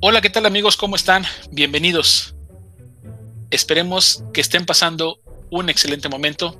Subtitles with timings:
[0.00, 0.76] Hola, ¿qué tal amigos?
[0.76, 1.24] ¿Cómo están?
[1.50, 2.36] Bienvenidos.
[3.50, 5.18] Esperemos que estén pasando
[5.50, 6.56] un excelente momento.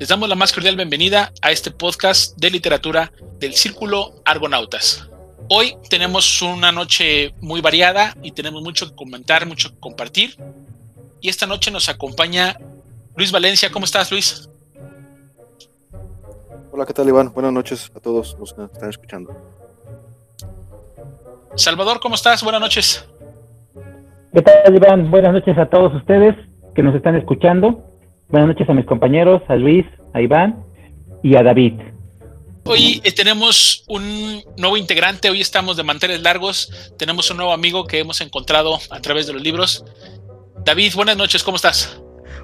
[0.00, 5.08] Les damos la más cordial bienvenida a este podcast de literatura del Círculo Argonautas.
[5.48, 10.36] Hoy tenemos una noche muy variada y tenemos mucho que comentar, mucho que compartir.
[11.20, 12.58] Y esta noche nos acompaña
[13.14, 13.70] Luis Valencia.
[13.70, 14.48] ¿Cómo estás, Luis?
[16.72, 17.32] Hola, ¿qué tal, Iván?
[17.32, 19.69] Buenas noches a todos los que están escuchando.
[21.56, 22.42] Salvador, ¿cómo estás?
[22.42, 23.04] Buenas noches.
[24.32, 25.10] ¿Qué tal, Iván?
[25.10, 26.36] Buenas noches a todos ustedes
[26.74, 27.84] que nos están escuchando.
[28.28, 30.64] Buenas noches a mis compañeros, a Luis, a Iván
[31.22, 31.80] y a David.
[32.64, 37.84] Hoy eh, tenemos un nuevo integrante, hoy estamos de manteles largos, tenemos un nuevo amigo
[37.84, 39.84] que hemos encontrado a través de los libros.
[40.64, 42.00] David, buenas noches, ¿cómo estás?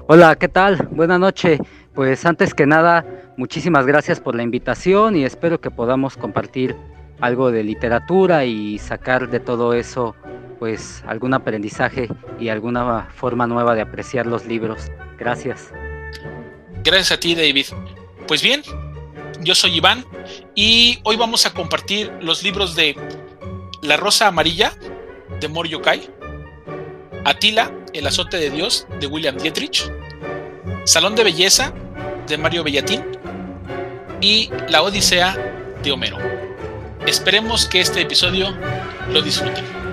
[0.07, 0.87] Hola, ¿qué tal?
[0.91, 1.59] Buenas noches.
[1.95, 3.05] Pues antes que nada,
[3.37, 6.75] muchísimas gracias por la invitación y espero que podamos compartir
[7.19, 10.15] algo de literatura y sacar de todo eso
[10.59, 14.91] pues algún aprendizaje y alguna forma nueva de apreciar los libros.
[15.17, 15.71] Gracias.
[16.83, 17.65] Gracias a ti, David.
[18.27, 18.61] Pues bien,
[19.41, 20.05] yo soy Iván
[20.55, 22.95] y hoy vamos a compartir los libros de
[23.81, 24.73] La Rosa Amarilla
[25.39, 26.09] de Mor Yokai,
[27.25, 29.91] Atila, El azote de Dios de William Dietrich,
[30.85, 31.73] Salón de Belleza
[32.27, 33.03] de Mario Bellatín
[34.21, 35.37] y La Odisea
[35.83, 36.36] de Homero.
[37.05, 38.53] Esperemos que este episodio
[39.11, 39.86] lo disfruten.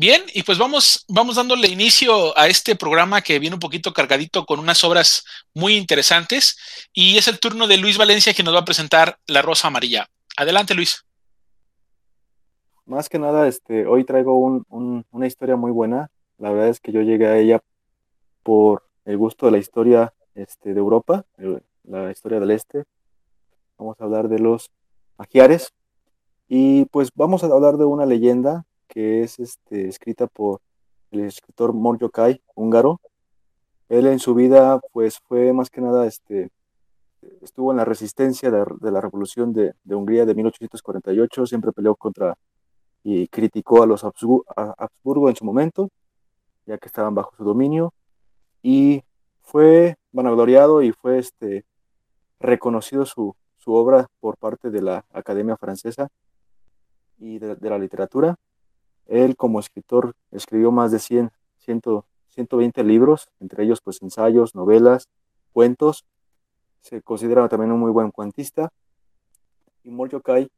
[0.00, 4.46] Bien, y pues vamos, vamos dándole inicio a este programa que viene un poquito cargadito
[4.46, 6.56] con unas obras muy interesantes.
[6.94, 10.08] Y es el turno de Luis Valencia que nos va a presentar La Rosa Amarilla.
[10.38, 11.04] Adelante, Luis.
[12.86, 14.38] Más que nada, este, hoy traigo
[14.70, 16.10] una historia muy buena.
[16.38, 17.60] La verdad es que yo llegué a ella
[18.42, 21.26] por el gusto de la historia este, de Europa,
[21.84, 22.84] la historia del Este.
[23.76, 24.70] Vamos a hablar de los
[25.18, 25.74] magiares.
[26.48, 30.60] Y pues vamos a hablar de una leyenda que es este, escrita por
[31.12, 33.00] el escritor Morjokai, húngaro.
[33.88, 36.50] Él en su vida, pues fue más que nada, este,
[37.40, 42.36] estuvo en la resistencia de, la revolución de, Hungría de 1848, siempre peleó contra
[43.02, 45.88] y criticó a los Habsburgo, en su momento,
[46.66, 47.94] ya que estaban bajo su dominio,
[48.62, 49.02] y
[49.40, 51.64] fue vanagloriado y fue este,
[52.40, 53.34] reconocido su,
[53.66, 56.08] obra por parte de la Academia Francesa
[57.18, 58.36] y de la literatura.
[59.10, 65.08] Él como escritor escribió más de 100, 120 libros, entre ellos pues ensayos, novelas,
[65.52, 66.04] cuentos.
[66.80, 68.70] Se considera también un muy buen cuentista.
[69.82, 70.48] Y Morjokai,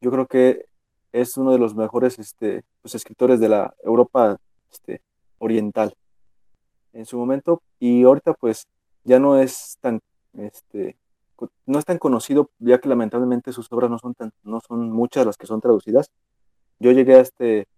[0.00, 0.66] yo creo que
[1.12, 4.38] es uno de los mejores este, pues, escritores de la Europa
[4.72, 5.00] este,
[5.38, 5.94] oriental
[6.92, 7.62] en su momento.
[7.78, 8.66] Y ahorita pues
[9.04, 10.00] ya no es tan,
[10.32, 10.96] este,
[11.64, 15.24] no es tan conocido, ya que lamentablemente sus obras no son, tan, no son muchas
[15.24, 16.10] las que son traducidas.
[16.80, 17.68] Yo llegué a este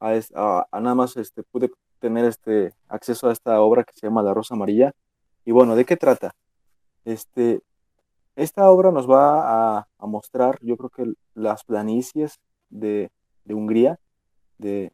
[0.00, 4.34] a, nada más este, pude tener este acceso a esta obra que se llama La
[4.34, 4.92] Rosa Amarilla.
[5.44, 6.34] Y bueno, ¿de qué trata?
[7.04, 7.62] Este,
[8.36, 13.10] esta obra nos va a, mostrar, yo creo que las planicies de,
[13.48, 13.98] Hungría,
[14.58, 14.92] de,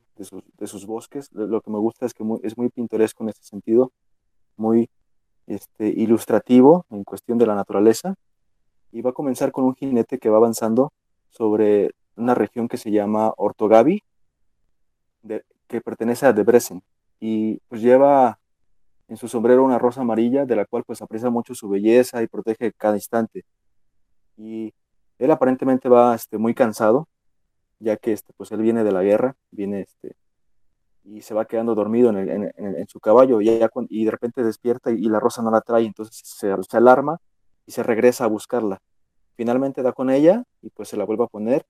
[0.65, 1.31] sus, bosques.
[1.33, 3.93] Lo que me gusta es que es muy pintoresco en este sentido,
[4.57, 4.89] muy
[5.47, 8.15] este, ilustrativo en cuestión de la naturaleza.
[8.93, 10.93] Y va a comenzar con un jinete que va avanzando
[11.31, 14.03] sobre una región que se llama Ortogavi,
[15.69, 16.83] que pertenece a Debrecen
[17.21, 18.39] y pues lleva
[19.09, 22.27] en su sombrero una rosa amarilla de la cual pues aprecia mucho su belleza y
[22.27, 23.45] protege cada instante.
[24.37, 24.73] Y
[25.19, 27.09] él aparentemente va este, muy cansado,
[27.79, 30.17] ya que este, pues él viene de la guerra, viene este,
[31.05, 33.51] y se va quedando dormido en, su caballo y,
[33.91, 37.19] y de repente despierta y, la rosa no la trae, entonces se, se, alarma
[37.67, 38.81] y se regresa a buscarla.
[39.37, 41.67] Finalmente da con ella y pues se la vuelve a poner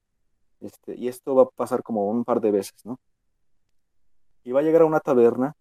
[0.61, 2.99] este, y esto va a pasar como un par de veces, ¿no?
[4.45, 5.55] Y va a llegar a una taberna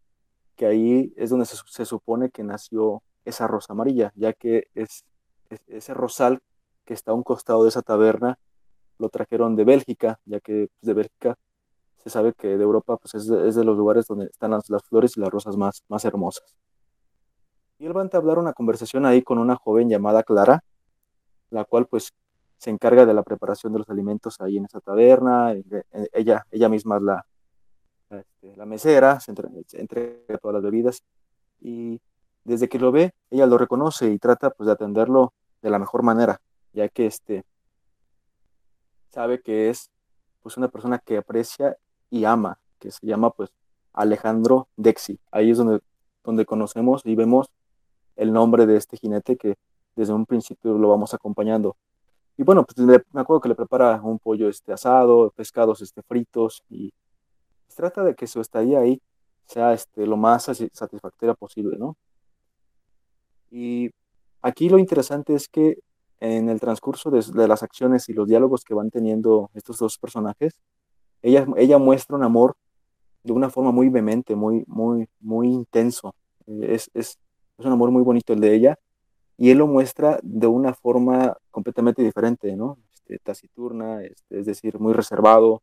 [0.55, 5.05] que ahí es donde se, supone que nació esa rosa amarilla, ya que es,
[5.67, 6.39] ese rosal
[6.85, 8.37] que está a un costado de esa taberna
[8.97, 11.35] lo trajeron de Bélgica, ya que pues, de Bélgica
[11.97, 15.19] se sabe que de Europa pues es de, los lugares donde están las, flores y
[15.19, 16.55] las rosas más, más hermosas.
[17.77, 20.63] Y él va a entablar una conversación ahí con una joven llamada Clara,
[21.49, 22.11] la cual pues
[22.57, 25.55] se encarga de la preparación de los alimentos ahí en esa taberna,
[26.13, 27.25] ella, ella misma la,
[28.19, 31.03] este, la mesera, se entrega todas las bebidas
[31.59, 32.01] y
[32.43, 36.03] desde que lo ve, ella lo reconoce y trata pues de atenderlo de la mejor
[36.03, 36.41] manera,
[36.73, 37.43] ya que este
[39.09, 39.91] sabe que es
[40.41, 41.77] pues una persona que aprecia
[42.09, 43.51] y ama, que se llama pues
[43.93, 45.19] Alejandro Dexi.
[45.31, 45.81] Ahí es donde,
[46.23, 47.47] donde conocemos y vemos
[48.15, 49.55] el nombre de este jinete que
[49.95, 51.75] desde un principio lo vamos acompañando.
[52.37, 52.77] Y bueno, pues
[53.11, 56.91] me acuerdo que le prepara un pollo este asado, pescados este fritos y
[57.71, 59.01] pues, trata de que su estadía ahí
[59.45, 61.95] sea este, lo más satisfactoria posible, ¿no?
[63.49, 63.91] Y
[64.41, 65.79] aquí lo interesante es que
[66.19, 69.97] en el transcurso de, de, las acciones y los diálogos que van teniendo estos dos
[69.97, 70.59] personajes,
[71.21, 72.55] ella, ella muestra un amor
[73.23, 76.13] de una forma muy vehemente, muy, muy, muy intenso.
[76.47, 77.17] Es, es,
[77.57, 78.79] es un amor muy bonito el de ella,
[79.37, 82.77] y él lo muestra de una forma completamente diferente, ¿no?
[82.93, 85.61] Este, taciturna, este, es decir, muy reservado,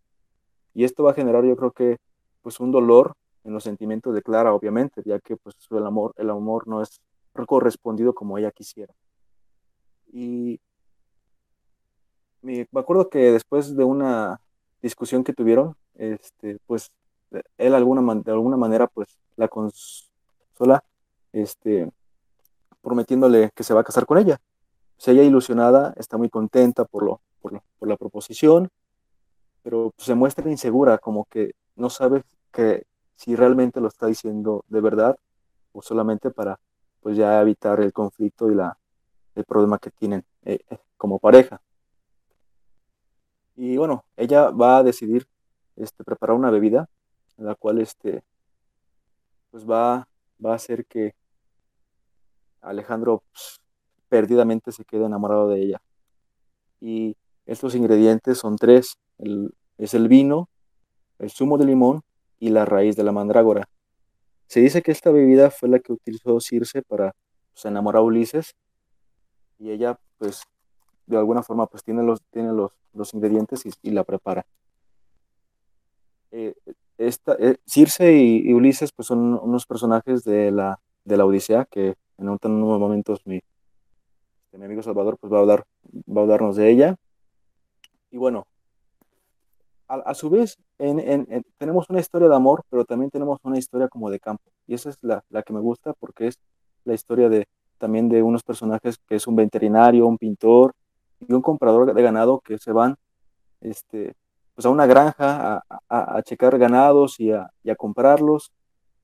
[0.79, 1.97] y esto va a generar, yo creo que,
[2.41, 6.31] pues un dolor en los sentimientos de Clara, obviamente, ya que pues el amor, el
[6.31, 7.01] amor no es
[7.49, 8.95] correspondido como ella quisiera.
[10.13, 10.61] Y
[12.43, 14.41] me acuerdo que después de una
[14.81, 16.93] discusión que tuvieron, este, pues
[17.57, 20.85] él alguna, de alguna manera pues la consola,
[21.33, 21.91] este,
[22.83, 24.41] prometiéndole que se va a casar con ella.
[25.05, 28.71] O ella ilusionada, está muy contenta por, lo, por, por la proposición,
[29.63, 32.23] pero se muestra insegura, como que no sabe
[32.53, 35.17] que si realmente lo está diciendo de verdad
[35.73, 36.59] o solamente para
[37.01, 38.79] pues ya evitar el conflicto y la,
[39.35, 41.61] el problema que tienen eh, eh, como pareja.
[43.57, 45.27] Y bueno, ella va a decidir
[45.77, 46.89] este, preparar una bebida,
[47.37, 48.23] en la cual este,
[49.51, 50.09] pues va,
[50.45, 51.15] va a hacer que
[52.61, 53.61] Alejandro pues,
[54.09, 55.83] perdidamente se quede enamorado de ella.
[56.81, 57.17] Y
[57.47, 58.97] estos ingredientes son tres.
[59.79, 60.49] Es el vino,
[61.19, 62.03] el zumo de limón
[62.39, 63.69] y la raíz de la mandrágora.
[64.47, 67.15] Se dice que esta bebida fue la que utilizó Circe para
[67.53, 68.55] pues, enamorar a Ulises
[69.59, 70.43] y ella pues
[71.07, 74.47] de alguna forma pues tiene los, tiene los, los ingredientes y, la prepara.
[76.31, 76.55] Eh,
[76.99, 81.95] esta, eh, Circe y, Ulises pues son unos personajes de la, de la Odisea que
[82.19, 83.41] en, unos momentos mi,
[84.53, 85.65] mi amigo Salvador pues va a, hablar,
[86.09, 86.97] va a hablarnos de ella.
[88.11, 88.47] Y bueno,
[89.89, 94.11] a, su vez en, tenemos una historia de amor, pero también tenemos una historia como
[94.11, 94.45] de campo.
[94.67, 96.39] Y esa es la, la que me gusta porque es
[96.85, 97.49] la historia de
[97.79, 100.75] también de unos personajes que es un veterinario, un pintor
[101.27, 102.97] y un comprador de ganado que se van
[103.61, 104.15] este,
[104.55, 108.53] pues a una granja a, a, checar ganados y a, a, comprarlos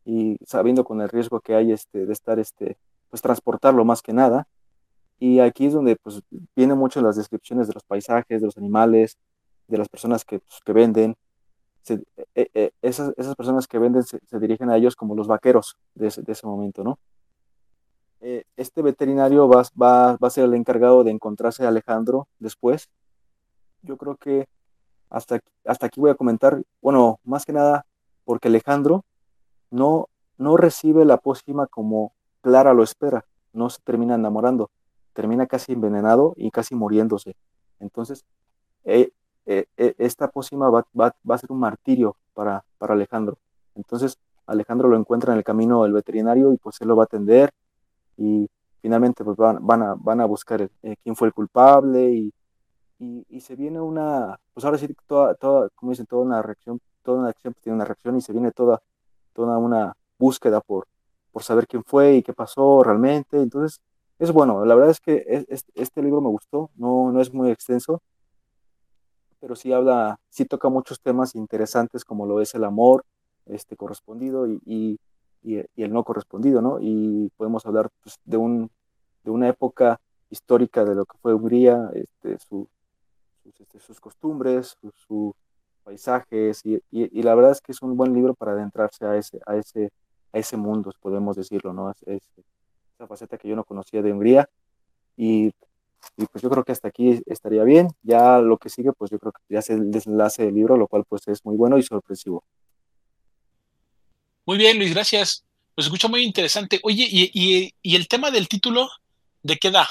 [0.05, 2.77] y sabiendo con el riesgo que hay este, de estar, este,
[3.09, 4.47] pues transportarlo más que nada.
[5.19, 6.21] Y aquí es donde pues
[6.57, 9.17] vienen mucho las descripciones de los paisajes, de los animales,
[9.69, 11.17] de las personas que, pues, que venden.
[11.83, 12.03] Se,
[12.35, 16.09] e, e, esas, esas, personas que venden se, dirigen a ellos como los vaqueros de
[16.09, 16.99] ese, de ese momento, ¿no?
[18.21, 22.89] Eh, este veterinario va, va, va, a ser el encargado de encontrarse a Alejandro después.
[23.83, 24.49] Yo creo que
[25.11, 27.85] hasta, hasta aquí voy a comentar, bueno, más que nada
[28.25, 29.05] porque Alejandro
[29.71, 30.09] no,
[30.39, 34.71] no recibe la pócima como Clara lo espera, no se termina enamorando,
[35.13, 37.37] termina casi envenenado y casi muriéndose.
[37.81, 38.25] Entonces,
[38.85, 39.11] eh,
[39.47, 39.67] eh,
[39.99, 43.39] esta pócima va, va, va, a ser un martirio para, para Alejandro.
[43.75, 47.07] Entonces, Alejandro lo encuentra en el camino del veterinario y pues él lo va a
[47.07, 47.51] atender
[48.17, 48.49] y
[48.81, 52.33] finalmente pues van, van, a, van a buscar eh, quién fue el culpable y,
[52.99, 57.21] y, se viene una, pues ahora sí, toda, toda, como dicen, toda una reacción, toda
[57.21, 58.81] una acción pues tiene una reacción y se viene toda,
[59.33, 60.87] toda una búsqueda por,
[61.33, 63.41] por saber quién fue y qué pasó realmente.
[63.41, 63.81] Entonces,
[64.19, 67.33] es bueno, la verdad es que es, es, este libro me gustó, no, no es
[67.35, 68.01] muy extenso,
[69.45, 73.05] pero sí habla, sí toca muchos temas interesantes como lo es el amor
[73.45, 74.99] este, correspondido y, y
[75.45, 76.79] y, el no correspondido, ¿no?
[76.81, 78.71] Y podemos hablar pues, de, un,
[79.23, 82.69] de una época histórica de lo que fue Hungría, este, su,
[83.43, 85.35] sus, este, sus, costumbres, sus
[85.85, 89.39] paisajes, y, y, la verdad es que es un buen libro para adentrarse a ese,
[89.47, 89.93] a ese,
[90.33, 91.91] a ese mundo, podemos decirlo, ¿no?
[91.91, 92.23] Es, es,
[92.95, 94.49] esa faceta que yo no conocía de Hungría,
[95.17, 95.53] y,
[96.17, 99.19] y, pues yo creo que hasta aquí estaría bien, ya lo que sigue, pues yo
[99.19, 101.83] creo que ya es el desenlace del libro, lo cual pues es muy bueno y
[101.83, 102.45] sorpresivo.
[104.47, 105.45] Muy bien, Luis, gracias.
[105.75, 106.81] Pues escucho muy interesante.
[106.83, 108.89] Oye, ¿y, y, y el tema del título,
[109.43, 109.87] de qué da?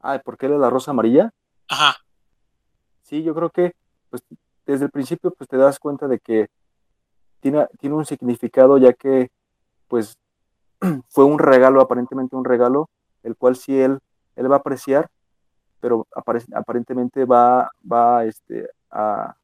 [0.00, 1.32] Ah, ¿por qué de la rosa amarilla?
[1.68, 1.96] Ajá.
[3.02, 3.72] Sí, yo creo que,
[4.10, 4.22] pues,
[4.66, 6.48] desde el principio pues te das cuenta de que
[7.40, 9.30] tiene, tiene un significado ya que
[9.88, 10.16] pues
[11.08, 12.88] fue un regalo, aparentemente un regalo,
[13.24, 13.98] el cual sí él,
[14.36, 15.10] él va a apreciar,
[15.80, 19.34] pero aparentemente va, va este, a,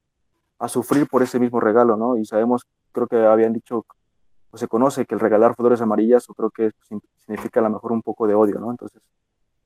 [0.58, 2.16] a sufrir por ese mismo regalo, ¿no?
[2.16, 3.84] Y sabemos, creo que habían dicho,
[4.52, 6.70] o se conoce que el regalar flores amarillas, o creo que
[7.18, 8.70] significa a lo mejor un poco de odio, ¿no?
[8.70, 9.02] Entonces,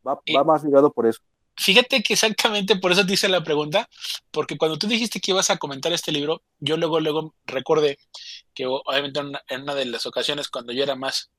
[0.07, 1.21] va, va más ligado por eso.
[1.57, 3.89] Fíjate que exactamente por eso te hice la pregunta,
[4.33, 7.99] porque cuando tú dijiste que ibas a comentar este libro, yo luego, luego recordé
[8.55, 11.31] que obviamente en una, de las ocasiones cuando yo era más,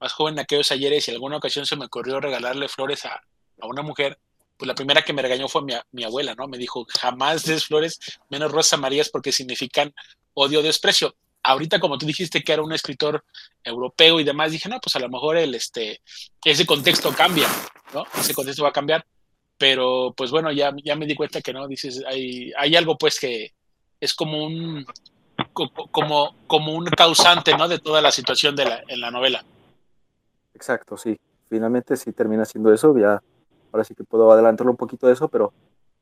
[0.00, 3.22] más joven en aquellos ayeres y alguna ocasión se me ocurrió regalarle flores a,
[3.60, 4.18] a una mujer,
[4.56, 6.46] pues la primera que me regañó fue mi, mi, abuela, ¿no?
[6.46, 9.94] Me dijo, jamás des flores, menos rosas amarillas porque significan
[10.34, 11.14] odio desprecio.
[11.42, 13.24] Ahorita, como tú dijiste que era un escritor
[13.64, 16.02] europeo y demás, dije, no, pues a lo mejor el, este,
[16.44, 17.48] ese contexto cambia,
[17.94, 18.04] ¿no?
[18.18, 19.06] Ese contexto va a cambiar.
[19.56, 23.18] Pero, pues bueno, ya, ya me di cuenta que no, dices, hay, hay algo pues
[23.18, 23.54] que
[23.98, 24.86] es como un,
[25.52, 27.68] como, como un causante, ¿no?
[27.68, 29.44] De toda la situación de la, en la novela.
[30.60, 31.18] Exacto, sí.
[31.48, 33.18] Finalmente sí termina siendo eso, ya
[33.72, 35.54] ahora sí que puedo adelantarlo un poquito de eso, pero,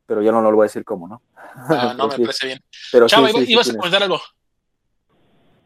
[0.05, 1.23] pero ya no, lo voy a decir cómo, ¿no?
[1.37, 2.59] Ah, no, me parece bien.
[2.91, 3.07] Pero
[3.47, 4.19] ibas a comentar algo.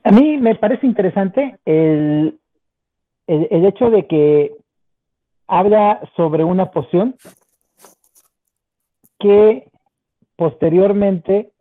[0.05, 2.39] A mí me parece interesante el,
[3.27, 4.57] el, el, hecho de que
[5.47, 7.17] habla sobre una poción
[9.19, 9.71] que
[10.37, 11.53] posteriormente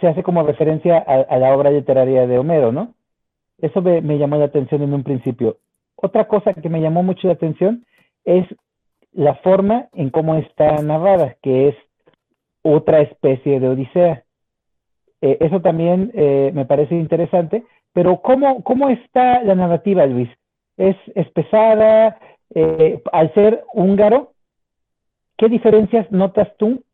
[0.00, 2.94] se hace como referencia a, a la obra literaria de Homero, ¿no?
[3.58, 5.58] Eso me, me, llamó la atención en un principio.
[5.96, 7.84] Otra cosa que me llamó mucho la atención
[8.24, 8.46] es
[9.12, 11.76] la forma en cómo está narrada, que es
[12.62, 14.24] otra especie de Odisea.
[15.22, 20.28] Eh, eso también eh, me parece interesante, pero ¿cómo, ¿cómo está la narrativa, Luis?
[20.76, 22.18] ¿Es, es pesada?
[22.54, 24.34] Eh, al ser húngaro,
[25.38, 26.84] ¿qué diferencias notas tú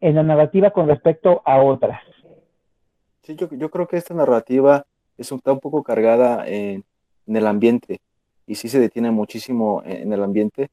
[0.00, 2.00] en la narrativa con respecto a otras?
[3.22, 4.86] Sí, yo, yo creo que esta narrativa
[5.18, 6.82] es está un poco cargada en
[7.26, 8.00] el ambiente
[8.50, 10.70] y sí se detiene muchísimo en el ambiente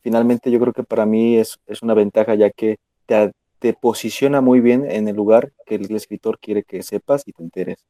[0.00, 4.40] finalmente yo creo que para mí es, es una ventaja ya que te, te, posiciona
[4.40, 7.84] muy bien en el lugar que el, escritor quiere que sepas y te enteres.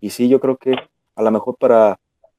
[0.00, 0.74] Y sí, yo creo que
[1.14, 1.98] a lo mejor para,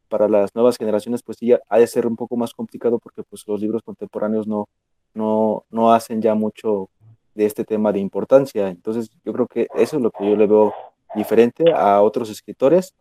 [0.10, 3.44] para las nuevas generaciones pues sí ha de ser un poco más complicado porque pues
[3.48, 4.68] los libros contemporáneos no,
[5.14, 6.90] no, no hacen ya mucho
[7.34, 8.70] de este tema de importancia.
[8.70, 10.74] Entonces yo creo que eso es lo que yo le veo
[11.16, 12.94] diferente a otros escritores.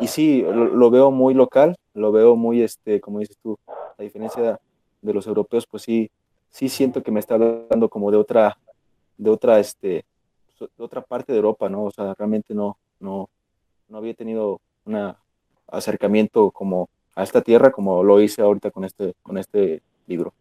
[0.00, 4.60] Y sí, lo, veo muy local, lo veo muy, este, como dices tú, la diferencia
[5.00, 6.10] de los europeos, pues sí,
[6.50, 8.58] sí siento que me está hablando como de otra,
[9.16, 10.04] de otra, este,
[10.58, 11.84] de otra parte de Europa, ¿no?
[11.84, 13.30] O sea, realmente no, no,
[13.88, 15.14] no había tenido un
[15.68, 20.34] acercamiento como a esta tierra como lo hice ahorita con este, con este libro.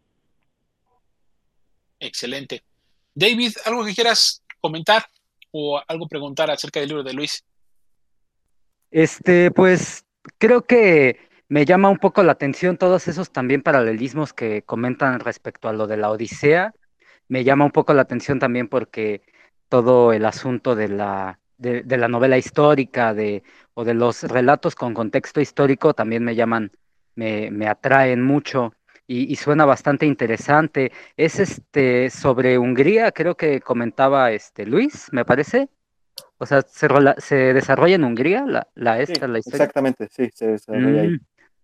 [1.99, 2.63] Excelente.
[3.13, 5.05] David, ¿algo que quieras comentar
[5.51, 7.43] o algo preguntar acerca del libro de Luis?
[8.95, 10.05] Este, pues
[10.37, 15.67] creo que me llama un poco la atención todos esos también paralelismos que comentan respecto
[15.67, 16.73] a lo de la Odisea.
[17.27, 19.21] Me llama un poco la atención también porque
[19.67, 24.93] todo el asunto de la, de, la novela histórica de, o de los relatos con
[24.93, 26.71] contexto histórico también me llaman,
[27.15, 28.73] me, me atraen mucho.
[29.07, 30.93] Y, y, suena bastante interesante.
[31.17, 35.67] Es este sobre Hungría, creo que comentaba este Luis, me parece.
[36.37, 36.87] O sea, se,
[37.17, 39.63] se desarrolla en Hungría la, la esta, la historia.
[39.63, 41.09] Exactamente, sí, se desarrolla ahí.
[41.09, 41.19] Mm.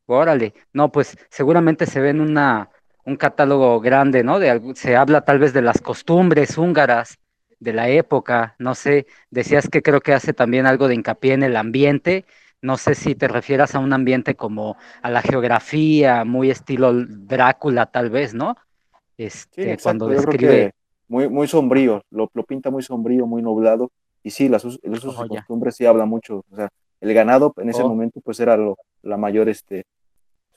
[0.07, 2.69] Órale, no, pues seguramente se ve en una,
[3.05, 4.39] un catálogo grande, ¿no?
[4.39, 7.17] De, se habla tal vez de las costumbres húngaras
[7.59, 11.43] de la época, no sé, decías que creo que hace también algo de hincapié en
[11.43, 12.25] el ambiente,
[12.61, 17.85] no sé si te refieras a un ambiente como a la geografía, muy estilo Drácula
[17.85, 18.57] tal vez, ¿no?
[19.17, 20.73] Este, cuando describe...
[21.07, 23.91] Muy, muy sombrío, lo, lo, pinta muy sombrío, muy nublado,
[24.23, 27.81] y sí, las, sus oh, costumbres sí habla mucho, o sea, el ganado en ese
[27.81, 27.89] oh.
[27.89, 29.85] momento pues era lo, la mayor este,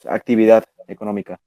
[0.05, 1.39] actividad económica.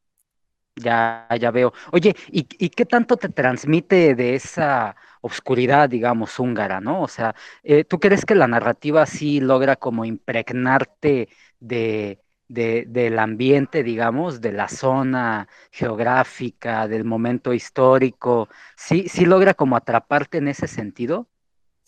[0.77, 1.73] Ya, ya veo.
[1.93, 7.03] Oye, ¿y, ¿y, qué tanto te transmite de esa oscuridad, digamos, húngara, ¿no?
[7.03, 7.35] O sea,
[7.65, 14.41] eh, ¿tú crees que la narrativa sí logra como impregnarte de, de, del ambiente, digamos,
[14.41, 18.49] de la zona geográfica, del momento histórico?
[18.77, 21.29] ¿Sí, sí logra como atraparte en ese sentido?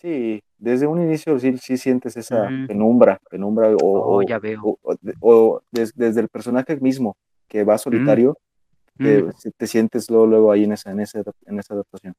[0.01, 4.79] Sí, desde un inicio sí, sí sientes esa penumbra, penumbra o, oh, ya veo.
[5.21, 7.17] o, desde el personaje mismo
[7.47, 8.39] que va solitario,
[8.97, 12.15] te, sientes luego, luego ahí en esa, en, esa, en esa adaptación.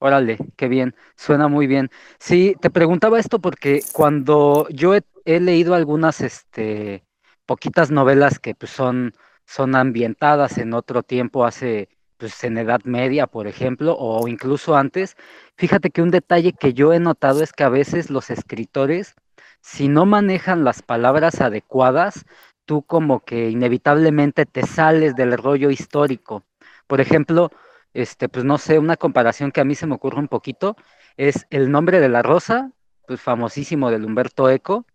[0.00, 1.88] Órale, qué bien, suena muy bien.
[2.18, 7.04] Sí, te preguntaba esto porque cuando yo he, he leído algunas, este,
[7.46, 9.12] poquitas novelas que pues, son,
[9.46, 15.16] son ambientadas en otro tiempo, hace pues en Edad Media, por ejemplo, o incluso antes.
[15.56, 19.14] Fíjate que un detalle que yo he notado es que a veces los escritores,
[19.60, 22.24] si no manejan las palabras adecuadas,
[22.64, 26.44] tú como que inevitablemente te sales del rollo histórico.
[26.86, 27.50] Por ejemplo,
[27.94, 30.76] este, pues no sé, una comparación que a mí se me ocurre un poquito
[31.16, 32.72] es el nombre de la rosa,
[33.06, 34.86] pues famosísimo del Humberto Eco,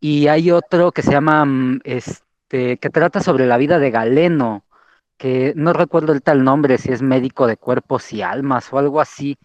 [0.00, 4.64] y hay otro que se llama, mm, este, que trata sobre la vida de Galeno,
[5.22, 9.00] que no recuerdo el tal nombre, si es médico de cuerpos y almas o algo
[9.00, 9.38] así,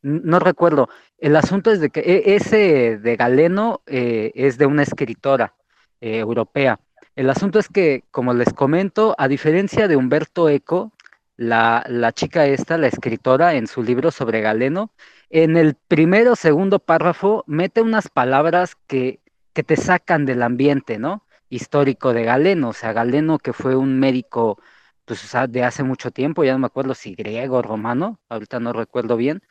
[0.00, 0.88] no recuerdo.
[1.18, 5.52] El asunto es de que e, ese de Galeno eh, es de una escritora
[6.00, 6.78] eh, europea.
[7.16, 10.92] El asunto es que, como les comento, a diferencia de Humberto Eco,
[11.36, 14.92] la, la, chica esta, la escritora, en su libro sobre Galeno,
[15.30, 19.18] en el primero o segundo párrafo mete unas palabras que,
[19.52, 21.24] que te sacan del ambiente, ¿no?
[21.48, 24.60] Histórico de Galeno, o sea, Galeno que fue un médico
[25.04, 28.72] pues, de hace mucho tiempo, ya no me acuerdo si griego o romano, ahorita no
[28.72, 29.42] recuerdo bien,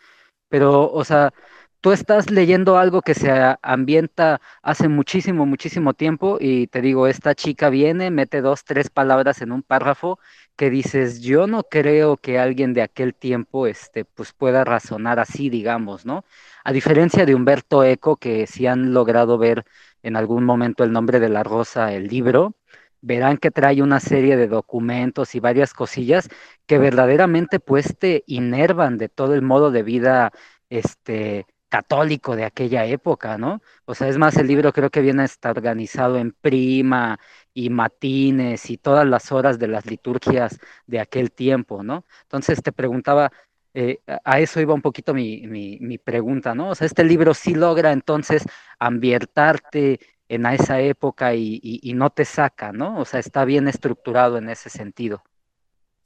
[0.50, 1.34] pero, o sea,
[1.82, 3.32] tú estás leyendo algo que se
[3.62, 9.42] ambienta hace muchísimo, muchísimo tiempo y te digo, esta chica viene, mete dos, tres palabras
[9.42, 10.20] en un párrafo
[10.56, 15.50] que dices, yo no creo que alguien de aquel tiempo, este, pues pueda razonar así,
[15.50, 16.24] digamos, ¿no?
[16.64, 19.66] A diferencia de Humberto Eco, que si han logrado ver
[20.04, 22.56] en algún momento el nombre de la rosa, el libro,
[23.04, 26.30] verán que trae una serie de documentos y varias cosillas
[26.66, 30.32] que verdaderamente pues te inervan de todo el modo de vida,
[30.70, 33.62] este, católico de aquella época, ¿no?
[33.86, 37.20] O sea, es más, el libro creo que viene a estar organizado en prima
[37.52, 42.06] y matines y todas las horas de las liturgias de aquel tiempo, ¿no?
[42.24, 43.32] Entonces te preguntaba,
[43.74, 46.70] eh, a eso iba un poquito mi, mi, pregunta, ¿no?
[46.70, 48.44] O sea, este libro sí logra entonces
[48.78, 50.00] ambientarte
[50.36, 53.00] en esa época y, y, no te saca, ¿no?
[53.00, 55.22] O sea, está bien estructurado en ese sentido.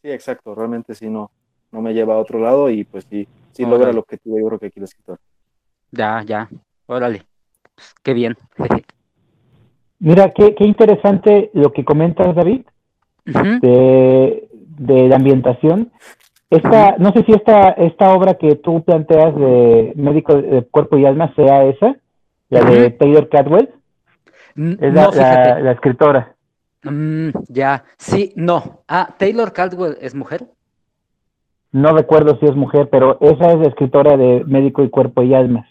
[0.01, 1.31] Sí, exacto, realmente sí no,
[1.71, 4.59] no me lleva a otro lado y pues sí, sí logra lo que yo creo
[4.59, 5.19] que quiere escritor.
[5.91, 6.49] Ya, ya.
[6.87, 7.23] Órale.
[7.75, 8.35] Pues, qué bien.
[9.99, 12.61] Mira, qué, qué interesante lo que comentas, David,
[13.25, 15.91] de, de, la ambientación.
[16.49, 21.05] Esta, no sé si esta, esta obra que tú planteas de médico de cuerpo y
[21.05, 21.95] alma sea esa,
[22.49, 23.73] la de Taylor Cadwell.
[24.57, 26.35] Es la, la, escritora.
[26.83, 28.81] Mm, ya, sí, no.
[28.87, 30.47] Ah, Taylor Caldwell es mujer.
[31.71, 35.35] No recuerdo si es mujer, pero esa es la escritora de Médico y Cuerpo y
[35.35, 35.67] Almas.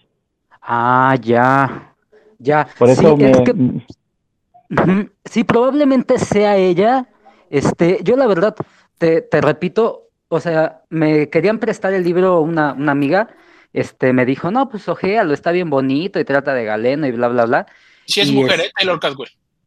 [0.63, 1.95] Ah, ya,
[2.39, 2.69] ya.
[2.79, 7.09] Por eso sí, sí, probablemente sea ella.
[7.51, 8.55] Este, yo la verdad,
[8.99, 13.29] te, te repito, o sea, me querían prestar el libro una, una amiga,
[13.73, 17.29] este, me dijo, no, pues lo está bien bonito y trata de galeno y bla,
[17.29, 17.67] bla, bla.
[18.07, 18.71] Sí es mujer, ¿eh?
[18.77, 19.01] Taylor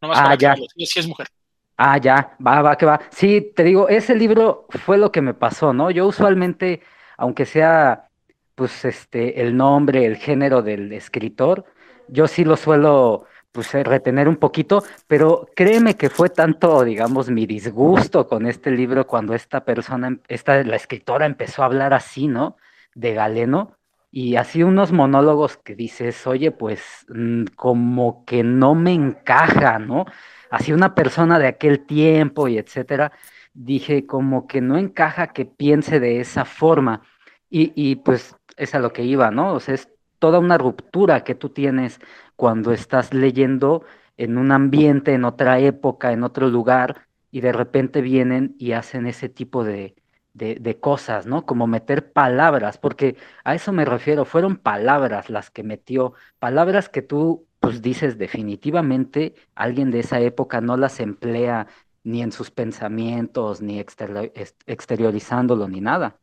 [0.02, 0.54] ah, ya.
[0.76, 1.28] sí es mujer.
[1.76, 3.00] Ah, ya, va, va, que va.
[3.10, 5.90] Sí, te digo, ese libro fue lo que me pasó, ¿no?
[5.90, 6.82] Yo usualmente,
[7.16, 8.10] aunque sea
[8.54, 11.64] pues este, el nombre, el género del escritor,
[12.08, 17.30] yo sí lo suelo pues eh, retener un poquito, pero créeme que fue tanto, digamos,
[17.30, 21.94] mi disgusto con este libro cuando esta persona, em, esta, la escritora empezó a hablar
[21.94, 22.56] así, ¿no?
[22.94, 23.78] De Galeno,
[24.10, 30.06] y así unos monólogos que dices, oye, pues mm, como que no me encaja, ¿no?
[30.50, 33.12] Así una persona de aquel tiempo y etcétera,
[33.54, 37.02] dije como que no encaja que piense de esa forma.
[37.50, 39.54] Y, y pues es a lo que iba, ¿no?
[39.54, 42.00] O sea, es toda una ruptura que tú tienes
[42.36, 43.84] cuando estás leyendo
[44.16, 49.06] en un ambiente, en otra época, en otro lugar, y de repente vienen y hacen
[49.06, 49.94] ese tipo de,
[50.34, 51.44] de, cosas, ¿no?
[51.44, 57.02] Como meter palabras, porque a eso me refiero, fueron palabras las que metió, palabras que
[57.02, 61.66] tú pues dices definitivamente alguien de esa época no las emplea
[62.04, 66.16] ni en sus pensamientos, ni exteriorizándolo, ni nada.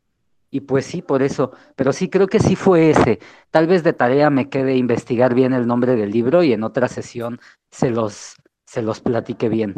[0.50, 3.20] Y pues sí, por eso, pero sí creo que sí fue ese.
[3.50, 6.88] Tal vez de tarea me quede investigar bien el nombre del libro y en otra
[6.88, 7.38] sesión
[7.70, 9.74] se los, se los platique bien.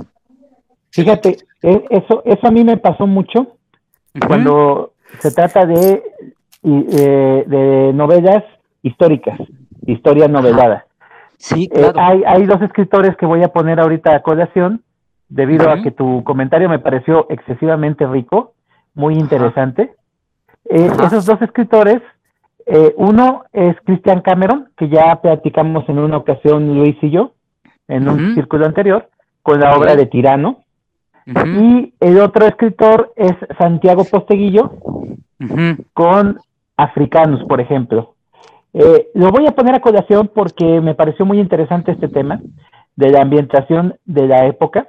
[0.93, 3.59] Fíjate, e, eso, eso a mí me pasó mucho
[4.27, 6.03] cuando se trata de,
[6.63, 8.45] eh, de novelas
[8.83, 9.39] históricas,
[9.87, 10.87] historia novelada.
[11.37, 12.01] Sí, eh, claro.
[12.01, 14.83] hay, hay dos escritores que voy a poner ahorita a colación,
[15.29, 18.53] debido a que tu comentario me pareció excesivamente rico,
[18.95, 19.95] muy interesante.
[20.69, 22.03] Eh, esos dos escritores,
[22.67, 27.33] eh, uno es Christian Cameron, que ya platicamos en una ocasión Luis y yo,
[27.89, 29.09] en un círculo anterior,
[29.43, 30.65] con la obra de Tirano.
[31.47, 34.73] Y el otro escritor es Santiago Posteguillo,
[35.95, 36.39] con
[36.77, 38.15] Africanos, por ejemplo.
[38.73, 42.41] Eh, lo voy a poner a colación porque me pareció muy interesante este tema
[42.97, 44.89] de la ambientación de la época.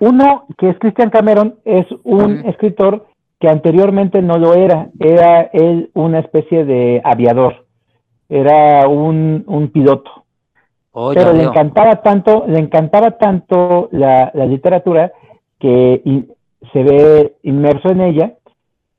[0.00, 3.06] Uno, que es Christian Cameron, es un escritor
[3.38, 7.66] que anteriormente no lo era, era él una especie de aviador,
[8.28, 10.24] era un, un piloto.
[10.92, 11.50] Oh, pero le veo.
[11.50, 15.12] encantaba tanto, le encantaba tanto la, la literatura
[15.58, 16.24] que y-
[16.72, 18.34] se ve inmerso en ella,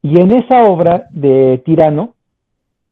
[0.01, 2.13] y en esa obra de Tirano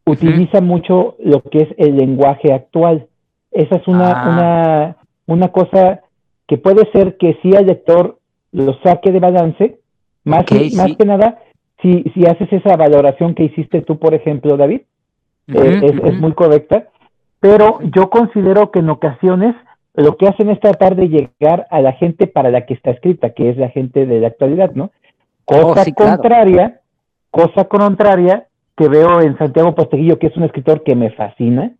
[0.06, 3.08] utiliza mucho lo que es el lenguaje actual.
[3.52, 4.30] Esa es una, Ah.
[4.30, 4.98] una,
[5.36, 6.02] una cosa
[6.48, 8.18] que puede ser que si el lector
[8.52, 9.80] lo saque de balance,
[10.24, 10.96] más, que, más sí.
[10.96, 11.40] que nada,
[11.82, 14.82] si, si haces esa valoración que hiciste tú, por ejemplo, David,
[15.48, 16.88] eh, es, es muy correcta,
[17.40, 19.56] pero yo considero que en ocasiones
[19.94, 23.32] lo que hacen es tratar de llegar a la gente para la que está escrita,
[23.32, 24.92] que es la gente de la actualidad, ¿no?
[25.46, 26.18] Cosa Oh, sí, claro.
[26.18, 26.82] contraria,
[27.32, 28.48] cosa contraria
[28.78, 31.74] que veo en Santiago Posteguillo, que es un escritor que me fascina,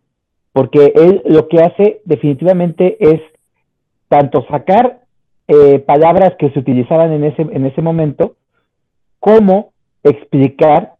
[0.52, 3.20] porque él lo que hace definitivamente es
[4.08, 5.00] tanto sacar
[5.48, 8.34] eh, palabras que se utilizaban en ese, en ese momento,
[9.18, 10.94] como explicar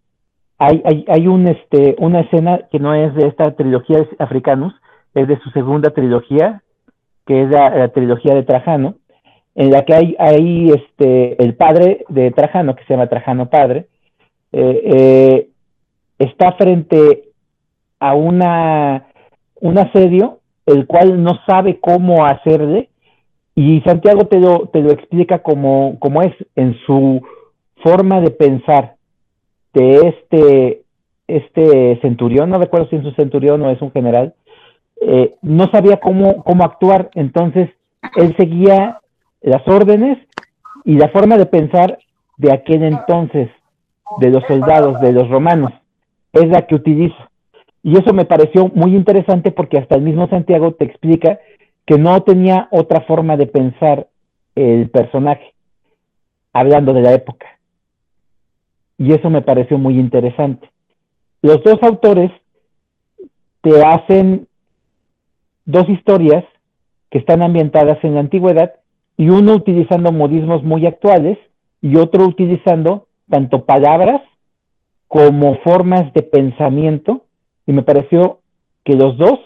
[0.60, 4.74] hay, hay, hay un, este, una escena que no es de esta trilogía de Africanos,
[5.14, 6.62] es de su segunda trilogía,
[7.26, 8.96] que es la, trilogía de Trajano,
[9.54, 13.86] en la que hay, hay este, el padre de Trajano, que se llama Trajano Padre,
[14.52, 15.48] eh, eh,
[16.18, 17.30] está frente
[17.98, 19.06] a una,
[19.62, 22.90] un asedio, el cual no sabe cómo hacerle,
[23.54, 27.22] y Santiago te lo, te lo explica como, como es, en su
[27.82, 28.99] forma de pensar
[29.72, 30.82] de este,
[31.26, 34.34] este centurión, no recuerdo si es un centurión o es un general,
[35.00, 37.70] eh, no sabía cómo, cómo actuar, entonces
[38.16, 39.00] él seguía
[39.40, 40.18] las órdenes
[40.84, 41.98] y la forma de pensar
[42.36, 43.48] de aquel entonces,
[44.18, 45.72] de los soldados, de los romanos,
[46.32, 47.30] es la que utiliza.
[47.82, 51.38] Y eso me pareció muy interesante porque hasta el mismo Santiago te explica
[51.86, 54.08] que no tenía otra forma de pensar
[54.54, 55.54] el personaje,
[56.52, 57.46] hablando de la época
[59.00, 60.70] y eso me pareció muy interesante.
[61.40, 62.30] Los dos autores
[63.62, 64.46] te hacen
[65.64, 66.44] dos historias
[67.10, 68.74] que están ambientadas en la antigüedad
[69.16, 71.38] y uno utilizando modismos muy actuales
[71.80, 74.20] y otro utilizando tanto palabras
[75.08, 77.24] como formas de pensamiento
[77.66, 78.40] y me pareció
[78.84, 79.38] que los dos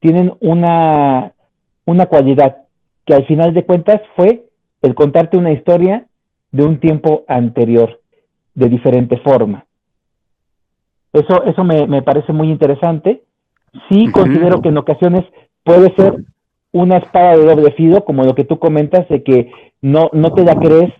[0.00, 1.32] tienen una,
[1.86, 2.58] una cualidad
[3.06, 4.50] que al final de cuentas fue
[4.82, 6.04] el contarte una historia
[6.50, 8.01] de un tiempo anterior
[8.54, 9.64] de diferente forma.
[11.12, 13.22] Eso, eso me, me parece muy interesante.
[13.88, 15.24] Sí considero que en ocasiones
[15.64, 16.24] puede ser
[16.72, 20.44] una espada de doble filo, como lo que tú comentas, de que no, no te
[20.44, 20.92] la crees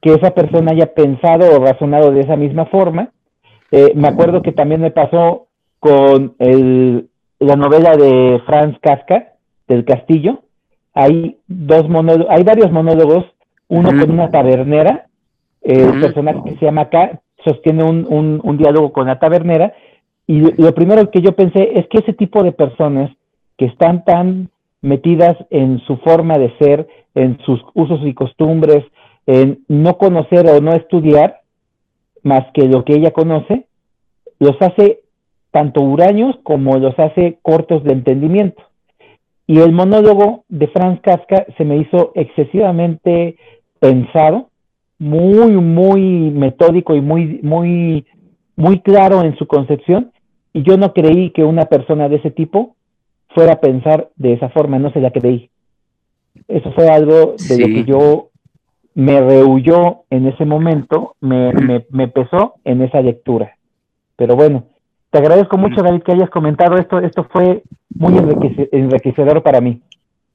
[0.00, 3.10] que esa persona haya pensado o razonado de esa misma forma.
[3.72, 5.48] Eh, me acuerdo que también me pasó
[5.80, 7.08] con el,
[7.40, 9.32] la novela de Franz Kafka,
[9.66, 10.42] del Castillo.
[10.94, 13.24] Hay, dos monólogos, hay varios monólogos,
[13.68, 15.06] uno con una tabernera,
[15.68, 16.00] el Ujú.
[16.00, 19.74] personaje que se llama K sostiene un, un, un diálogo con la tabernera,
[20.26, 23.10] y lo, lo primero que yo pensé es que ese tipo de personas
[23.56, 24.50] que están tan
[24.80, 28.84] metidas en su forma de ser, en sus usos y costumbres,
[29.26, 31.40] en no conocer o no estudiar
[32.22, 33.66] más que lo que ella conoce,
[34.38, 35.00] los hace
[35.50, 38.62] tanto huraños como los hace cortos de entendimiento.
[39.46, 43.36] Y el monólogo de Franz Kafka se me hizo excesivamente
[43.80, 44.50] pensado,
[44.98, 48.06] muy, muy metódico y muy, muy,
[48.56, 50.10] muy claro en su concepción.
[50.52, 52.74] Y yo no creí que una persona de ese tipo
[53.28, 55.50] fuera a pensar de esa forma, no se la creí.
[56.48, 58.28] Eso fue algo de lo que yo
[58.94, 63.52] me rehuyó en ese momento, me, me, me pesó en esa lectura.
[64.16, 64.64] Pero bueno,
[65.10, 66.98] te agradezco mucho, David, que hayas comentado esto.
[66.98, 67.62] Esto fue
[67.94, 69.80] muy enriquece- enriquecedor para mí.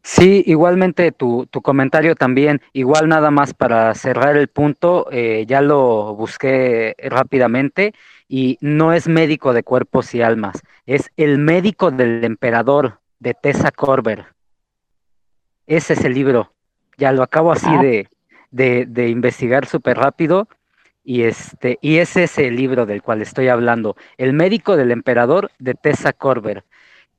[0.06, 5.62] Sí, igualmente tu, tu comentario también, igual nada más para cerrar el punto, eh, ya
[5.62, 7.94] lo busqué rápidamente
[8.28, 13.72] y no es médico de cuerpos y almas, es el médico del emperador de Tessa
[13.72, 14.26] Corber.
[15.68, 16.52] Ese es el libro,
[16.98, 17.82] ya lo acabo así Ah.
[17.82, 18.10] de,
[18.52, 20.50] de, de investigar súper rápido
[21.06, 25.50] y, este, y ese es el libro del cual estoy hablando, El médico del emperador
[25.60, 26.66] de Tessa Corber.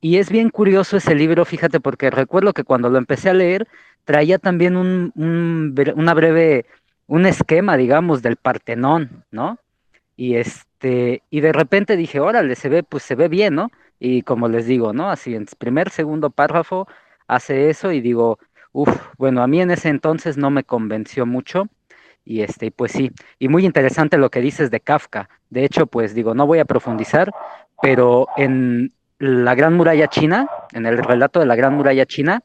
[0.05, 3.67] Y es bien curioso ese libro, fíjate, porque recuerdo que cuando lo empecé a leer
[4.05, 6.67] traía también un, una breve,
[7.07, 9.59] un esquema, digamos, del Partenón, ¿no?
[10.15, 13.71] Y este, y de repente dije, órale, se ve, pues se ve bien, ¿no?
[13.99, 15.09] Y como les digo, ¿no?
[15.09, 16.87] Así en primer, segundo párrafo
[17.27, 18.39] hace eso y digo,
[18.73, 21.67] uff, bueno, a mí en ese entonces no me convenció mucho.
[22.27, 25.31] Y este, pues sí, y muy interesante lo que dices de Kafka.
[25.49, 27.33] De hecho, pues digo, no voy a profundizar,
[27.81, 32.43] pero en la Gran Muralla China, en el relato de la Gran Muralla China,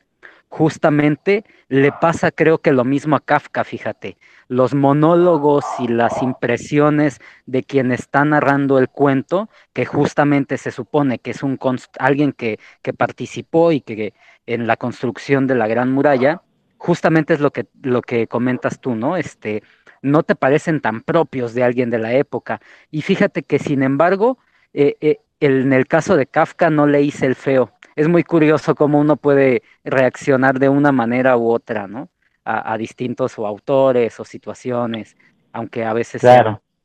[0.50, 4.18] justamente le pasa creo que lo mismo a Kafka, fíjate.
[4.48, 11.20] Los monólogos y las impresiones de quien está narrando el cuento, que justamente se supone
[11.20, 11.58] que es un
[12.00, 14.14] alguien que, que participó y que
[14.48, 16.42] en la construcción de la Gran Muralla,
[16.78, 19.18] justamente es lo que, lo que comentas tú, ¿no?
[19.18, 19.62] Este,
[20.02, 22.60] no te parecen tan propios de alguien de la época.
[22.90, 24.40] Y fíjate que, sin embargo,
[24.74, 27.72] eh, eh, en el caso de Kafka no le hice el feo.
[27.96, 32.10] Es muy curioso cómo uno puede reaccionar de una manera u otra, ¿no?
[32.46, 35.16] A, distintos o autores o situaciones,
[35.54, 36.22] aunque a veces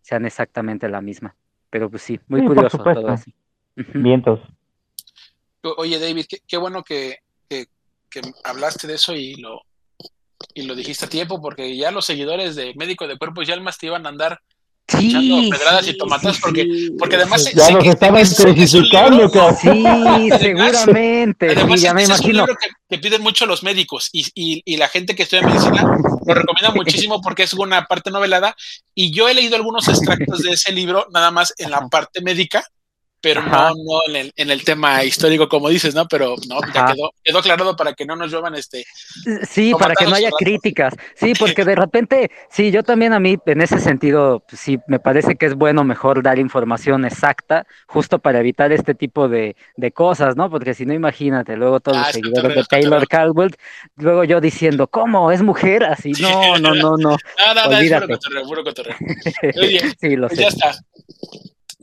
[0.02, 1.34] sean, exactamente la misma.
[1.70, 3.30] Pero pues sí, muy curioso todo eso.
[3.94, 4.40] Vientos.
[5.62, 7.66] Oye, David, qué, bueno que, que,
[8.44, 9.62] hablaste de eso y lo,
[10.52, 13.78] y lo dijiste a tiempo, porque ya los seguidores de Médico de Cuerpos y Almas
[13.78, 14.40] te iban a andar
[14.86, 16.66] Sí, echando pedradas y tomatas porque,
[16.98, 19.82] porque además ya nos estaban especificando sí
[20.38, 21.52] seguramente.
[21.52, 22.46] Además, ya me imagino.
[22.46, 22.54] que,
[22.90, 25.82] que, piden mucho los médicos y, y, y, la gente que estudia medicina
[26.26, 28.54] lo recomienda muchísimo porque es una parte novelada
[28.94, 32.62] y yo he leído algunos extractos de ese libro nada más en la parte médica
[33.24, 36.06] pero no, no en el, en el, tema histórico, como dices, ¿no?
[36.06, 38.84] Pero no, ya quedó, quedó aclarado para que no nos lluevan este.
[39.48, 40.94] Sí, para que no haya críticas.
[41.14, 45.36] Sí, porque de repente, sí, yo también a mí, en ese sentido, sí, me parece
[45.36, 50.36] que es bueno mejor dar información exacta, justo para evitar este tipo de, de cosas,
[50.36, 50.50] ¿no?
[50.50, 53.56] Porque si no, imagínate, luego todos los ah, seguidores de Taylor Caldwell,
[53.96, 55.32] luego yo diciendo, ¿cómo?
[55.32, 55.84] ¿Es mujer?
[55.84, 57.16] Así, no, no, no, no.
[57.38, 58.96] No, no, no, es puro cotorreo, puro cotorreo.
[60.00, 60.42] sí, lo pues sé.
[60.42, 60.74] Ya está.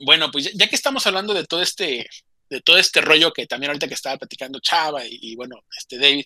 [0.04, 2.10] Bueno, pues ya que estamos hablando de todo este,
[2.50, 6.26] de todo este rollo que también ahorita que estaba platicando Chava y, bueno, este David,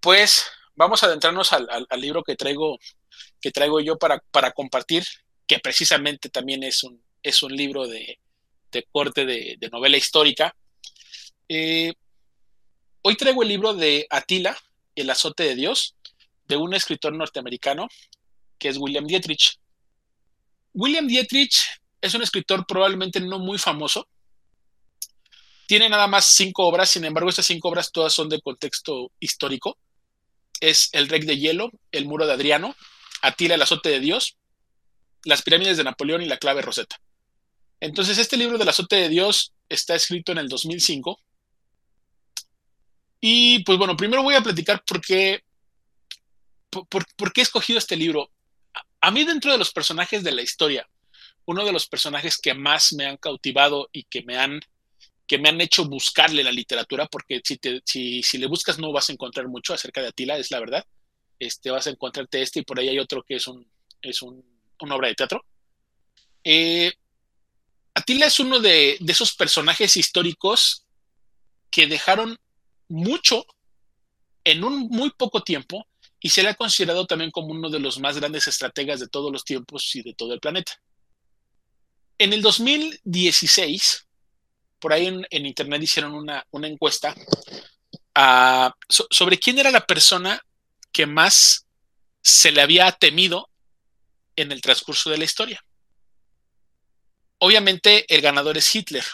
[0.00, 2.78] pues vamos a adentrarnos al, libro que traigo,
[3.38, 5.04] que traigo yo para, para, compartir,
[5.46, 8.18] que precisamente también es un, es un libro de,
[8.90, 10.56] corte de, novela histórica.
[11.50, 11.92] Eh,
[13.02, 14.56] hoy traigo el libro de Atila,
[14.94, 15.96] El azote de Dios,
[16.48, 17.88] de un escritor norteamericano
[18.58, 19.58] que es William Dietrich.
[20.72, 24.06] William Dietrich es un escritor probablemente no muy famoso.
[25.66, 29.78] Tiene nada más cinco obras, sin embargo, estas cinco obras todas son de contexto histórico.
[30.60, 32.76] Es El Rey de Hielo, El Muro de Adriano,
[33.22, 34.36] Atila el Azote de Dios,
[35.24, 37.00] Las Pirámides de Napoleón y La Clave Roseta.
[37.80, 41.18] Entonces, este libro del Azote de Dios está escrito en el 2005.
[43.22, 45.42] Y pues bueno, primero voy a platicar por qué,
[46.68, 48.30] por qué he escogido este libro.
[49.00, 50.86] A mí dentro de los personajes de la historia,
[51.46, 54.60] uno de los personajes que más me han cautivado y que me han,
[55.26, 58.92] que me han hecho buscarle la literatura, porque si, te, si, si, le buscas no
[58.92, 60.84] vas a encontrar mucho acerca de Atila, es la verdad.
[61.38, 63.66] Este, vas a encontrarte este y por ahí hay otro que es, un,
[64.00, 64.44] es un,
[64.80, 65.44] una obra de teatro.
[66.42, 66.92] Eh,
[67.94, 70.84] Atila es uno de, de esos personajes históricos
[71.70, 72.38] que dejaron
[72.88, 73.46] mucho
[74.44, 75.86] en un muy poco tiempo
[76.20, 79.30] y se le ha considerado también como uno de los más grandes estrategas de todos
[79.30, 80.72] los tiempos y de todo el planeta.
[82.18, 84.06] En el 2016,
[84.78, 87.14] por ahí en, internet hicieron una, encuesta
[88.14, 90.40] ah, sobre quién era la persona
[90.92, 91.66] que más
[92.22, 93.50] se le había temido
[94.36, 95.64] en el transcurso de la historia.
[97.38, 99.04] Obviamente el ganador es Hitler.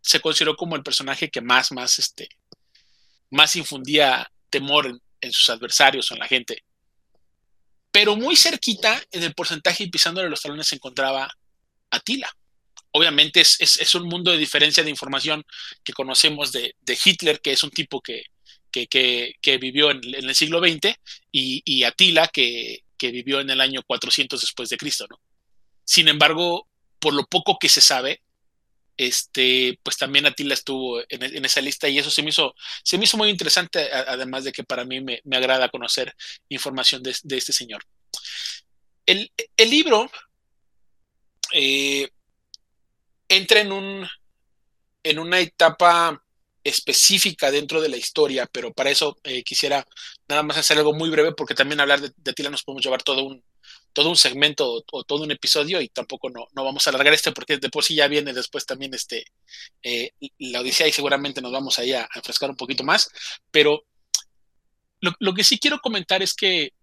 [0.00, 2.28] Se consideró como el personaje que más, más, este,
[3.30, 6.64] más infundía temor en, en sus adversarios o en la gente.
[7.90, 11.30] Pero muy cerquita en el porcentaje y pisándole los talones se encontraba
[11.90, 12.30] Atila.
[12.92, 15.44] Obviamente es, un mundo de diferencia de información
[15.84, 16.74] que conocemos de,
[17.04, 18.24] Hitler, que es un tipo que,
[18.70, 20.94] que, vivió en, el siglo XX,
[21.30, 25.06] y, Atila, que, vivió en el año 400 después de Cristo.
[25.08, 25.20] ¿no?
[25.84, 28.22] Sin embargo, por lo poco que se sabe,
[28.96, 33.04] este, pues también Atila estuvo en, esa lista y eso se me hizo, se me
[33.04, 36.14] hizo muy interesante, además de que para mí me, agrada conocer
[36.50, 37.82] información de, este señor.
[39.06, 40.10] El, el, libro
[41.52, 42.08] eh,
[43.28, 44.06] entra en, un,
[45.02, 46.22] en una etapa
[46.62, 49.86] específica dentro de la historia, pero para eso eh, quisiera
[50.28, 53.24] nada más hacer algo muy breve porque también hablar de, de nos podemos llevar todo
[53.24, 53.42] un,
[53.92, 57.32] todo un segmento o, todo un episodio y tampoco no, no, vamos a alargar este
[57.32, 59.24] porque de por sí ya viene después también este,
[59.82, 63.10] eh, la Odisea y seguramente nos vamos ahí a, a enfrescar un poquito más,
[63.50, 63.84] pero
[65.00, 66.74] lo, lo, que sí quiero comentar es que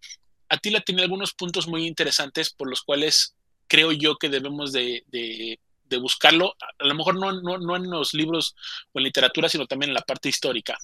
[0.49, 3.36] Atila tiene algunos puntos muy interesantes por los cuales
[3.67, 5.59] creo yo que debemos de,
[5.99, 8.55] buscarlo, a lo mejor no, en los libros
[8.91, 10.77] o en literatura, sino también en la parte histórica.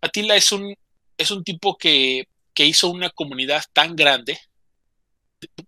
[0.00, 0.74] Atila es un,
[1.16, 2.26] es un tipo que,
[2.60, 4.40] hizo una comunidad tan grande,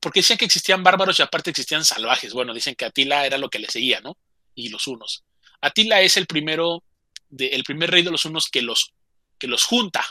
[0.00, 2.32] porque decían que existían bárbaros y aparte existían salvajes.
[2.32, 4.16] Bueno, dicen que Atila era lo que le seguía, ¿no?
[4.56, 5.22] Y los unos.
[5.60, 6.82] Atila es el primero,
[7.38, 8.92] el primer rey de los unos que los
[9.38, 10.04] que los junta,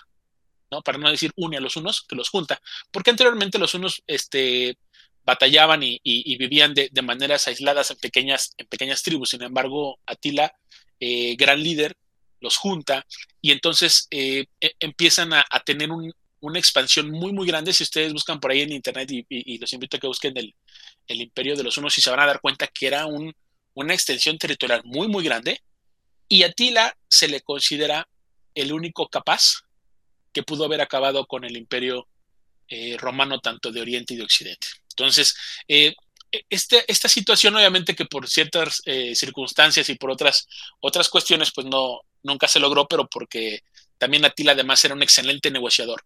[0.71, 0.81] ¿no?
[0.81, 4.77] Para no decir une a los unos, que los junta, porque anteriormente los unos este,
[5.29, 9.29] batallaban y, vivían de, maneras aisladas en pequeñas, en pequeñas tribus.
[9.29, 10.51] Sin embargo, Atila,
[10.99, 11.95] eh, gran líder,
[12.41, 13.05] los junta
[13.41, 17.73] y entonces eh, e, empiezan a, tener una expansión muy, muy grande.
[17.73, 20.53] Si ustedes buscan por ahí en internet y, los invito a que busquen el,
[21.07, 23.33] imperio de los unos y se van a dar cuenta que era un,
[23.73, 25.61] una extensión territorial muy, muy grande.
[26.27, 28.07] Y Atila se le considera
[28.53, 29.63] el único capaz
[30.31, 32.07] que pudo haber acabado con el imperio
[32.71, 34.67] eh, romano tanto de Oriente y de Occidente.
[34.99, 35.35] Entonces,
[35.67, 35.95] eh,
[36.49, 40.47] este, esta situación obviamente que por ciertas eh, circunstancias y por otras,
[40.79, 43.63] otras cuestiones, pues no, nunca se logró, pero porque
[43.97, 46.03] también Atila además era un excelente negociador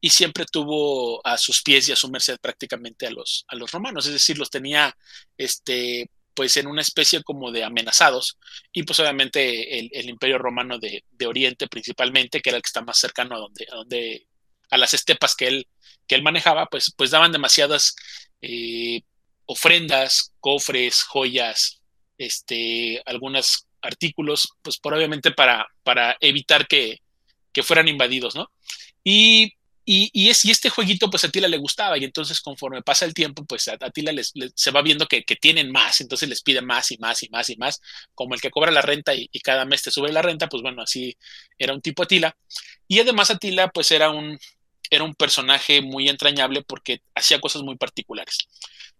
[0.00, 3.70] y siempre tuvo a sus pies y a su merced prácticamente a los, a los
[3.70, 4.96] romanos, es decir, los tenía
[5.38, 8.38] este, pues en una especie como de amenazados
[8.72, 12.98] y pues obviamente el, imperio romano de, Oriente principalmente, que era el que está más
[12.98, 14.26] cercano a donde
[14.72, 15.68] a las estepas que él,
[16.06, 17.94] que él manejaba, pues, pues daban demasiadas
[18.40, 19.02] eh,
[19.44, 21.80] ofrendas, cofres, joyas,
[22.18, 27.02] este, algunos artículos, pues probablemente para, para evitar que,
[27.52, 28.50] que fueran invadidos, ¿no?
[29.04, 29.52] Y
[29.84, 33.04] y, y, es, y este jueguito, pues a Tila le gustaba, y entonces conforme pasa
[33.04, 36.42] el tiempo, pues a, Tila les, se va viendo que, que, tienen más, entonces les
[36.42, 37.80] pide más y más y más y más,
[38.14, 40.82] como el que cobra la renta y, cada mes te sube la renta, pues bueno,
[40.82, 41.16] así
[41.58, 42.36] era un tipo Atila.
[42.86, 44.38] Y además Atila, pues era un,
[44.92, 48.36] era un personaje muy entrañable porque hacía cosas muy particulares.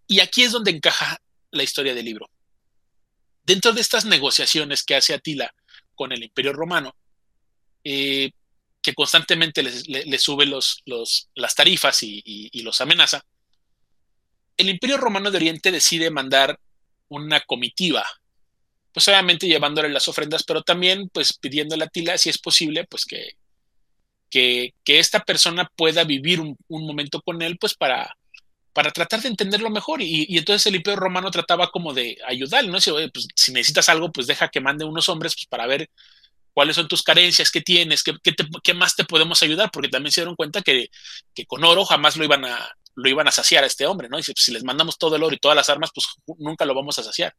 [0.06, 2.30] Y aquí es donde encaja la historia del libro.
[3.44, 5.54] Dentro de estas negociaciones que hace Atila
[5.94, 6.96] con el Imperio Romano,
[7.84, 8.30] eh,
[8.80, 10.82] que constantemente le, sube los,
[11.34, 13.22] las tarifas y, los amenaza,
[14.56, 16.58] el Imperio Romano de Oriente decide mandar
[17.08, 18.06] una comitiva,
[18.94, 23.04] pues obviamente llevándole las ofrendas, pero también pues pidiéndole a Tila, si es posible, pues
[23.04, 23.36] que,
[24.32, 28.16] que, esta persona pueda vivir un, momento con él, pues para,
[28.72, 30.00] para tratar de entenderlo mejor.
[30.02, 32.80] Y, entonces el Imperio Romano trataba como de ayudarle, ¿no?
[32.80, 35.90] Si, pues, si necesitas algo, pues deja que mande unos hombres pues, para ver
[36.54, 38.14] cuáles son tus carencias, qué tienes, qué,
[38.62, 40.88] qué, más te podemos ayudar, porque también se dieron cuenta que,
[41.34, 44.18] que, con oro jamás lo iban, a, lo iban a saciar a este hombre, ¿no?
[44.18, 46.06] Y si, si, les mandamos todo el oro y todas las armas, pues
[46.38, 47.34] nunca lo vamos a saciar.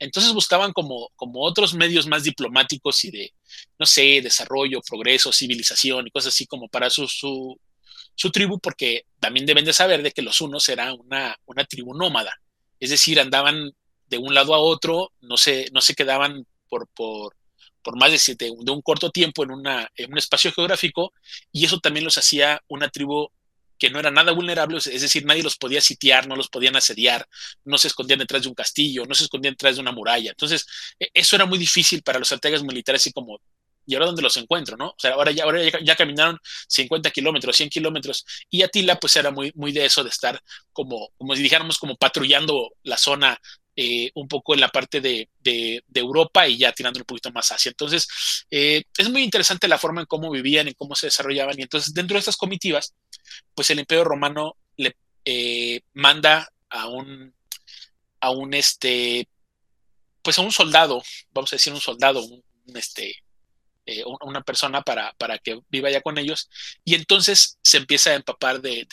[0.00, 3.34] Entonces buscaban como, otros medios más diplomáticos y de,
[3.78, 9.44] no sé, desarrollo, progreso, civilización y cosas así como para su, su, tribu, porque también
[9.44, 11.36] deben de saber de que los unos era una,
[11.68, 12.32] tribu nómada,
[12.80, 13.72] es decir, andaban
[14.06, 17.34] de un lado a otro, no se, no se quedaban por, por,
[17.96, 21.12] más de, de, de un corto tiempo en, una, en un espacio geográfico,
[21.52, 23.28] y eso también los hacía una tribu
[23.80, 27.26] que no era nada vulnerable, es decir, nadie los podía sitiar, no los podían asediar,
[27.64, 30.30] no se escondían detrás de un castillo, no se escondían detrás de una muralla.
[30.30, 30.66] Entonces,
[31.00, 33.40] e, eso era muy difícil para los estrategas militares, así como,
[33.86, 34.76] ¿y ahora dónde los encuentro?
[34.76, 34.88] ¿no?
[34.88, 36.38] O sea, ahora ya, ahora ya, caminaron
[36.68, 40.38] 50 kilómetros, 100 kilómetros, y Atila pues era muy, muy de eso, de estar
[40.72, 43.40] como, como si dijéramos, como patrullando la zona
[43.76, 45.30] eh, un poco en la parte de,
[45.94, 47.70] Europa y ya tirando un poquito más hacia.
[47.70, 48.06] Entonces,
[48.50, 51.58] eh, es muy interesante la forma en cómo vivían, en cómo se desarrollaban.
[51.58, 52.94] Y entonces, dentro de estas comitivas,
[53.54, 57.34] pues el Imperio Romano le eh, manda a un,
[58.20, 59.28] a un, este,
[60.22, 62.42] pues a un soldado, vamos a decir un soldado, un,
[62.76, 63.14] este,
[64.20, 66.48] una persona para, para, que viva ya con ellos.
[66.84, 68.86] Y entonces se empieza a empapar de,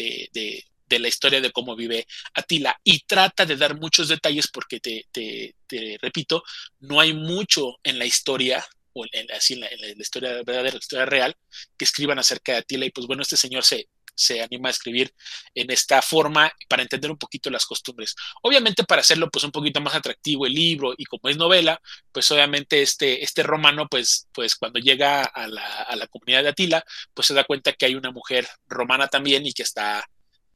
[0.88, 5.06] de la historia de cómo vive Atila y trata de dar muchos detalles porque te,
[5.12, 6.44] te, repito,
[6.80, 11.06] no hay mucho en la historia o en, así en la, historia verdadera, la historia
[11.06, 11.36] real,
[11.78, 15.14] que escriban acerca de Atila y pues bueno, este señor se, se anima a escribir
[15.54, 18.16] en esta forma para entender un poquito las costumbres.
[18.42, 21.80] Obviamente para hacerlo pues un poquito más atractivo el libro y como es novela,
[22.12, 26.50] pues obviamente este, este romano pues, pues cuando llega a la, a la comunidad de
[26.50, 30.04] Atila, pues se da cuenta que hay una mujer romana también y que está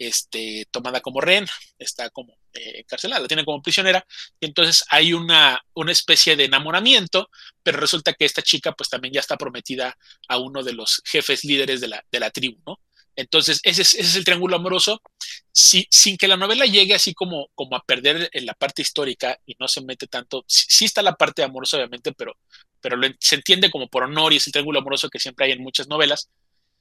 [0.02, 1.46] este, tomada como rehén,
[1.78, 4.06] está como eh, encarcelada, la tienen como prisionera,
[4.40, 7.30] y entonces hay una, una especie de enamoramiento,
[7.62, 9.96] pero resulta que esta chica pues también ya está prometida
[10.28, 12.80] a uno de los jefes líderes de la, de la tribu, ¿no?
[13.16, 15.02] Entonces, ese es, el triángulo amoroso,
[15.52, 19.56] sin que la novela llegue así como, como a perder en la parte histórica y
[19.60, 22.38] no se mete tanto, sí, está la parte amorosa obviamente, pero,
[22.80, 25.62] pero se entiende como por honor y es el triángulo amoroso que siempre hay en
[25.62, 26.30] muchas novelas,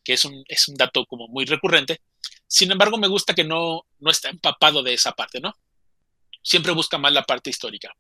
[0.05, 2.01] que es un, es un dato como muy recurrente,
[2.51, 5.55] sin embargo, me gusta que no, no está empapado de esa parte, ¿no?
[6.43, 7.95] Siempre busca más la parte histórica.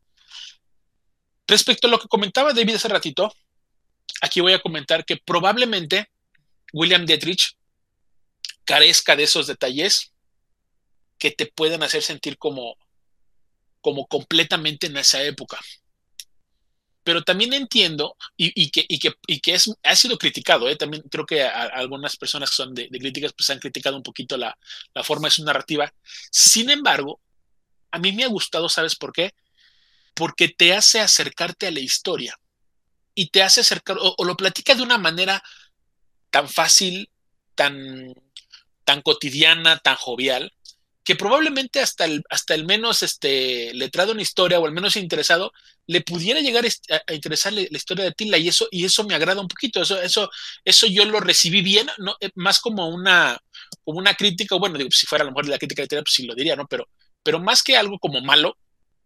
[1.46, 3.32] Respecto a lo que comentaba David hace ratito,
[4.20, 6.10] aquí voy a comentar que probablemente
[6.72, 7.56] William Dietrich
[8.70, 10.12] carezca de esos detalles
[11.18, 12.76] que te puedan hacer sentir como,
[13.80, 15.58] como completamente en esa época.
[17.02, 20.76] pero también entiendo y, que, que, que es, ha sido criticado, ¿eh?
[20.76, 24.56] también creo que algunas personas que son de, críticas pues han criticado un poquito la,
[24.94, 25.92] la, forma de su narrativa.
[26.30, 27.20] Sin embargo,
[27.90, 29.34] a mí me ha gustado, ¿sabes por qué?
[30.14, 32.38] Porque te hace acercarte a la historia
[33.16, 35.42] y te hace acercar, o, lo platica de una manera
[36.30, 37.10] tan fácil,
[37.56, 38.14] tan,
[38.84, 40.52] tan cotidiana, tan jovial,
[41.04, 45.52] que probablemente hasta el, hasta el menos este, letrado en historia o el menos interesado
[45.86, 49.40] le pudiera llegar a, interesar la, historia de Tila y eso, y eso me agrada
[49.40, 50.30] un poquito, eso, eso,
[50.64, 52.14] eso yo lo recibí bien, ¿no?
[52.20, 53.38] Eh, más como una,
[53.82, 56.26] como una crítica, bueno, digo, si fuera a lo mejor la crítica literaria, pues sí
[56.26, 56.68] lo diría, ¿no?
[56.68, 56.88] Pero,
[57.22, 58.56] pero más que algo como malo,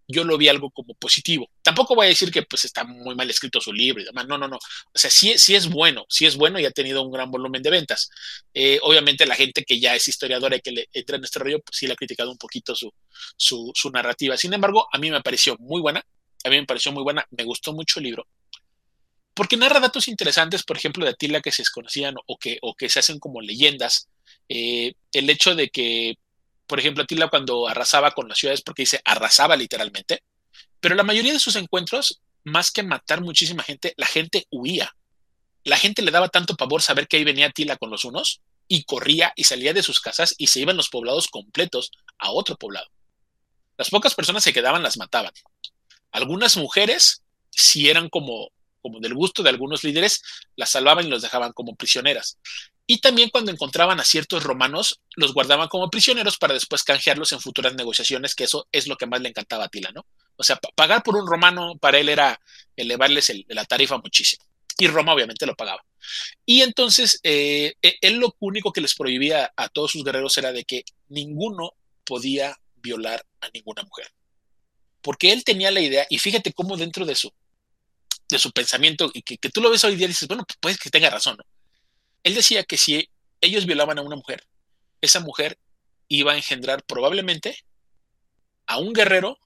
[0.06, 1.50] yo lo vi algo como positivo.
[1.62, 4.26] Tampoco voy a decir que pues está muy mal escrito su libro y demás.
[4.26, 4.56] No, no, no.
[4.56, 7.62] O sea, sí, sí es bueno, sí es bueno y ha tenido un gran volumen
[7.62, 8.10] de ventas.
[8.52, 11.60] Eh, obviamente la gente que ya es historiadora y que le entra en este rollo,
[11.60, 12.92] pues sí le ha criticado un poquito su,
[13.36, 14.36] su, narrativa.
[14.36, 16.04] Sin embargo, a mí me pareció muy buena.
[16.44, 17.26] A mí me pareció muy buena.
[17.30, 18.26] Me gustó mucho el libro.
[19.32, 22.88] Porque narra datos interesantes, por ejemplo, de Atila que se desconocían o que, o que
[22.88, 24.08] se hacen como leyendas.
[24.48, 26.16] Eh, el hecho de que
[26.66, 30.22] por ejemplo, Atila cuando arrasaba con las ciudades, porque dice arrasaba literalmente,
[30.80, 34.94] pero la mayoría de sus encuentros, más que matar muchísima gente, la gente huía.
[35.64, 38.84] La gente le daba tanto pavor saber que ahí venía Atila con los unos y
[38.84, 42.86] corría y salía de sus casas y se iban los poblados completos a otro poblado.
[43.76, 45.32] Las pocas personas se quedaban las mataban.
[46.12, 48.50] Algunas mujeres, si eran como,
[48.82, 50.22] como del gusto de algunos líderes,
[50.54, 52.38] las salvaban y los dejaban como prisioneras.
[52.86, 57.40] Y también cuando encontraban a ciertos romanos, los guardaban como prisioneros para después canjearlos en
[57.40, 60.04] futuras negociaciones, que eso es lo que más le encantaba a Tila, ¿no?
[60.36, 62.38] O sea, pagar por un romano para él era
[62.76, 64.44] elevarles la tarifa muchísimo.
[64.76, 65.84] Y Roma obviamente lo pagaba.
[66.44, 70.52] Y entonces, eh, e, él lo único que les prohibía a todos sus guerreros era
[70.52, 71.72] de que ninguno
[72.04, 74.12] podía violar a ninguna mujer.
[75.00, 77.32] Porque él tenía la idea, y fíjate cómo dentro de su,
[78.28, 80.90] de su pensamiento, y que, que tú lo ves hoy día dices, bueno, pues que
[80.90, 81.44] tenga razón, ¿no?
[82.24, 83.08] Él decía que si
[83.40, 84.44] ellos violaban a una mujer,
[85.00, 85.58] esa mujer
[86.08, 87.56] iba a engendrar probablemente
[88.66, 89.38] a un guerrero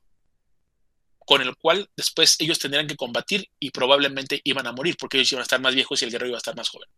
[1.18, 5.32] con el cual después ellos tendrían que combatir y probablemente iban a morir porque ellos
[5.32, 6.88] iban a estar más viejos y el guerrero iba a estar más joven.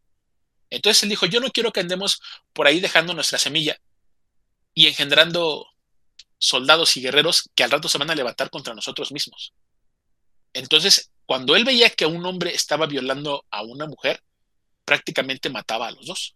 [0.69, 2.21] Entonces él dijo, yo no quiero que andemos
[2.53, 3.81] por ahí dejando nuestra semilla
[4.73, 5.67] y engendrando
[6.39, 9.53] soldados y guerreros que al rato se van a levantar contra nosotros mismos.
[10.53, 14.23] Entonces, cuando él veía que un hombre estaba violando a una mujer,
[14.91, 16.35] prácticamente mataba a los dos,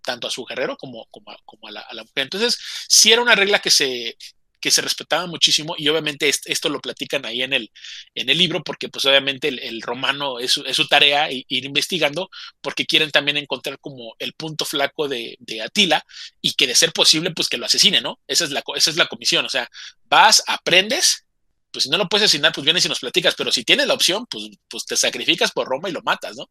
[0.00, 2.22] tanto a su guerrero como, como, a, la, mujer.
[2.22, 2.58] Entonces,
[2.88, 4.16] sí era una regla que se,
[4.58, 7.70] que se respetaba muchísimo y obviamente esto lo platican ahí en el,
[8.14, 12.30] en el libro porque pues obviamente el, romano es, su tarea ir investigando
[12.62, 16.02] porque quieren también encontrar como el punto flaco de, de, Atila
[16.40, 18.18] y que de ser posible pues que lo asesine, ¿no?
[18.26, 19.68] Esa es la, esa es la comisión, o sea,
[20.04, 21.26] vas, aprendes,
[21.70, 23.92] pues si no lo puedes asesinar pues vienes y nos platicas, pero si tienes la
[23.92, 26.48] opción pues, pues te sacrificas por Roma y lo matas, ¿no?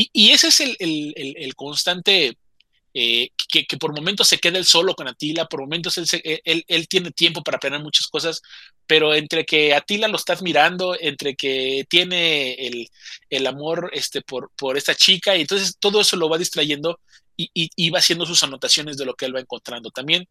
[0.00, 2.38] Y, ese es el, constante
[2.94, 7.10] eh, que, por momentos se queda él solo con Atila, por momentos él, él, tiene
[7.10, 8.40] tiempo para aprender muchas cosas,
[8.86, 12.88] pero entre que Atila lo está admirando, entre que tiene
[13.28, 17.00] el, amor este, por, por esta chica, y entonces todo eso lo va distrayendo
[17.36, 19.90] y, va haciendo sus anotaciones de lo que él va encontrando.
[19.90, 20.28] También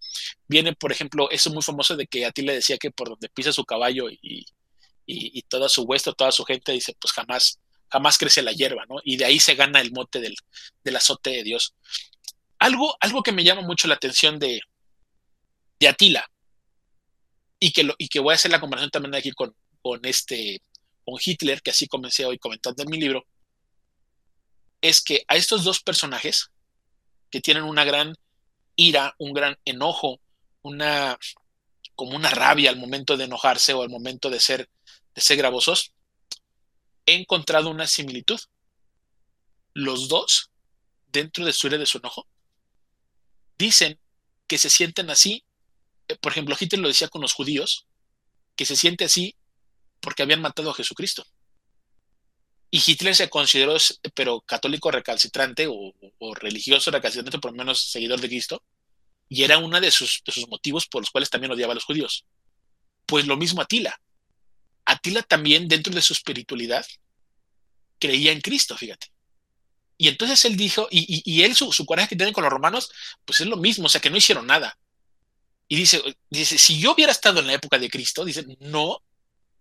[0.47, 3.65] viene, por ejemplo, eso muy famoso de que Atila decía que por donde pisa su
[3.65, 4.45] caballo y,
[5.05, 7.59] y, toda su huesto, toda su gente, dice, pues jamás
[7.89, 8.97] jamás crece la hierba, ¿no?
[9.03, 10.35] Y de ahí se gana el mote del,
[10.95, 11.75] azote de Dios.
[12.59, 14.61] Algo, algo que me llama mucho la atención de,
[15.79, 16.29] de Atila,
[17.59, 20.61] y que, lo, y que voy a hacer la comparación también aquí con, con, este,
[21.03, 23.25] con Hitler, que así comencé hoy comentando en mi libro,
[24.81, 26.51] es que a estos dos personajes,
[27.29, 28.13] que tienen una gran
[28.75, 30.21] ira, un gran enojo,
[30.61, 31.17] una
[31.97, 34.69] como una rabia al momento de enojarse o al momento de ser,
[35.15, 35.93] de ser gravosos,
[37.07, 38.39] he encontrado una similitud.
[39.73, 40.51] Los dos,
[41.07, 42.27] dentro de su ira de su enojo,
[43.57, 43.99] dicen
[44.45, 45.43] que se sienten así.
[46.07, 47.87] Eh, por ejemplo, Hitler lo decía con los judíos,
[48.55, 49.35] que se siente así
[50.01, 51.25] porque habían matado a Jesucristo.
[52.69, 53.77] Y Hitler se consideró,
[54.13, 55.93] pero católico recalcitrante o,
[56.35, 58.61] religioso recalcitrante, por lo menos seguidor de Cristo,
[59.29, 61.85] y era uno de sus, de sus motivos por los cuales también odiaba a los
[61.85, 62.25] judíos.
[63.05, 63.97] Pues lo mismo Atila.
[64.97, 66.85] Atila también, dentro de su espiritualidad,
[67.99, 69.07] creía en Cristo, fíjate.
[69.97, 72.91] Y entonces él dijo, y, él, su, coraje que tienen con los romanos,
[73.25, 74.77] pues es lo mismo, o sea, que no hicieron nada.
[75.67, 79.01] Y dice, dice, si yo hubiera estado en la época de Cristo, dice, no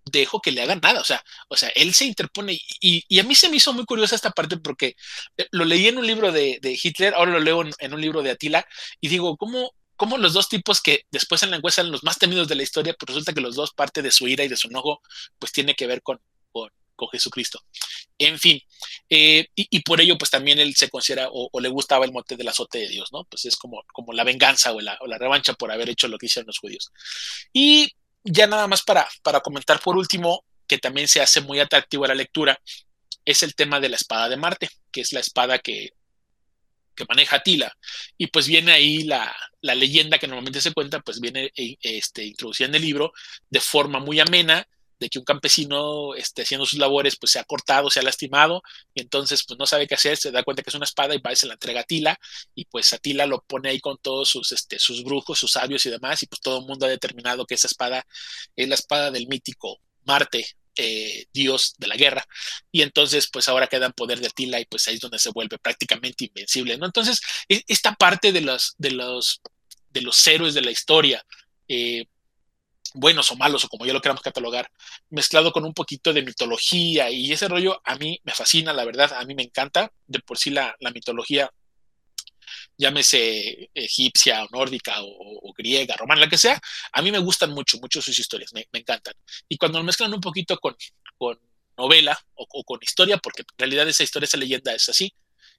[0.04, 1.00] dejo que le hagan nada.
[1.00, 2.58] O sea, o sea, él se interpone.
[2.80, 4.94] Y, a mí se me hizo muy curiosa esta parte porque
[5.36, 8.30] eh, lo leí en un libro de, Hitler, ahora lo leo en, un libro de
[8.30, 8.66] Atila,
[9.00, 12.18] y digo, ¿cómo, cómo los dos tipos que después en la encuesta eran los más
[12.18, 14.56] temidos de la historia, pues resulta que los dos, parte de su ira y de
[14.56, 15.02] su enojo,
[15.38, 16.20] pues tiene que ver con,
[16.96, 17.62] con Jesucristo.
[18.18, 18.60] En fin,
[19.08, 22.48] eh, y, por ello pues también él se considera o, le gustaba el mote del
[22.48, 23.24] azote de Dios, ¿no?
[23.24, 26.46] Pues es como, como la venganza o la, revancha por haber hecho lo que hicieron
[26.46, 26.90] los judíos.
[27.52, 27.92] Y
[28.24, 32.08] ya nada más para, para comentar por último, que también se hace muy atractivo a
[32.08, 32.58] la lectura,
[33.24, 35.90] es el tema de la espada de Marte, que es la espada que,
[36.96, 37.72] que maneja Tila.
[38.18, 42.24] Y pues viene ahí la, la, leyenda que normalmente se cuenta, pues viene eh, este,
[42.24, 43.12] introducida en el libro
[43.50, 44.66] de forma muy amena,
[44.98, 48.62] de que un campesino este, haciendo sus labores pues se ha cortado, se ha lastimado
[48.94, 51.18] y entonces pues no sabe qué hacer, se da cuenta que es una espada y
[51.18, 52.18] va se la entrega a Tila
[52.54, 55.84] y pues a Tila lo pone ahí con todos sus, este, sus brujos, sus sabios
[55.86, 58.06] y demás y pues todo el mundo ha determinado que esa espada
[58.56, 60.46] es la espada del mítico Marte,
[60.76, 62.26] eh, dios de la guerra
[62.70, 65.30] y entonces pues ahora queda en poder de Tila y pues ahí es donde se
[65.30, 66.86] vuelve prácticamente invencible, ¿no?
[66.86, 69.40] Entonces e, esta parte de los, de los,
[69.90, 71.24] de los héroes de la historia,
[71.68, 72.06] eh,
[72.96, 74.70] buenos o malos, o como ya lo queramos catalogar,
[75.10, 79.12] mezclado con un poquito de mitología y ese rollo a mí me fascina, la verdad,
[79.14, 79.92] a mí me encanta.
[80.06, 81.50] De por sí la, mitología,
[82.76, 86.60] llámese egipcia o nórdica o, griega, romana, la que sea,
[86.92, 89.14] a mí me gustan mucho, mucho sus historias, me, encantan.
[89.48, 90.76] Y cuando lo mezclan un poquito con,
[91.76, 95.12] novela o, o, con historia, porque en realidad esa historia, esa leyenda es así,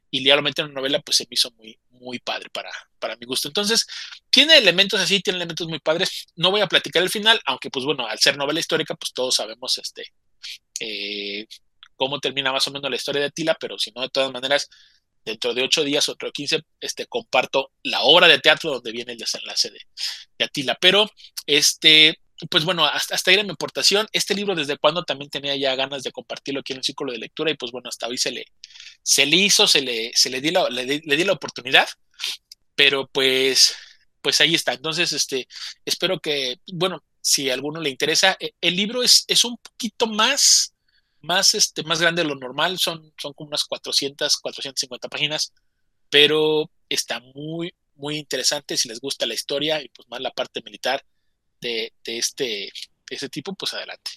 [0.10, 3.16] y ya meten en una novela, pues se me hizo muy, muy padre para, para
[3.18, 3.48] mi gusto.
[3.48, 3.86] Entonces,
[4.30, 6.28] tiene elementos así, tiene elementos muy padres.
[6.36, 9.36] No voy a platicar el final, aunque pues bueno, al ser novela histórica, pues todos
[9.36, 10.14] sabemos este
[10.80, 11.48] eh,
[11.96, 14.70] cómo termina más o menos la historia de Atila, pero si no, de todas maneras,
[15.28, 19.18] dentro de ocho días, otro quince, este, comparto la obra de teatro donde viene el
[19.18, 19.80] desenlace de,
[20.40, 20.78] de Atila.
[20.80, 21.10] Pero
[21.46, 22.20] este,
[22.50, 24.08] pues bueno, hasta, hasta ir a mi aportación.
[24.12, 27.20] Este libro, desde cuando también tenía ya ganas de compartirlo aquí en el círculo de
[27.20, 28.46] lectura, y pues bueno, hasta hoy se le,
[29.04, 31.88] se le hizo, se le, se le, di la, le, di la oportunidad,
[32.76, 33.76] pero pues,
[34.22, 34.74] pues ahí está.
[34.74, 35.48] Entonces, este,
[35.84, 40.08] espero que, bueno, si a alguno le interesa, e, el libro es, es un poquito
[40.08, 40.74] más,
[41.22, 45.54] más, este, más grande de lo normal, son, son como unas 400, 450 páginas,
[46.10, 50.62] pero está muy, muy interesante si les gusta la historia y pues más la parte
[50.64, 51.02] militar
[51.62, 52.70] de, este,
[53.10, 54.12] ese tipo, pues adelante.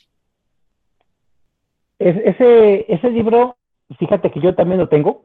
[1.99, 3.57] ese, ese libro,
[3.99, 5.23] fíjate que yo también lo tengo.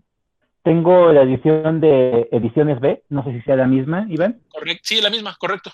[0.64, 4.42] Tengo la edición de Ediciones B, no sé si sea la misma, Iván.
[4.50, 5.72] Correcto, sí, la misma, correcto.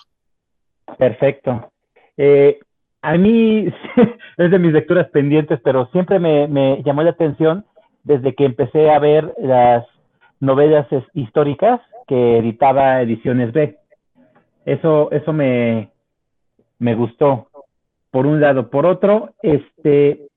[0.98, 1.72] Perfecto.
[2.18, 2.60] Eh,
[3.02, 3.66] a mí
[4.36, 7.64] es de mis lecturas pendientes, pero siempre me, llamó la atención
[8.04, 9.84] desde que empecé a ver las
[10.40, 13.76] novelas históricas que editaba Ediciones B.
[14.64, 15.90] Eso, eso me,
[16.78, 17.48] me gustó,
[18.10, 18.70] por un lado.
[18.70, 20.28] Por otro, este,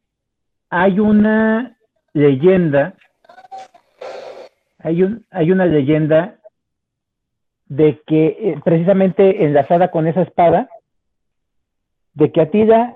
[0.70, 1.78] hay una
[2.14, 2.96] leyenda,
[4.80, 6.38] hay, un, hay una leyenda
[7.68, 10.70] de que eh, precisamente enlazada con esa espada,
[12.16, 12.96] de que Atila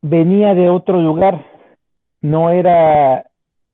[0.00, 1.44] venía de otro lugar,
[2.20, 3.26] no era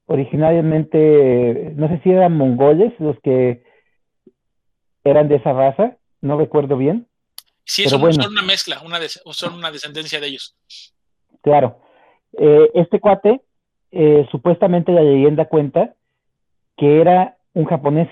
[0.06, 3.64] originariamente, no sé si eran mongoles los que
[5.04, 7.06] eran de esa raza, no recuerdo bien.
[7.64, 10.56] Sí, son, una mezcla, una son una descendencia de ellos.
[11.42, 11.80] Claro.
[12.38, 13.40] Eh, este cuate,
[13.90, 15.94] eh, supuestamente la leyenda cuenta
[16.76, 18.08] que era un japonés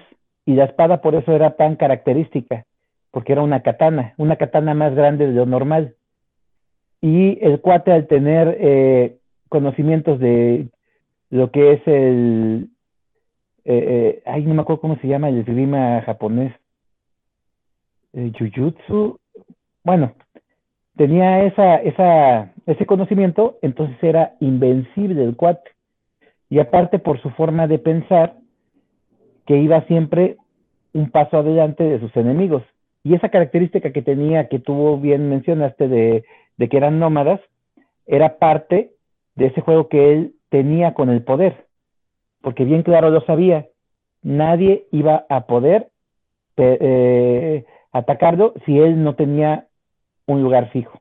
[0.46, 2.64] y la espada por eso era tan característica,
[3.10, 5.96] porque era una katana, una katana más grande de lo normal.
[7.00, 9.16] Y el cuate al tener eh,
[9.48, 10.68] conocimientos de
[11.30, 12.68] lo que es el,
[14.26, 16.52] ay, no me acuerdo cómo se llama el esgrima japonés,
[18.12, 19.18] Jujutsu,
[19.84, 20.12] bueno,
[20.96, 25.70] tenía esa, esa, ese conocimiento, entonces era invencible el cuate.
[26.48, 28.34] Y aparte por su forma de pensar,
[29.46, 30.36] que iba siempre
[30.92, 32.62] un paso adelante de sus enemigos.
[33.02, 36.24] Y esa característica que tenía, que tú bien mencionaste, de,
[36.60, 37.40] de que eran nómadas,
[38.06, 38.92] era parte
[39.34, 41.66] de ese juego que él tenía con el poder.
[42.42, 43.66] Porque bien claro lo sabía,
[44.20, 45.88] nadie iba a poder
[46.58, 49.68] eh, atacarlo si él no tenía
[50.26, 51.00] un lugar fijo.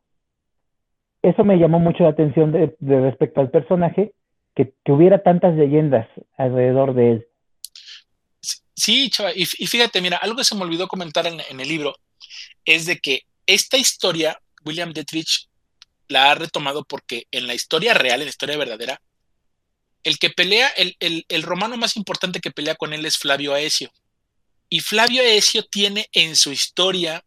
[1.21, 4.13] Eso me llamó mucho la atención de, respecto al personaje,
[4.55, 6.07] que, hubiera tantas leyendas
[6.37, 7.27] alrededor de él.
[8.73, 11.95] Sí, chava, y, fíjate, mira, algo que se me olvidó comentar en, el libro
[12.63, 15.48] es de que esta historia, William Dietrich
[16.09, 19.01] la ha retomado porque en la historia real, en la historia verdadera,
[20.03, 23.91] el que pelea, el, el, romano más importante que pelea con él es Flavio Aesio.
[24.69, 27.23] Y Flavio Aesio tiene en su historia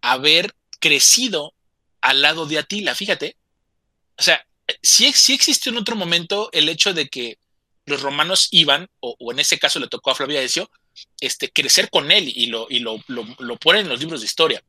[0.00, 1.54] haber crecido
[2.00, 3.36] al lado de Atila, fíjate.
[4.16, 4.46] O sea,
[4.82, 7.38] sí, sí existe en otro momento el hecho de que
[7.86, 10.70] los romanos iban, o, en ese caso le tocó a Flavio Aesio,
[11.20, 14.62] este, crecer con él y, lo, y lo, lo, ponen en los libros de historia.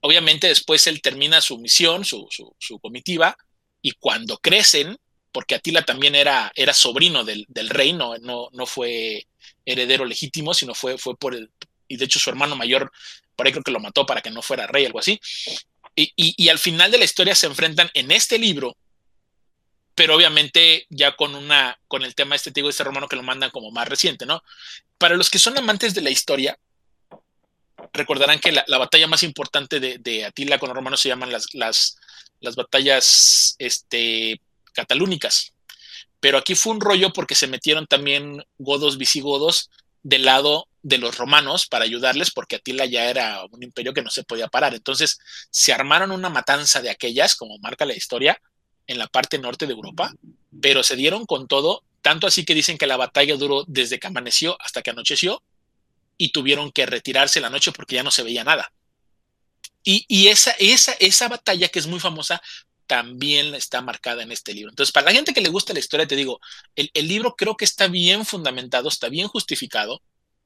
[0.00, 3.36] Obviamente después él termina su misión, su, su, comitiva,
[3.82, 4.96] y cuando crecen,
[5.32, 9.26] porque Atila también era, era sobrino del, rey, no, no, fue
[9.64, 11.50] heredero legítimo, sino fue, fue por el,
[11.88, 12.92] y de hecho su hermano mayor,
[13.34, 15.20] por ahí creo que lo mató para que no fuera rey, algo así.
[15.96, 18.76] Y, y, al final de la historia se enfrentan en este libro,
[19.96, 23.50] pero obviamente ya con una, con el tema este, de este romano que lo mandan
[23.50, 24.44] como más reciente, ¿no?
[24.96, 26.56] Para los que son amantes de la historia,
[27.92, 31.96] recordarán que la, batalla más importante de, Atila con los romanos se llaman las, las,
[32.40, 34.40] las batallas este,
[34.72, 35.52] catalúnicas.
[36.20, 39.70] Pero aquí fue un rollo porque se metieron también godos visigodos
[40.02, 44.10] del lado de los romanos para ayudarles, porque Atila ya era un imperio que no
[44.10, 44.74] se podía parar.
[44.74, 45.18] Entonces
[45.50, 48.40] se armaron una matanza de aquellas, como marca la historia,
[48.86, 50.12] en la parte norte de Europa,
[50.60, 54.06] pero se dieron con todo, tanto así que dicen que la batalla duró desde que
[54.06, 55.42] amaneció hasta que anocheció
[56.18, 58.72] y tuvieron que retirarse la noche porque ya no se veía nada.
[59.84, 62.42] Y, esa, esa, esa batalla que es muy famosa
[62.86, 64.70] también está marcada en este libro.
[64.70, 66.40] Entonces, para la gente que le gusta la historia, te digo,
[66.76, 70.02] el, libro creo que está bien fundamentado, está bien justificado.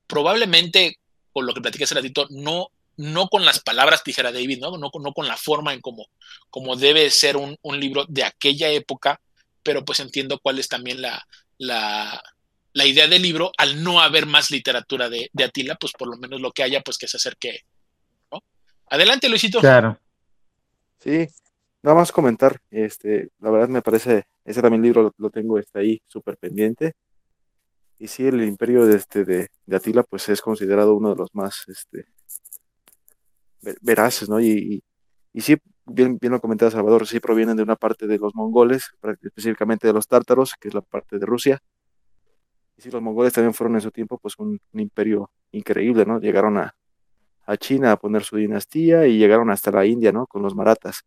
[0.07, 1.01] Probablemente,
[1.33, 4.79] con lo que platicé hace ratito, no, no con las palabras, dijera David, ¿no?
[4.79, 6.07] No, no con la forma en cómo
[6.51, 9.21] como debe ser un, un, libro de aquella época,
[9.65, 11.27] pero pues entiendo cuál es también la,
[11.59, 12.23] la,
[12.73, 16.17] la idea del libro, al no haber más literatura de, de Atila, pues por lo
[16.17, 17.61] menos lo que haya, pues que se acerque
[18.93, 19.59] Adelante, Luisito.
[19.61, 19.99] Claro.
[20.99, 21.27] Sí,
[21.83, 26.03] nada más comentar, este, la verdad me parece, ese también libro lo, tengo está ahí
[26.07, 26.93] súper pendiente.
[27.99, 31.65] Y sí, el imperio de, este, de, Atila, pues es considerado uno de los más
[31.69, 32.05] este,
[33.81, 34.39] veraces, ¿no?
[34.41, 34.83] Y,
[35.33, 35.57] y, sí,
[35.87, 38.91] bien, bien lo comentaba Salvador, sí provienen de una parte de los mongoles,
[39.23, 41.63] específicamente de los tártaros, que es la parte de Rusia.
[42.83, 46.19] Sí, los mongoles también fueron en su tiempo, pues un imperio increíble, ¿no?
[46.19, 46.75] Llegaron a,
[47.47, 50.27] a China a poner su dinastía y llegaron hasta la India, ¿no?
[50.27, 51.05] Con los maratas.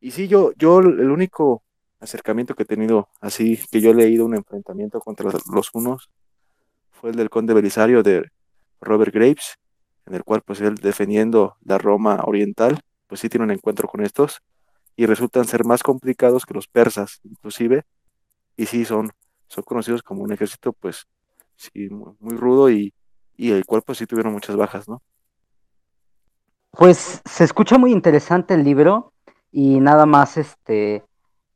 [0.00, 1.62] Y sí, yo, yo el único
[2.00, 6.08] acercamiento que he tenido así, que yo he leído un enfrentamiento contra los unos,
[6.92, 8.30] fue el del conde Belisario de
[8.80, 9.58] Robert Graves,
[10.06, 14.02] en el cual pues él defendiendo la Roma oriental, pues sí tiene un encuentro con
[14.02, 14.40] estos
[14.96, 17.84] y resultan ser más complicados que los persas, inclusive,
[18.56, 19.10] y sí son,
[19.48, 21.06] son conocidos como un ejército pues
[21.56, 22.92] sí muy, rudo y,
[23.36, 25.02] y el cual pues sí tuvieron muchas bajas, ¿no?
[26.72, 29.12] Pues se escucha muy interesante el libro
[29.50, 31.02] y nada más, este,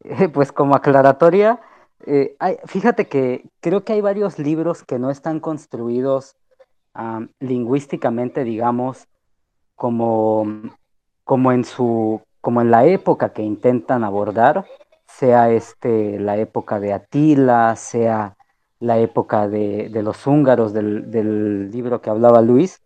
[0.32, 1.61] pues como aclaratoria,
[2.07, 6.36] eh, fíjate que creo que hay varios libros que no están construidos
[7.38, 9.07] lingüísticamente, digamos,
[9.76, 10.45] como,
[11.24, 14.66] como en su, como en la época que intentan abordar,
[15.17, 18.37] sea este la época de Atila, sea
[18.79, 22.81] la época de, los húngaros del, del libro que hablaba Luis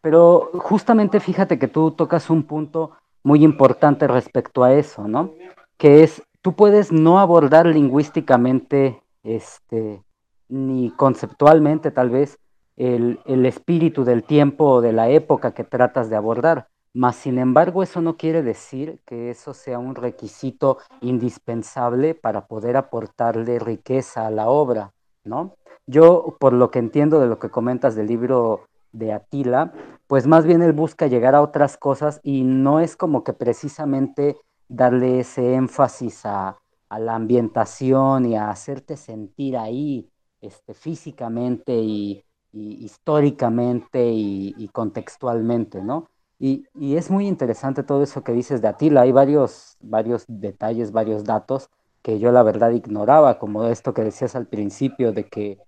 [0.00, 2.92] pero justamente fíjate que tú tocas un punto
[3.22, 5.32] muy importante respecto a eso, ¿no?
[5.76, 10.02] Que es, tú puedes no abordar lingüísticamente, este,
[10.48, 12.38] ni conceptualmente tal vez,
[12.76, 16.68] el, el espíritu del tiempo o de la época que tratas de abordar.
[16.92, 22.76] Mas, sin embargo, eso no quiere decir que eso sea un requisito indispensable para poder
[22.76, 25.54] aportarle riqueza a la obra, ¿no?
[25.86, 29.72] Yo, por lo que entiendo de lo que comentas del libro de Atila,
[30.06, 34.36] pues más bien él busca llegar a otras cosas y no es como que precisamente
[34.68, 36.56] darle ese énfasis a,
[36.90, 40.10] la ambientación y a hacerte sentir ahí
[40.40, 46.08] este, físicamente y, históricamente y, contextualmente, ¿no?
[46.42, 46.66] Y,
[46.96, 49.02] es muy interesante todo eso que dices de Atila.
[49.02, 51.68] Hay varios, varios detalles, varios datos
[52.00, 55.58] que yo la verdad ignoraba, como esto que decías al principio de que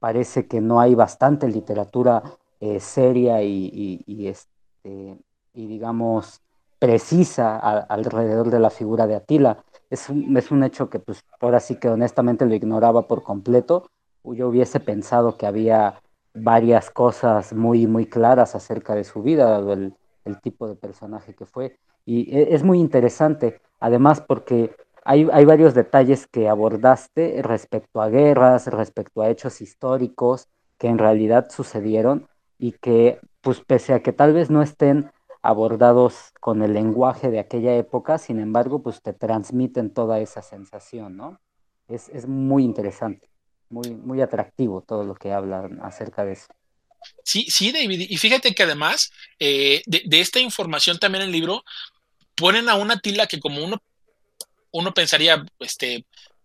[0.00, 2.24] parece que no hay bastante literatura
[2.58, 5.16] eh, seria y, este,
[5.54, 6.42] y, digamos,
[6.80, 9.64] precisa alrededor de la figura de Atila.
[9.90, 13.88] Es un, es un hecho que pues ahora sí que honestamente lo ignoraba por completo.
[14.24, 16.02] Yo hubiese pensado que había
[16.34, 19.94] varias cosas muy, muy claras acerca de su vida, dado el,
[20.26, 21.78] el tipo de personaje que fue.
[22.04, 24.74] Y e, es muy interesante, además porque
[25.04, 30.48] hay, hay, varios detalles que abordaste respecto a guerras, respecto a hechos históricos
[30.78, 32.26] que en realidad sucedieron
[32.58, 35.10] y que, pues pese a que tal vez no estén
[35.42, 41.16] abordados con el lenguaje de aquella época, sin embargo, pues te transmiten toda esa sensación,
[41.16, 41.38] ¿no?
[41.86, 43.30] Es, es muy interesante,
[43.70, 46.52] muy, muy atractivo todo lo que hablan acerca de eso.
[47.24, 48.06] Sí, sí, David.
[48.08, 51.64] Y fíjate que además eh, de, esta información también en el libro
[52.34, 53.82] ponen a una tila que como uno,
[54.70, 56.04] uno pensaría, este,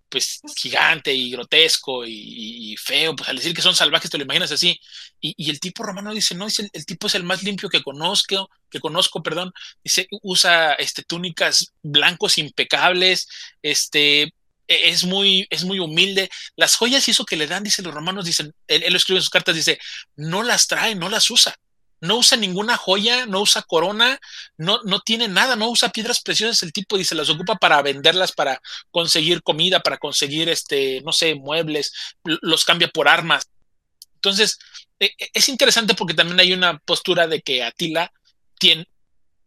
[0.10, 4.52] pues gigante y grotesco y, feo, pues al decir que son salvajes te lo imaginas
[4.52, 4.80] así.
[5.22, 8.50] Y, el tipo romano dice, no, dice, el, tipo es el más limpio que conozco,
[8.70, 9.54] que conozco, perdón,
[9.84, 13.28] dice, usa este, túnicas blancos impecables,
[13.62, 14.34] este,
[14.68, 16.30] es muy, es muy humilde.
[16.56, 19.20] Las joyas y eso que le dan, dicen los romanos, dicen, él, él lo escribe
[19.20, 19.80] en sus cartas, dice,
[20.16, 21.56] no las trae, no las usa
[22.02, 24.20] no usa ninguna joya, no usa corona,
[24.58, 26.64] no, no tiene nada, no usa piedras preciosas.
[26.64, 28.60] El tipo dice, las ocupa para venderlas, para
[28.90, 31.94] conseguir comida, para conseguir, este, no sé, muebles,
[32.24, 33.48] los cambia por armas.
[34.16, 34.58] Entonces,
[35.00, 38.12] e, e, es interesante porque también hay una postura de que Atila
[38.58, 38.88] tiene,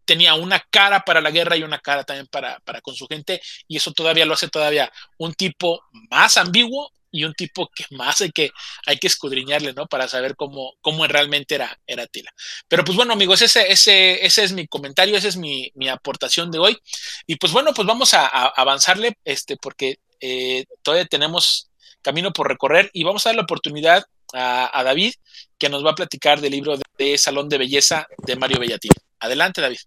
[0.04, 3.40] tenía una cara para la guerra y una cara también para, para con su gente,
[3.68, 8.20] y eso todavía lo hace todavía un tipo más ambiguo y un tipo que más
[8.22, 8.50] hay que,
[8.86, 9.86] hay que escudriñarle, ¿no?
[9.86, 12.32] Para saber cómo, cómo realmente era, era Tila.
[12.66, 16.50] Pero pues bueno, amigos, ese, ese, ese es mi comentario, esa es mi, mi aportación
[16.50, 16.76] de hoy.
[17.28, 21.70] Y pues bueno, pues vamos a, avanzarle, este, porque eh, todavía tenemos
[22.02, 25.14] camino por recorrer y vamos a dar la oportunidad a, David,
[25.56, 28.90] que nos va a platicar del libro de, Salón de Belleza de Mario Bellatín.
[29.20, 29.78] Adelante, David.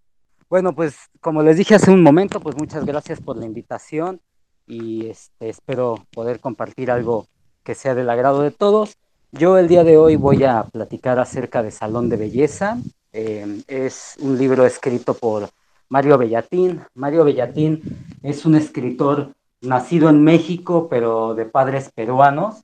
[0.50, 4.22] Bueno, pues como les dije hace un momento, pues muchas gracias por la invitación
[4.66, 7.28] y este, espero poder compartir algo
[7.64, 8.95] que sea del agrado de todos.
[9.34, 12.78] Yo el día de hoy voy a platicar acerca de Salón de Belleza.
[13.12, 15.50] Em, es un libro escrito por
[15.89, 16.82] Mario Bellatín.
[16.93, 17.82] Mario Bellatín
[18.24, 22.64] es un escritor nacido en México, pero de padres peruanos,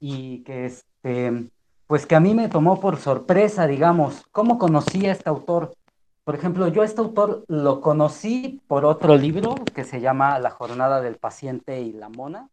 [0.00, 1.48] y que este,
[1.86, 5.74] pues que a mí me tomó por sorpresa, digamos, cómo conocí a este autor.
[6.24, 10.50] Por ejemplo, yo a este autor lo conocí por otro libro que se llama La
[10.50, 12.48] jornada del paciente y la mona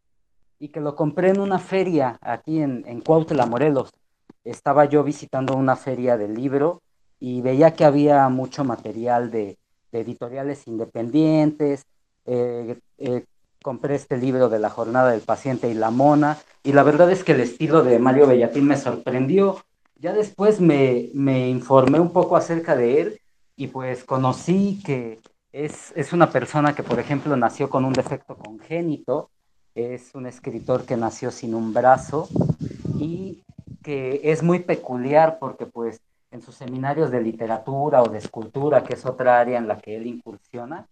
[0.59, 3.91] y que lo compré en una feria aquí en, en Cuautla, Morelos.
[4.43, 6.82] Estaba yo visitando una feria del libro
[7.20, 9.57] y veía que había mucho material de,
[9.91, 11.86] editoriales independientes.
[12.26, 13.26] Eh, eh,
[13.61, 17.24] compré este libro de La jornada del paciente y la mona y la verdad es
[17.24, 19.57] que el estilo de Mario Bellatín me sorprendió.
[19.99, 23.22] Ya después me, me informé un poco acerca de él
[23.58, 25.20] y pues conocí que
[25.51, 29.32] es, es, una persona que, por ejemplo, nació con un defecto congénito,
[29.74, 32.30] es un escritor que nació sin un brazo
[32.99, 33.43] y
[33.84, 38.93] que es muy peculiar porque pues en sus seminarios de literatura o de escultura, que
[38.93, 40.88] es otra área en la que él incursiona,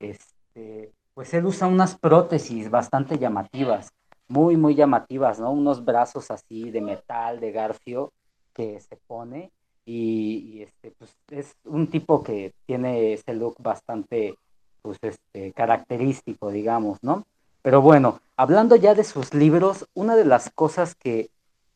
[0.00, 3.90] este, pues él usa unas prótesis bastante llamativas,
[4.28, 5.50] muy, muy llamativas, ¿no?
[5.50, 8.12] Unos brazos así de metal, de garfio,
[8.54, 9.50] que se pone
[9.90, 14.36] y, este, pues, es un tipo que tiene ese look bastante
[14.82, 17.24] pues, este, característico, digamos, ¿no?
[17.62, 21.30] Pero bueno, hablando ya de sus libros, una de las cosas que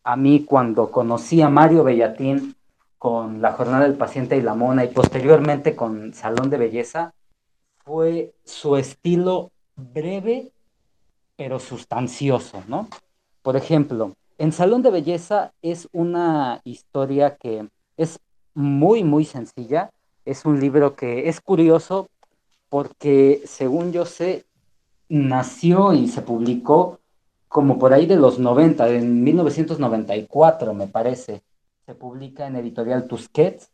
[0.04, 2.54] a mí cuando conocí a Mario Bellatín
[2.98, 7.14] con La Jornada del Paciente y la Mona y posteriormente con Salón de Belleza,
[7.78, 10.52] fue su estilo breve
[11.34, 12.88] pero sustancioso, ¿no?
[13.40, 18.18] Por ejemplo, en Salón de Belleza es una historia que es
[18.54, 19.90] muy, muy sencilla.
[20.24, 22.08] Es un libro que es curioso
[22.68, 24.46] porque, según yo sé,
[25.08, 27.00] nació y se publicó
[27.52, 31.42] como por ahí de los 90, en 1994 me parece.
[31.84, 33.70] Se publica en editorial Tusquets,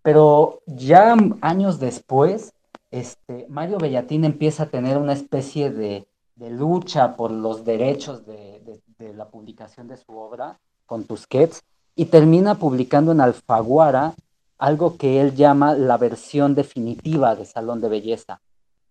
[0.00, 2.54] pero ya años después,
[2.90, 6.06] este, Mario Bellatín empieza a tener una especie de,
[6.36, 11.62] lucha por los derechos de, de, la publicación de su obra con Tusquets
[12.00, 14.14] y termina publicando en Alfaguara
[14.56, 18.40] algo que él llama la versión definitiva de Salón de Belleza.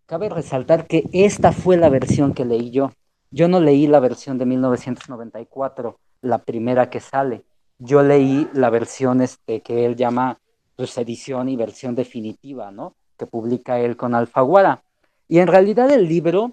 [0.05, 2.91] Cabe resaltar que esta fue la versión que leí yo.
[3.31, 7.41] Yo no leí la versión de 1994, la primera que sale.
[7.79, 10.37] Yo leí la versión este, que él llama
[10.75, 12.93] pues, edición y versión definitiva, ¿no?
[13.17, 14.83] Que publica él con Alfaguara.
[15.27, 16.51] Y en realidad el libro,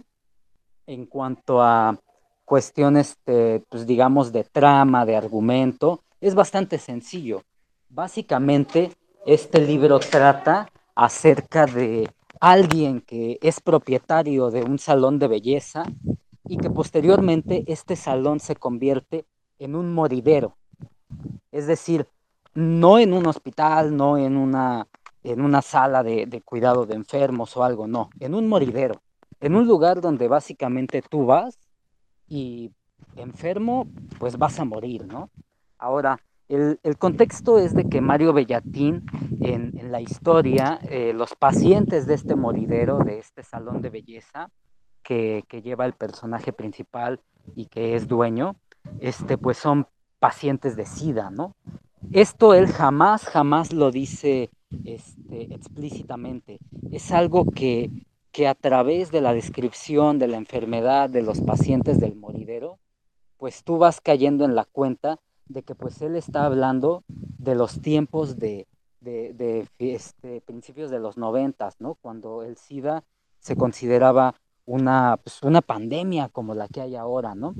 [0.87, 1.99] en cuanto a
[2.47, 7.43] cuestiones, pues digamos, de trama, de argumento, es bastante sencillo.
[7.89, 8.93] Básicamente,
[9.25, 12.09] este libro trata acerca de
[12.41, 15.85] alguien que es propietario de un salón de belleza
[16.49, 19.27] y que posteriormente este salón se convierte
[19.59, 20.57] en un moridero.
[21.53, 22.07] Es decir,
[22.55, 24.89] no en un hospital, no en una,
[25.23, 29.01] en una sala de, de cuidado de enfermos o algo, no, en un moridero,
[29.41, 31.59] en un lugar donde básicamente tú vas
[32.29, 32.71] y
[33.17, 33.87] enfermo,
[34.19, 35.31] pues vas a morir, ¿no?
[35.87, 36.19] Ahora,
[36.49, 39.07] el, contexto es de que Mario Bellatín,
[39.41, 44.51] en, la historia, eh, los pacientes de este moridero, de este salón de belleza,
[45.05, 47.21] que, lleva el personaje principal
[47.55, 48.57] y que es dueño,
[48.99, 49.87] este, pues son
[50.19, 51.55] pacientes de SIDA, ¿no?
[52.11, 54.51] Esto él jamás, jamás lo dice
[54.85, 56.59] este, explícitamente.
[56.91, 57.93] Es algo que,
[58.33, 62.81] que a través de la descripción de la enfermedad de los pacientes del moridero,
[63.37, 67.81] pues tú vas cayendo en la cuenta de que pues él está hablando de los
[67.81, 68.67] tiempos de,
[69.01, 71.95] de, este, principios de los noventas, ¿no?
[71.95, 73.05] Cuando el SIDA
[73.39, 74.35] se consideraba
[74.65, 77.55] una, pues, una pandemia como la que hay ahora, ¿no?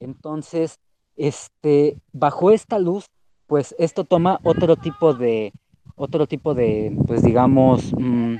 [0.00, 0.78] Entonces,
[1.16, 3.06] este, bajo esta luz,
[3.46, 5.52] pues esto toma otro tipo de,
[5.96, 8.36] otro tipo de, pues digamos, mm,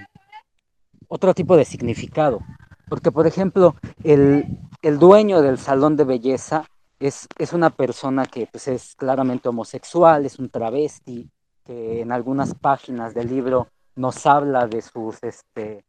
[1.09, 2.41] otro tipo de significado.
[2.89, 3.75] Porque, por ejemplo,
[4.05, 4.47] el,
[4.83, 6.65] el dueño del salón de belleza
[6.99, 11.29] es, es una persona que pues, es claramente homosexual, es un travesti,
[11.65, 15.85] que en algunas páginas del libro nos habla de sus, este,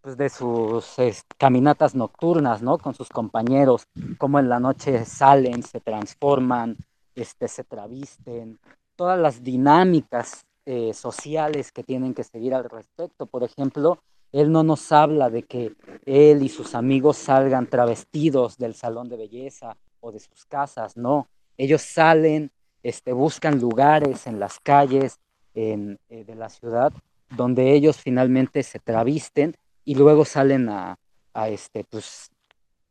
[0.00, 0.94] pues de sus
[1.36, 2.78] caminatas nocturnas, ¿no?
[2.78, 3.88] Con sus compañeros,
[4.18, 6.76] cómo en la noche salen, se transforman,
[7.14, 8.58] este, se travisten,
[8.94, 13.26] todas las dinámicas eh, sociales que tienen que seguir al respecto.
[13.26, 13.98] Por ejemplo,
[14.32, 19.16] él no nos habla de que él y sus amigos salgan travestidos del salón de
[19.16, 19.76] belleza
[20.06, 21.28] o de sus casas, no.
[21.56, 22.50] Ellos salen,
[22.82, 25.18] este, buscan lugares en las calles
[25.54, 26.92] en, eh, de la ciudad
[27.30, 30.98] donde ellos finalmente se travisten y luego salen a,
[31.34, 32.30] a, este, pues,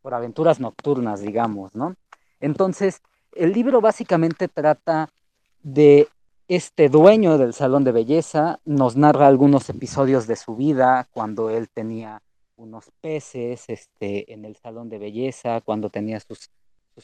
[0.01, 1.95] por aventuras nocturnas, digamos, ¿no?
[2.39, 3.01] Entonces,
[3.33, 5.09] el libro básicamente trata
[5.63, 6.07] de
[6.47, 11.69] este dueño del salón de belleza, nos narra algunos episodios de su vida, cuando él
[11.69, 12.21] tenía
[12.55, 16.49] unos peces este, en el salón de belleza, cuando tenía sus,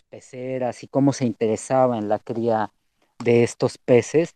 [0.10, 2.72] peceras y cómo se interesaba en la cría
[3.24, 4.36] de estos peces.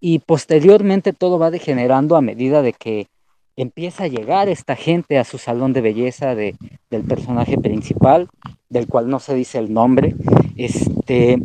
[0.00, 3.08] Y posteriormente todo va degenerando a medida de que
[3.56, 6.54] empieza a llegar esta gente a su salón de belleza de,
[6.90, 8.28] del personaje principal,
[8.68, 10.14] del cual no se dice el nombre,
[10.56, 11.42] este,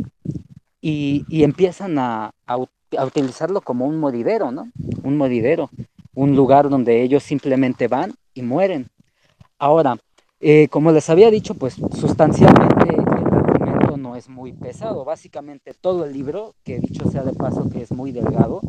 [0.80, 2.54] y, y empiezan a, a,
[2.98, 4.70] a, utilizarlo como un moridero, ¿no?
[5.02, 5.70] Un moridero,
[6.14, 8.88] un lugar donde ellos simplemente van y mueren.
[9.58, 9.96] Ahora,
[10.40, 12.81] eh, como les había dicho, pues sustancialmente
[14.16, 15.04] es muy pesado.
[15.04, 18.60] Básicamente todo el libro, que dicho sea de paso que es muy delgado,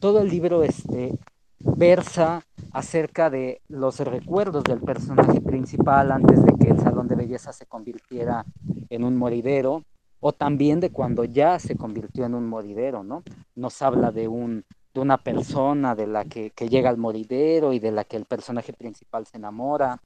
[0.00, 1.18] todo el libro este,
[1.60, 7.52] versa acerca de los recuerdos del personaje principal antes de que el salón de belleza
[7.52, 8.44] se convirtiera
[8.90, 9.84] en un moridero,
[10.20, 13.22] o también de cuando ya se convirtió en un moridero, ¿no?
[13.56, 17.80] Nos habla de, un, de una persona de la que, que llega al moridero y
[17.80, 20.00] de la que el personaje principal se enamora.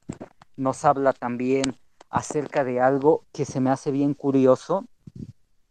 [0.55, 1.63] Nos habla también
[2.09, 4.85] acerca de algo que se me hace bien curioso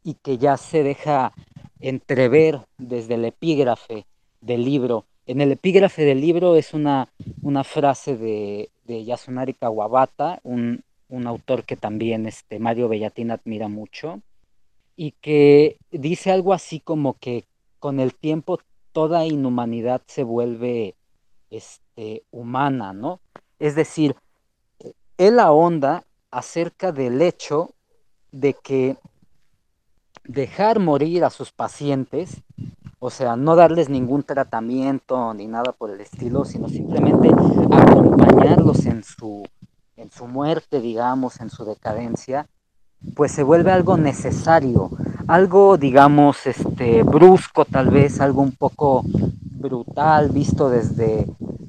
[0.02, 1.32] y que ya se deja
[1.80, 4.06] entrever desde el epígrafe
[4.40, 5.06] del libro.
[5.26, 7.08] En el epígrafe del libro es una,
[7.42, 13.68] una frase de, de Yasunari Kawabata, un, un, autor que también este, Mario Bellatín admira
[13.68, 14.20] mucho,
[14.94, 17.44] y que dice algo así como que
[17.80, 18.60] con el tiempo
[18.92, 20.94] toda inhumanidad se vuelve
[21.50, 23.20] este, humana, ¿no?
[23.58, 24.14] Es decir,
[25.18, 27.70] él ahonda acerca del hecho
[28.32, 28.96] de que
[30.24, 32.42] dejar morir a sus pacientes,
[32.98, 39.04] o sea, no darles ningún tratamiento ni nada por el estilo, sino simplemente acompañarlos en
[39.04, 39.46] su,
[39.96, 42.48] en su muerte, digamos, en su decadencia,
[43.14, 44.90] pues se vuelve algo necesario,
[45.28, 49.04] algo, digamos, este, brusco tal vez, algo un poco
[49.68, 51.26] brutal visto desde,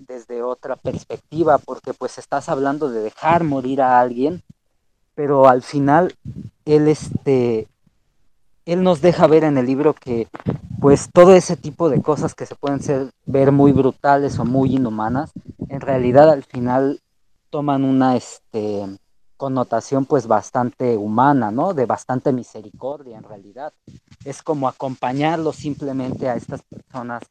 [0.08, 4.44] desde otra perspectiva, porque pues estás hablando de dejar morir a alguien
[5.18, 6.14] pero al final
[6.66, 7.68] él este
[8.66, 10.28] él nos deja ver en el libro que
[10.80, 14.76] pues todo ese tipo de cosas que se pueden ser, ver muy brutales o muy
[14.76, 15.32] inhumanas,
[15.70, 17.02] en realidad al final
[17.50, 18.86] toman una este,
[19.38, 21.74] connotación pues bastante humana, ¿no?
[21.74, 23.74] De bastante misericordia en realidad.
[24.24, 27.24] Es como acompañarlos simplemente a estas personas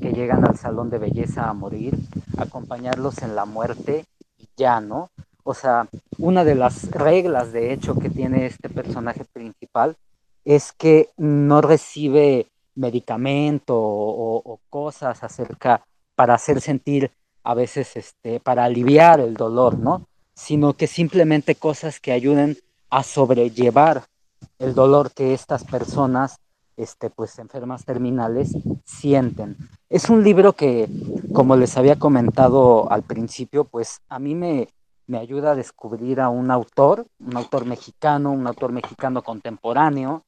[0.00, 1.98] que llegan al salón de belleza a morir,
[2.36, 4.04] acompañarlos en la muerte
[4.38, 5.10] y ya, ¿no?
[5.42, 9.96] O sea, una de las reglas, de hecho, que tiene este personaje principal
[10.44, 15.84] es que no recibe medicamento o, o cosas acerca
[16.14, 17.10] para hacer sentir
[17.44, 20.06] a veces, este, para aliviar el dolor, ¿no?
[20.34, 22.58] Sino que simplemente cosas que ayuden
[22.90, 24.04] a sobrellevar
[24.58, 26.40] el dolor que estas personas,
[26.78, 29.56] este, pues enfermas terminales, sienten.
[29.90, 30.88] Es un libro que,
[31.34, 34.68] como les había comentado al principio, pues a mí me,
[35.06, 40.22] me ayuda a descubrir a un autor, un autor mexicano, un autor mexicano contemporáneo,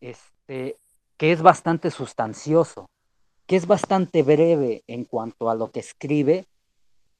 [0.00, 0.76] este,
[1.16, 2.86] que es bastante sustancioso,
[3.46, 6.46] que es bastante breve en cuanto a lo que escribe,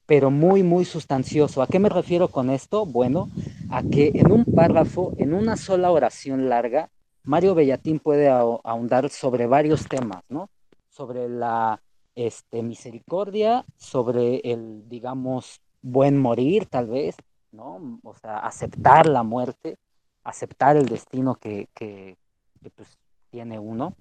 [0.05, 1.61] pero muy, muy sustancioso.
[1.61, 2.85] ¿A qué me refiero con esto?
[2.85, 3.29] Bueno,
[3.71, 6.89] a que en un párrafo, en una sola oración larga,
[7.29, 10.49] Mario Bellatín puede ahondar sobre varios temas, ¿no?
[10.89, 11.79] Sobre la
[12.15, 17.15] este, misericordia, sobre el, digamos, buen morir tal vez,
[17.51, 17.99] ¿no?
[18.03, 19.77] O sea, aceptar la muerte,
[20.23, 22.17] aceptar el destino que, que,
[22.63, 22.97] que pues,
[23.29, 23.93] tiene uno.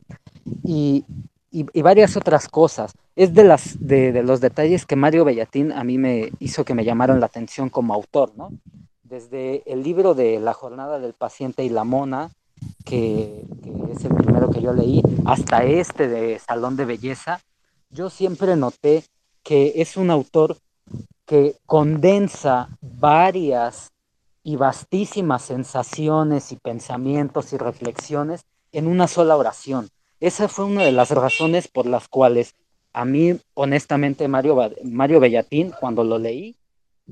[0.65, 1.05] Y,
[1.51, 2.95] y, varias otras cosas.
[3.15, 6.87] Es de, las, de, los detalles que Mario Bellatín a mí me hizo que me
[6.87, 8.53] llamaron la atención como autor, ¿no?
[9.03, 12.31] Desde el libro de La jornada del paciente y la mona,
[12.85, 13.45] que,
[13.93, 17.41] es el primero que yo leí, hasta este de Salón de Belleza,
[17.91, 19.05] yo siempre noté
[19.43, 20.57] que es un autor
[21.25, 23.93] que condensa varias
[24.43, 29.89] y vastísimas sensaciones y pensamientos y reflexiones en una sola oración.
[30.21, 32.55] Esa fue una de las razones por las cuales
[32.93, 36.57] a mí, honestamente, Mario, Mario Bellatín, cuando lo leí,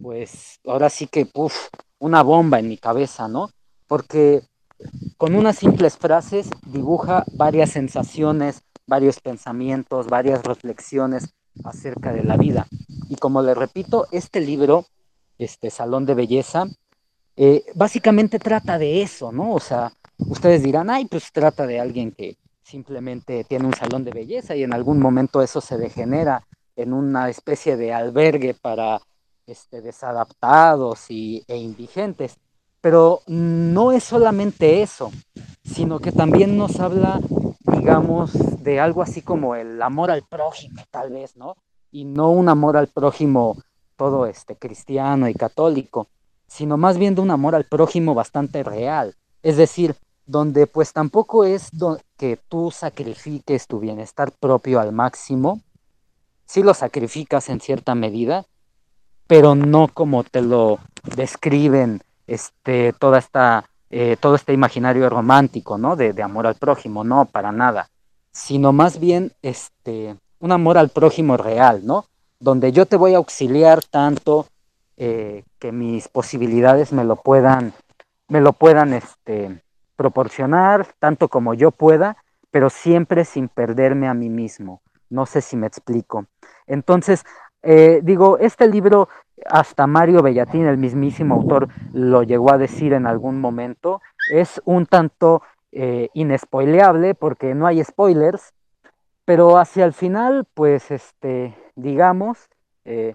[0.01, 1.68] pues ahora sí que, puff,
[1.99, 3.51] una bomba en mi cabeza, ¿no?
[3.86, 4.42] Porque
[5.16, 12.66] con unas simples frases dibuja varias sensaciones, varios pensamientos, varias reflexiones acerca de la vida.
[13.09, 14.87] Y como le repito, este libro,
[15.39, 16.66] este Salón de Belleza,
[17.37, 19.53] eh, básicamente trata de eso, ¿no?
[19.53, 24.11] O sea, ustedes dirán, ay, pues trata de alguien que simplemente tiene un salón de
[24.11, 29.01] belleza y en algún momento eso se degenera en una especie de albergue para
[29.47, 32.37] este, desadaptados y, e indigentes.
[32.87, 35.11] Pero no es solamente eso,
[35.64, 37.18] sino que también nos habla,
[37.72, 38.30] digamos,
[38.62, 41.57] de algo así como el amor al prójimo, tal vez, ¿no?
[41.91, 43.57] Y no un amor al prójimo
[43.97, 46.07] todo este cristiano y católico,
[46.47, 49.16] sino más bien de un amor al prójimo bastante real.
[49.43, 51.70] Es decir, donde pues tampoco es
[52.16, 55.61] que tú sacrifiques tu bienestar propio al máximo,
[56.45, 58.47] sí lo sacrificas en cierta medida,
[59.26, 60.78] pero no como te lo
[61.16, 65.97] describen este, toda esta, eh, todo este imaginario romántico, ¿no?
[65.97, 67.89] De, de, amor al prójimo, no, para nada,
[68.33, 72.07] sino más bien este, un amor al prójimo real, ¿no?
[72.39, 74.47] Donde yo te voy a auxiliar tanto
[74.97, 77.74] eh, que mis posibilidades me lo puedan,
[78.29, 79.62] me lo puedan este,
[79.97, 82.16] proporcionar tanto como yo pueda,
[82.51, 84.81] pero siempre sin perderme a mí mismo.
[85.11, 86.27] No sé si me explico.
[86.66, 87.24] Entonces,
[87.62, 89.09] eh, digo, este libro,
[89.45, 94.01] hasta Mario Bellatín, el mismísimo autor, lo llegó a decir en algún momento,
[94.32, 98.55] es un tanto eh, inespoileable porque no hay spoilers,
[99.24, 102.49] pero hacia el final, pues, este, digamos,
[102.84, 103.14] eh,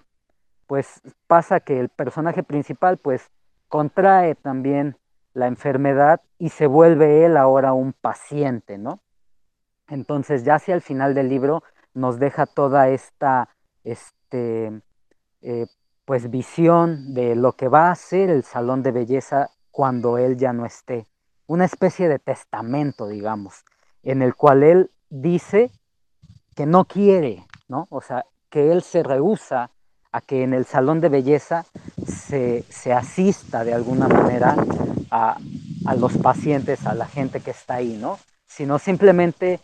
[0.67, 3.30] pues pasa que el personaje principal, pues,
[3.67, 4.97] contrae también
[5.34, 8.99] la enfermedad y se vuelve él ahora un paciente, ¿no?
[9.88, 11.63] Entonces ya hacia el final del libro
[11.93, 13.49] nos deja toda esta,
[13.84, 14.82] este,
[15.41, 15.67] eh,
[16.05, 20.53] pues visión de lo que va a ser el salón de belleza cuando él ya
[20.53, 21.07] no esté.
[21.47, 23.63] Una especie de testamento, digamos,
[24.03, 25.71] en el cual él dice
[26.55, 27.87] que no quiere, ¿no?
[27.89, 29.71] O sea, que él se rehúsa
[30.11, 31.65] a que en el salón de belleza
[32.05, 34.55] se, se asista de alguna manera
[35.09, 35.37] a,
[35.85, 38.19] a, los pacientes, a la gente que está ahí, ¿no?
[38.45, 39.61] Sino simplemente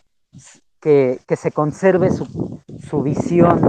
[0.80, 3.60] que, que se conserve su, su, visión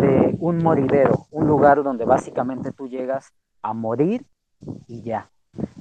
[0.00, 4.24] de un moridero, un lugar donde básicamente tú llegas a morir
[4.86, 5.30] y ya.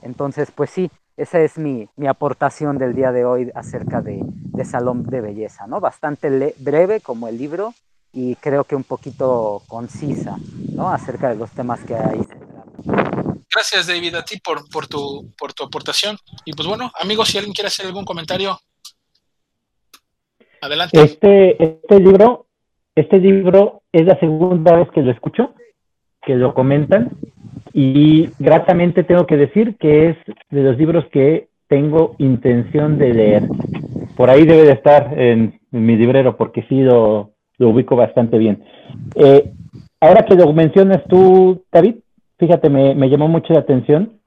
[0.02, 4.66] Entonces, pues sí, esa es mi, mi aportación del día de hoy acerca de, de
[4.66, 5.80] Salón de Belleza, ¿no?
[5.80, 7.74] Bastante breve como el libro,
[8.14, 10.38] y creo que un poquito concisa,
[10.72, 10.90] ¿no?
[10.90, 12.22] Acerca de los temas que hay.
[13.52, 16.18] Gracias, David, a ti por, por, tu, por tu aportación.
[16.46, 18.60] Y pues bueno, amigos, si alguien quiere hacer algún comentario,
[20.62, 21.02] adelante.
[21.02, 22.48] Este, este libro,
[22.96, 25.54] este libro es la segunda vez que lo escucho,
[26.22, 27.12] que lo comentan,
[27.74, 30.18] y gratamente tengo que decir que es
[30.52, 33.44] de los libros que tengo intención de leer.
[34.16, 38.64] Por ahí debe de estar en, mi librero, porque sí lo, lo ubico bastante bien.
[39.16, 39.52] Eh,
[40.00, 41.96] ahora que lo mencionas tú, David,
[42.38, 44.20] fíjate, me, me llamó mucho la atención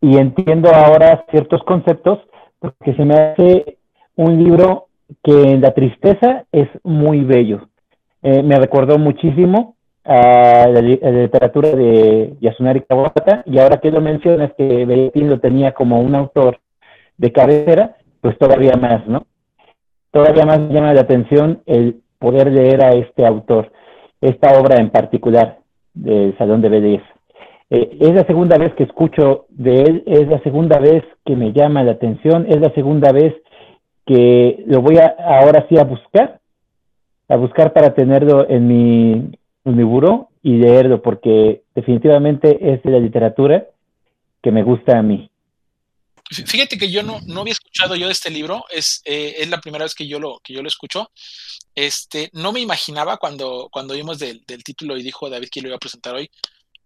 [0.00, 2.20] y entiendo ahora ciertos conceptos
[2.58, 3.78] porque se me hace
[4.14, 4.85] un libro
[5.22, 7.68] que en la tristeza es muy bello.
[8.22, 14.52] Eh, me recordó muchísimo a la, literatura de Yasunari Kawabata y ahora que lo mencionas
[14.56, 16.60] que Belletín lo tenía como un autor
[17.18, 19.26] de cabecera, pues todavía más, ¿no?
[20.16, 23.70] todavía más llama la atención el poder leer a este autor,
[24.22, 25.58] esta obra en particular
[25.92, 27.04] del Salón de Belleza.
[27.68, 31.52] Eh, es la segunda vez que escucho de él, es la segunda vez que me
[31.52, 33.34] llama la atención, es la segunda vez
[34.06, 36.40] que lo voy a ahora sí a buscar,
[37.28, 39.12] a buscar para tenerlo en mi,
[39.64, 43.66] en mi buró y leerlo, porque definitivamente es de la literatura
[44.40, 45.28] que me gusta a mí.
[46.28, 49.60] Fíjate que yo no, no había escuchado yo de este libro, es, eh, es la
[49.60, 51.10] primera vez que yo lo, que yo lo escucho.
[51.74, 55.76] Este, no me imaginaba cuando, cuando vimos del, título y dijo David que lo iba
[55.76, 56.30] a presentar hoy,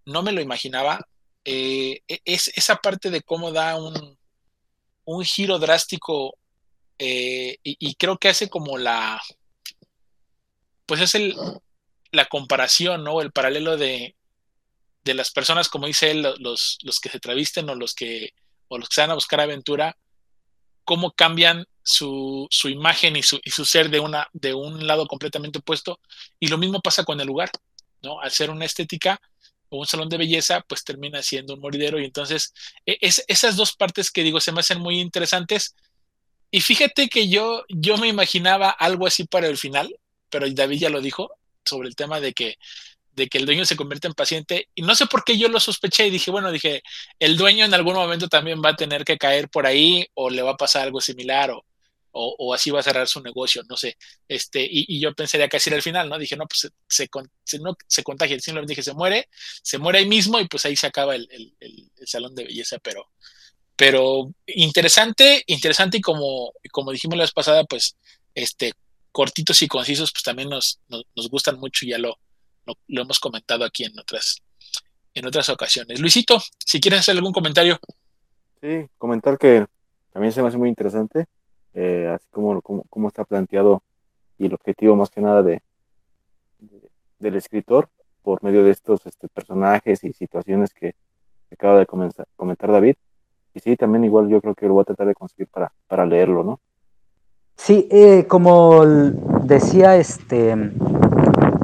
[0.07, 1.07] no me lo imaginaba.
[1.45, 4.18] Eh, e, es esa parte de cómo da un,
[5.05, 6.35] un giro drástico
[7.03, 9.18] eh, y, creo que hace como la,
[10.84, 11.34] pues es el,
[12.12, 13.22] la comparación, ¿no?
[13.22, 14.16] El paralelo de,
[15.03, 18.34] de las personas, como dice él, los, los que se travisten o los que,
[18.68, 19.96] o los que se van a buscar aventura,
[20.84, 25.07] cómo cambian su, su imagen y su, y su, ser de, una, de un lado
[25.07, 26.01] completamente opuesto.
[26.38, 27.51] Y lo mismo pasa con el lugar,
[28.03, 28.20] ¿no?
[28.20, 29.22] Al ser una estética
[29.70, 31.98] o un salón de belleza, pues termina siendo un moridero.
[31.98, 32.53] Y entonces,
[32.84, 35.74] e, es, esas dos partes que digo se me hacen muy interesantes.
[36.51, 39.94] Y fíjate que yo, yo me imaginaba algo así para el final,
[40.30, 41.30] pero David ya lo dijo
[41.64, 42.57] sobre el tema de que
[43.12, 45.61] de que el dueño se convierte en paciente y no sé por qué yo lo
[45.61, 46.82] sospeché y dije, bueno, dije,
[47.18, 50.42] el dueño en algún momento también va a tener que caer por ahí o le
[50.42, 51.64] va a pasar algo similar o,
[52.12, 53.96] o, así va a cerrar su negocio, no sé.
[54.28, 56.18] Este, y, yo pensaría que así era el final, ¿no?
[56.18, 57.09] Dije, no, pues se,
[57.44, 59.28] se, no, se contagia, simplemente dije, se muere,
[59.62, 61.28] se muere ahí mismo y pues ahí se acaba el,
[61.61, 63.09] el, salón de belleza, pero,
[63.81, 67.97] pero interesante, interesante y como, como dijimos la vez pasada, pues,
[68.35, 68.74] este,
[69.11, 72.18] cortitos y concisos, pues también nos, nos, nos gustan mucho y ya lo,
[72.66, 74.43] lo, hemos comentado aquí en otras,
[75.14, 75.99] en otras ocasiones.
[75.99, 77.78] Luisito, si quieres hacer algún comentario.
[78.61, 79.64] Sí, comentar que
[80.12, 81.24] también se me hace muy interesante,
[81.72, 83.83] eh, así como, como, está planteado
[84.37, 85.62] y el objetivo más que nada de,
[87.18, 87.89] del escritor
[88.20, 90.97] por medio de estos este, personajes y situaciones que
[91.51, 92.97] acaba de comenzar, comentar David.
[93.55, 96.07] Y sí, también igual yo creo que lo voy a tratar de conseguir para, para
[96.07, 96.61] leerlo, ¿no?
[97.57, 100.55] Sí, eh, como decía este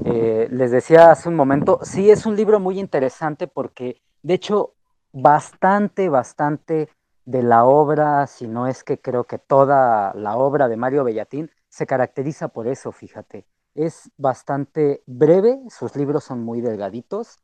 [0.09, 4.75] eh, les decía hace un momento, sí es un libro muy interesante porque, de hecho,
[5.13, 6.89] bastante, bastante
[7.25, 11.51] de la obra, si no es que creo que toda la obra de Mario Bellatín
[11.69, 13.47] se caracteriza por eso, fíjate.
[13.75, 17.41] Es bastante breve, sus libros son muy delgaditos,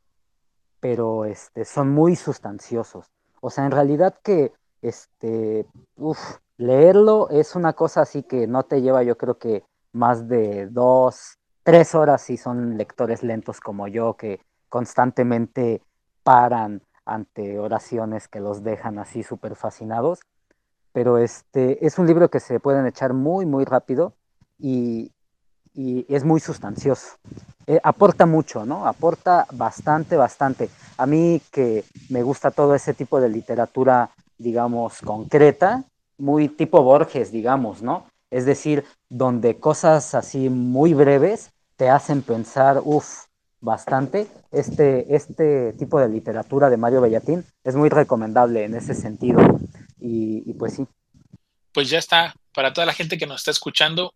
[0.79, 3.11] pero este, son muy sustanciosos.
[3.45, 5.65] O sea, en realidad que este,
[6.55, 11.39] leerlo es una cosa así que no te lleva, yo creo que más de dos,
[11.63, 14.39] tres horas si son lectores lentos como yo que
[14.69, 15.81] constantemente
[16.23, 20.21] paran ante oraciones que los dejan así súper fascinados.
[20.93, 24.13] Pero este es un libro que se pueden echar muy, muy rápido
[24.57, 25.11] y,
[25.75, 27.17] es muy sustancioso.
[27.65, 28.87] Eh, aporta mucho, ¿no?
[28.87, 30.69] Aporta bastante, bastante.
[30.97, 35.83] A mí que me gusta todo ese tipo de literatura, digamos, concreta,
[36.17, 38.05] muy tipo Borges, digamos, ¿no?
[38.29, 43.25] Es decir, donde cosas así muy breves te hacen pensar, uff,
[43.63, 44.27] bastante.
[44.51, 49.39] Este, este tipo de literatura de Mario Bellatín es muy recomendable en ese sentido.
[49.99, 50.85] Y, pues sí.
[51.73, 54.13] Pues ya está, para toda la gente que nos está escuchando,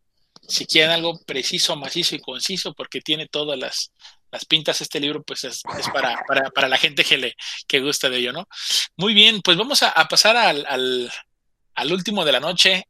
[0.48, 3.92] si quieren algo preciso, macizo y conciso, porque tiene todas las,
[4.32, 5.62] las pintas este libro, pues es,
[5.94, 6.18] para,
[6.54, 7.36] para, la gente que le
[7.68, 8.48] que gusta de ello, ¿no?
[8.96, 11.12] Muy bien, pues vamos a, pasar al, al,
[11.76, 12.86] al, último de la noche.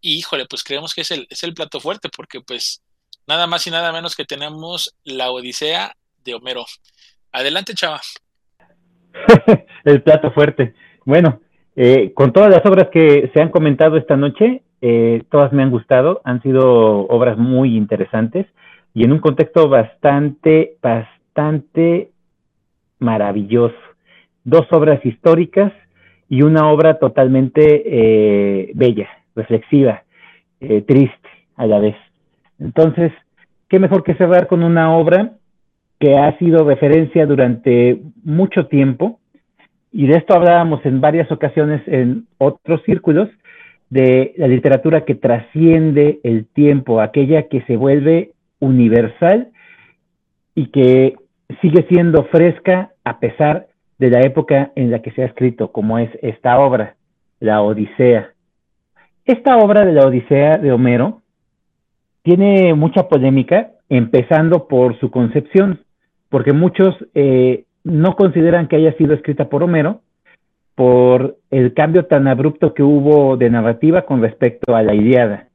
[0.00, 2.82] Y híjole, pues creemos que es el, es el plato fuerte, porque pues
[3.26, 5.94] nada más y nada menos que tenemos la Odisea
[6.24, 6.66] de Homero.
[7.32, 8.00] Adelante, chava.
[9.84, 10.74] el plato fuerte.
[11.04, 11.40] Bueno,
[11.74, 15.70] eh, con todas las obras que se han comentado esta noche, eh, todas me han
[15.70, 18.46] gustado, han sido obras muy interesantes
[18.94, 22.10] y en un contexto bastante, bastante
[22.98, 23.76] maravilloso.
[24.44, 25.72] Dos obras históricas
[26.28, 30.02] y una obra totalmente eh, bella, reflexiva,
[30.58, 31.94] triste a la vez.
[32.58, 33.12] Entonces,
[33.68, 35.34] qué mejor que cerrar con una obra
[36.00, 39.20] que ha sido referencia durante mucho tiempo,
[39.90, 43.28] y de esto hablábamos en varias ocasiones en otros círculos,
[43.90, 49.48] de la literatura que trasciende el tiempo, aquella que se vuelve universal
[50.54, 51.16] y que
[51.60, 55.98] sigue siendo fresca a pesar de la época en la que se ha escrito, como
[55.98, 56.96] es esta obra,
[57.40, 58.30] la Odisea.
[59.24, 61.22] Esta obra de la Odisea de Homero
[62.22, 65.80] tiene mucha polémica, empezando por su concepción,
[66.28, 70.02] porque muchos eh, no consideran que haya sido escrita por Homero
[70.78, 75.48] por el cambio tan abrupto que hubo de narrativa con respecto a la Iliada,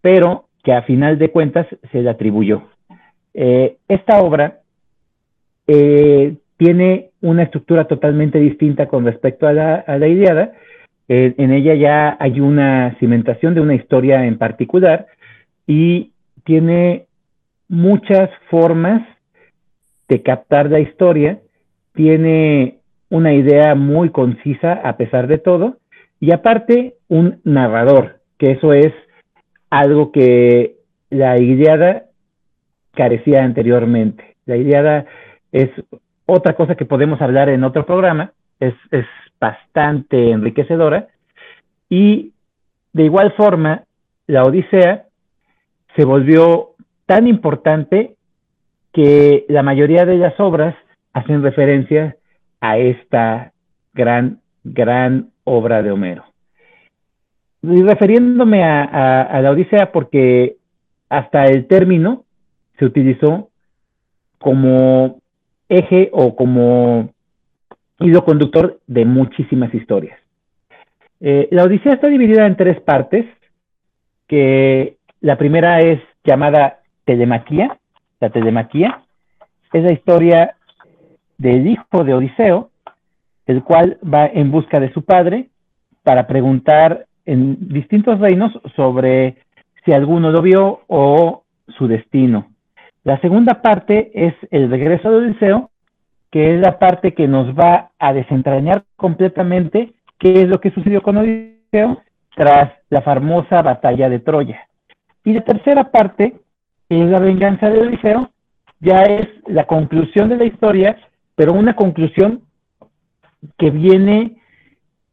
[0.00, 2.62] pero que a final de cuentas se le atribuyó.
[3.34, 4.60] Eh, esta obra
[5.66, 12.38] eh, tiene una estructura totalmente distinta con respecto a la, a en ella ya hay
[12.38, 15.08] una cimentación de una historia en particular
[15.66, 16.12] y
[16.44, 17.06] tiene
[17.66, 19.02] muchas formas
[20.06, 21.40] de captar la historia,
[21.94, 22.77] tiene
[23.10, 25.78] una idea muy concisa a pesar de todo,
[26.20, 28.92] y aparte un narrador, que eso es
[29.70, 30.76] algo que
[31.10, 32.04] la Iliada
[32.92, 34.36] carecía anteriormente.
[34.46, 35.06] La Iliada
[35.52, 35.70] es
[36.26, 38.74] otra cosa que podemos hablar en otro programa, es,
[39.40, 41.06] bastante enriquecedora,
[41.88, 42.32] y
[42.92, 43.84] de igual forma
[44.26, 45.04] la Odisea
[45.94, 46.70] se volvió
[47.06, 48.16] tan importante
[48.92, 50.74] que la mayoría de las obras
[51.12, 52.16] hacen referencia
[52.60, 53.52] a esta
[53.94, 56.24] gran, gran obra de Homero.
[57.62, 60.56] Y refiriéndome a, la Odisea porque
[61.08, 62.24] hasta el término
[62.78, 63.50] se utilizó
[64.38, 65.20] como
[65.68, 67.10] eje o como
[67.98, 70.18] hilo conductor de muchísimas historias.
[71.20, 73.26] Eh, la Odisea está dividida en tres partes,
[74.28, 77.78] que la primera es llamada Telemaquía.
[78.20, 79.02] La Telemaquía
[79.72, 80.56] es la historia
[81.38, 82.70] del hijo de Odiseo,
[83.46, 85.48] el cual va en busca de su padre
[86.02, 89.36] para preguntar en distintos reinos sobre
[89.84, 92.48] si alguno lo vio o su destino.
[93.04, 95.70] La segunda parte es el regreso de Odiseo,
[96.30, 101.02] que es la parte que nos va a desentrañar completamente qué es lo que sucedió
[101.02, 102.02] con Odiseo
[102.34, 104.68] tras la famosa batalla de Troya.
[105.24, 106.36] Y la tercera parte,
[106.88, 108.30] que es la venganza de Odiseo,
[108.80, 110.96] ya es la conclusión de la historia,
[111.38, 112.42] pero una conclusión
[113.58, 114.38] que viene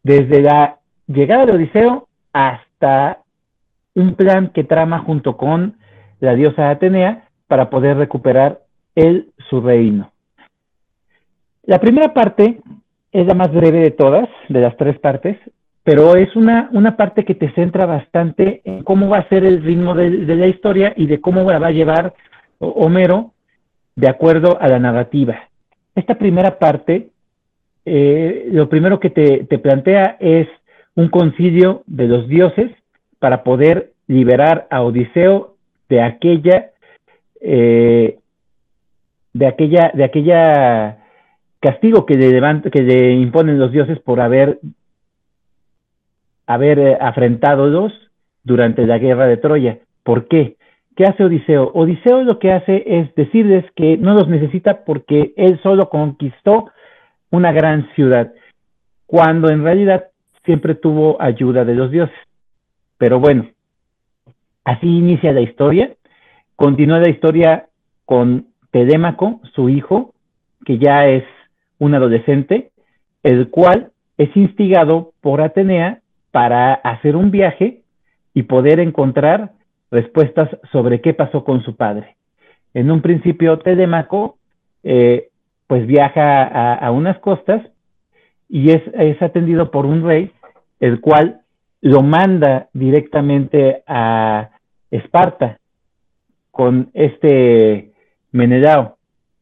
[0.01, 3.19] desde la llegada de Odiseo hasta
[3.93, 5.77] un plan que trama junto con
[6.19, 8.61] la diosa Atenea para poder recuperar
[8.95, 10.11] él su reino.
[11.61, 12.59] La primera parte
[13.11, 15.37] es la más breve de todas, de las tres partes,
[15.83, 19.61] pero es una, una parte que te centra bastante en cómo va a ser el
[19.61, 22.15] ritmo de, la historia y de cómo va a llevar
[22.57, 23.33] Homero
[23.95, 25.49] de acuerdo a la narrativa.
[25.95, 27.09] Esta primera parte,
[27.85, 30.47] eh, lo primero que te, plantea es
[30.93, 32.71] un concilio de los dioses
[33.19, 35.55] para poder liberar a Odiseo
[35.87, 36.71] de aquella,
[37.39, 38.19] eh,
[39.33, 40.97] de aquella, de aquella
[41.61, 44.59] castigo que le, imponen los dioses por haber,
[46.45, 47.89] haber eh, afrentado
[48.43, 49.79] durante la guerra de Troya.
[50.03, 50.57] ¿Por qué?
[50.95, 51.71] ¿Qué hace Odiseo?
[51.73, 56.71] Odiseo lo que hace es decirles que no los necesita porque él solo conquistó
[57.31, 58.31] una gran ciudad,
[59.05, 60.05] cuando en realidad
[60.45, 62.15] siempre tuvo ayuda de los dioses.
[62.97, 63.49] Pero bueno,
[64.63, 65.93] así inicia la historia.
[66.55, 67.65] Continúa la historia
[68.05, 70.13] con Telémaco, su hijo,
[70.65, 71.25] que ya es
[71.77, 72.71] un adolescente,
[73.21, 75.99] el cual es instigado por Atenea
[76.31, 77.81] para hacer un viaje
[78.33, 79.51] y poder encontrar
[79.91, 82.15] respuestas sobre qué pasó con su padre.
[82.73, 84.37] En un principio, Telémaco
[84.83, 85.29] eh,
[85.67, 87.65] pues viaja a, unas costas
[88.47, 90.31] y es, es atendido por un rey,
[90.79, 91.41] el cual
[91.81, 94.51] lo manda directamente a
[94.91, 95.59] Esparta
[96.51, 97.91] con este
[98.31, 98.97] Menelao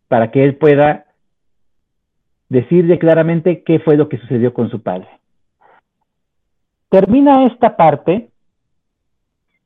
[0.07, 1.05] para que él pueda
[2.49, 5.07] decirle claramente qué fue lo que sucedió con su padre.
[6.89, 8.29] Termina esta parte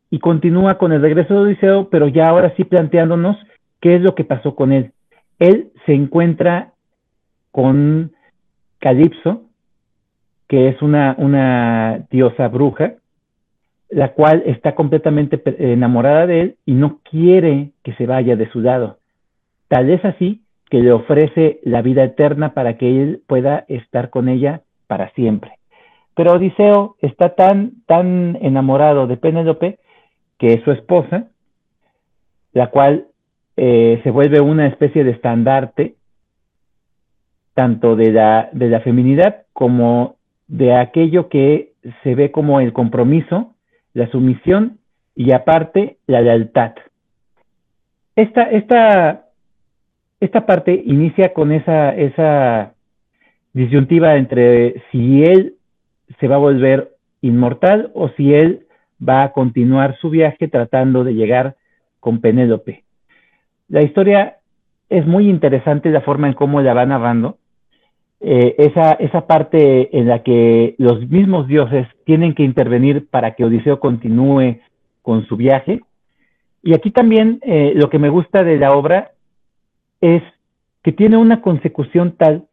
[0.09, 3.37] y continúa con el regreso de Odiseo, pero ya ahora sí planteándonos
[3.81, 4.91] qué es lo que pasó con él.
[5.39, 6.73] Él se encuentra
[7.51, 8.11] con
[8.79, 9.43] Calipso,
[10.47, 12.93] que es una, diosa bruja,
[13.89, 15.41] la cual está completamente
[15.73, 18.97] enamorada de él y no quiere que se vaya de su lado.
[19.67, 24.27] Tal es así que le ofrece la vida eterna para que él pueda estar con
[24.29, 25.51] ella para siempre.
[26.15, 29.79] Pero Odiseo está tan, tan enamorado de Penélope
[30.37, 31.27] que es su esposa,
[32.53, 33.07] la cual
[33.55, 35.95] eh, se vuelve una especie de estandarte
[37.53, 41.73] tanto de la, de la feminidad como de aquello que
[42.03, 43.55] se ve como el compromiso,
[43.93, 44.77] la sumisión
[45.15, 46.75] y aparte la lealtad.
[48.15, 49.25] Esta, esta,
[50.19, 52.73] esta parte inicia con esa, esa
[53.53, 55.55] disyuntiva entre si él
[56.19, 56.91] se va a volver
[57.21, 58.66] inmortal o si él
[59.01, 61.55] va a continuar su viaje tratando de llegar
[61.99, 62.83] con Penélope.
[63.67, 64.37] La historia
[64.89, 67.37] es muy interesante la forma en cómo la va narrando.
[68.19, 73.45] Eh, esa, esa parte en la que los mismos dioses tienen que intervenir para que
[73.45, 74.59] Odiseo continúe
[75.01, 75.81] con su viaje.
[76.63, 79.11] Y aquí también eh, lo que me gusta de la obra
[80.01, 80.23] es
[80.83, 82.45] que tiene una consecución tal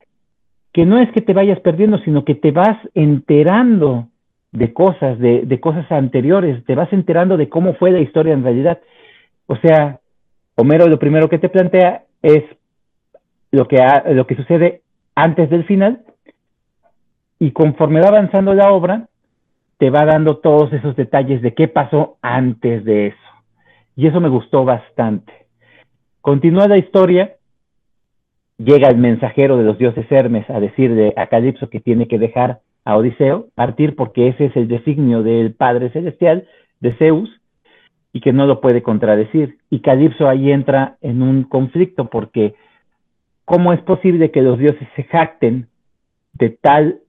[0.73, 4.09] que no es que te vayas perdiendo, sino que te vas enterando
[4.55, 8.79] de cosas, de, cosas anteriores, te vas enterando de cómo fue la historia en realidad.
[9.47, 9.99] O sea,
[10.55, 12.45] Homero lo primero que te plantea es
[13.51, 14.83] lo que, lo que sucede
[15.17, 16.03] antes del final
[17.41, 19.09] y conforme va avanzando la obra,
[19.79, 23.19] te va dando todos esos detalles de qué pasó antes de eso.
[23.97, 25.33] Y eso me gustó bastante.
[26.21, 27.35] Continúa la historia,
[28.59, 32.61] llega el mensajero de los dioses Hermes a decirle a Calipso que tiene que dejar
[32.85, 36.47] a Odiseo partir porque ese es el designio del Padre Celestial
[36.81, 37.31] de Zeus
[38.12, 39.59] y que no lo puede contradecir.
[39.70, 42.55] Y Calipso ahí entra en un conflicto porque
[43.44, 45.66] ¿cómo es posible que los dioses se jacten
[46.35, 47.01] de tal,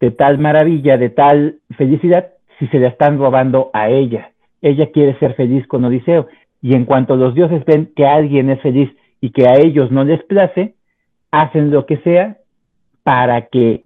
[0.00, 4.32] de tal maravilla, de tal felicidad, si se la están robando a ella?
[4.62, 6.28] Ella quiere ser feliz con Odiseo.
[6.62, 8.90] Y en cuanto los dioses ven que alguien es feliz
[9.20, 10.74] y que a ellos no les place,
[11.32, 12.38] hacen lo que sea
[13.02, 13.84] para que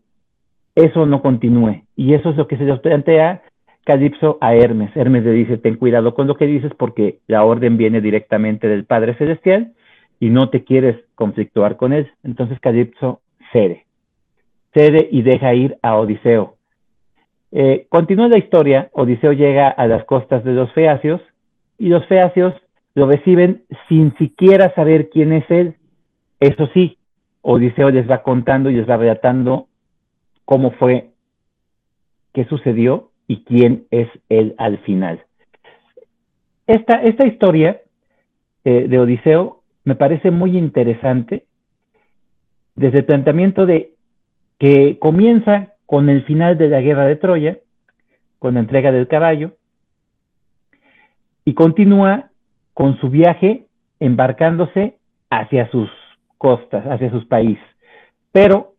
[0.76, 1.82] eso no continúe.
[1.96, 3.42] Y eso es lo que se les plantea
[3.84, 4.94] Calipso a Hermes.
[4.94, 8.84] Hermes le dice, ten cuidado con lo que dices porque la orden viene directamente del
[8.84, 9.72] Padre Celestial
[10.20, 12.10] y no te quieres conflictuar con él.
[12.22, 13.20] Entonces Calipso
[13.52, 13.86] cede.
[14.74, 16.56] Cede y deja ir a Odiseo.
[17.52, 21.22] Eh, continúa la historia, Odiseo llega a las costas de los Feacios
[21.78, 22.54] y los Feacios
[22.94, 25.76] lo reciben sin siquiera saber quién es él.
[26.38, 26.98] Eso sí,
[27.40, 29.68] Odiseo les va contando y les va relatando
[30.46, 31.10] cómo fue,
[32.32, 35.24] qué sucedió y quién es él al final.
[36.66, 37.82] Esta, esta historia
[38.64, 41.44] eh, de Odiseo me parece muy interesante
[42.74, 43.92] desde el planteamiento de
[44.58, 47.58] que comienza con el final de la guerra de Troya,
[48.38, 49.56] con la entrega del caballo,
[51.44, 52.30] y continúa
[52.74, 53.66] con su viaje
[54.00, 54.98] embarcándose
[55.30, 55.88] hacia sus
[56.38, 57.64] costas, hacia sus países.
[58.32, 58.75] Pero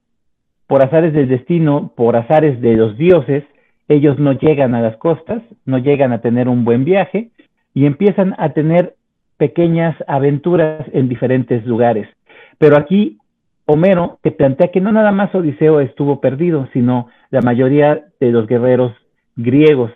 [0.68, 3.44] por azares del destino, por azares de los dioses,
[3.88, 7.30] ellos no llegan a las costas, no llegan a tener un buen viaje
[7.73, 8.95] y empiezan a tener
[9.38, 12.07] pequeñas aventuras en diferentes lugares.
[12.57, 13.18] Pero aquí
[13.65, 18.48] Homero te plantea que no nada más Odiseo estuvo perdido, sino la mayoría de los
[18.48, 18.94] guerreros
[19.35, 19.91] griegos.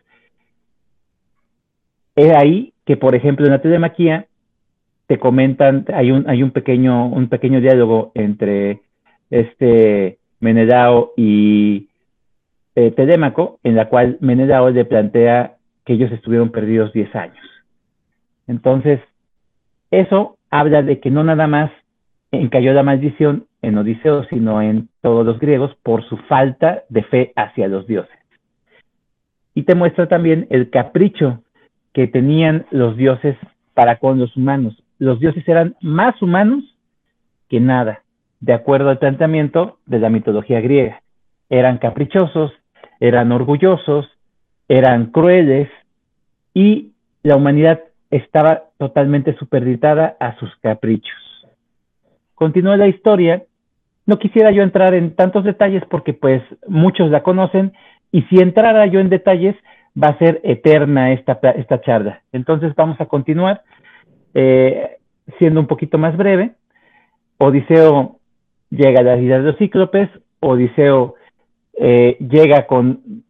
[2.16, 4.28] Es ahí que, por ejemplo, en la telemaquía
[5.08, 8.82] te comentan, hay un, hay un pequeño, un pequeño diálogo entre
[9.30, 11.88] este Menedao y
[12.76, 12.94] eh,
[13.64, 15.56] en la cual Menedao le plantea
[15.86, 17.46] que ellos estuvieron perdidos 10 años.
[18.48, 19.00] Entonces,
[19.92, 21.72] eso habla de que no nada más
[22.32, 27.34] encayó la maldición en Odiseo, sino en todos los griegos por su falta de fe
[27.36, 28.18] hacia los dioses.
[29.54, 31.44] Y te muestra también el capricho
[31.94, 33.36] que tenían los dioses
[33.74, 34.82] para con los humanos.
[34.98, 36.64] Los dioses eran más humanos
[37.50, 38.04] que nada,
[38.42, 41.02] de acuerdo al planteamiento de la mitología griega.
[41.50, 42.52] Eran caprichosos,
[43.00, 44.10] eran orgullosos,
[44.68, 45.70] eran crueles
[46.54, 46.92] y
[47.24, 51.16] la humanidad estaba totalmente superditada a sus caprichos.
[52.36, 53.44] Continúa la historia.
[54.06, 57.74] No quisiera yo entrar en tantos detalles porque pues muchos la conocen
[58.12, 59.56] y si entrara yo en detalles
[60.02, 62.22] va a ser eterna esta, esta charla.
[62.32, 63.62] Entonces vamos a continuar
[64.34, 64.98] eh,
[65.38, 66.54] siendo un poquito más breve.
[67.38, 68.21] Odiseo
[68.72, 71.16] llega a la vida de los cíclopes, Odiseo
[71.74, 73.24] eh, llega con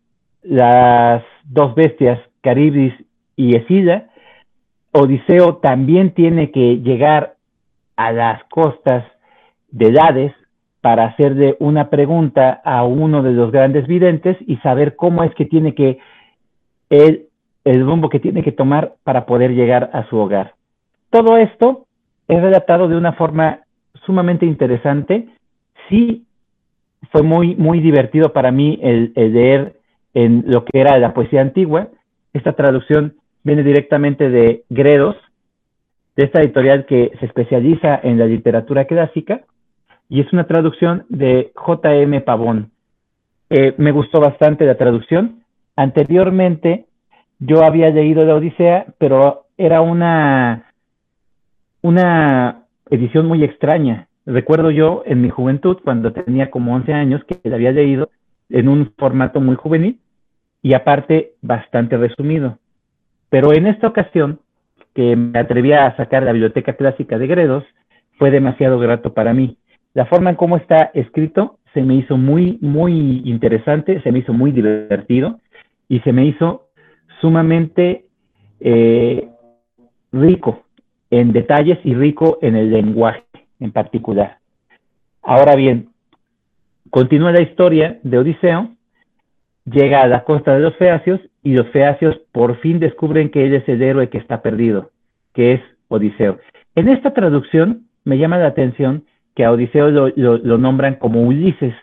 [0.44, 2.94] las dos bestias, Caribdis
[3.36, 4.10] y Esida.
[4.94, 7.36] Odiseo también tiene que llegar
[7.96, 9.06] a las costas
[9.70, 10.34] de Hades
[10.82, 15.46] para hacerle una pregunta a uno de los grandes videntes y saber cómo es que
[15.46, 16.00] tiene que
[16.90, 17.28] el,
[17.64, 20.56] el rumbo que tiene que tomar para poder llegar a su hogar.
[21.12, 21.86] Todo esto
[22.28, 23.62] es relatado de una forma
[24.06, 25.30] sumamente interesante.
[25.90, 26.26] Sí
[27.12, 29.76] fue muy, muy divertido para mí el, leer
[30.14, 31.90] en lo que era la poesía antigua.
[32.34, 35.16] Esta traducción viene directamente de Gredos,
[36.16, 39.42] de esta editorial que se especializa en la literatura clásica,
[40.10, 42.22] y es una traducción de J.M.
[42.22, 42.72] Pavón.
[43.50, 45.44] Eh, me gustó bastante la traducción.
[45.76, 46.86] Anteriormente
[47.40, 50.72] yo había leído la Odisea, pero era una,
[51.82, 52.61] una
[52.92, 54.08] edición muy extraña.
[54.26, 58.12] Recuerdo yo en mi juventud, cuando tenía como 11 años, que la había leído
[58.50, 60.00] en un formato muy juvenil
[60.62, 62.60] y aparte bastante resumido.
[63.30, 64.40] Pero en esta ocasión,
[64.94, 67.64] que me atreví a sacar la biblioteca clásica de Gredos,
[68.20, 69.58] fue demasiado grato para mí.
[69.94, 74.34] La forma en cómo está escrito se me hizo muy, muy interesante, se me hizo
[74.34, 75.40] muy divertido
[75.88, 76.68] y se me hizo
[77.22, 78.06] sumamente
[78.60, 79.30] eh,
[80.12, 80.64] rico
[81.12, 83.24] en detalles y rico en el lenguaje
[83.60, 84.38] en particular.
[85.22, 85.90] Ahora bien,
[86.90, 88.70] continúa la historia de Odiseo,
[89.66, 93.54] llega a la costa de los Feacios y los Feacios por fin descubren que él
[93.54, 94.90] es el héroe que está perdido,
[95.34, 96.40] que es Odiseo.
[96.76, 99.04] En esta traducción me llama la atención
[99.36, 101.76] que a Odiseo lo, nombran como Ulises,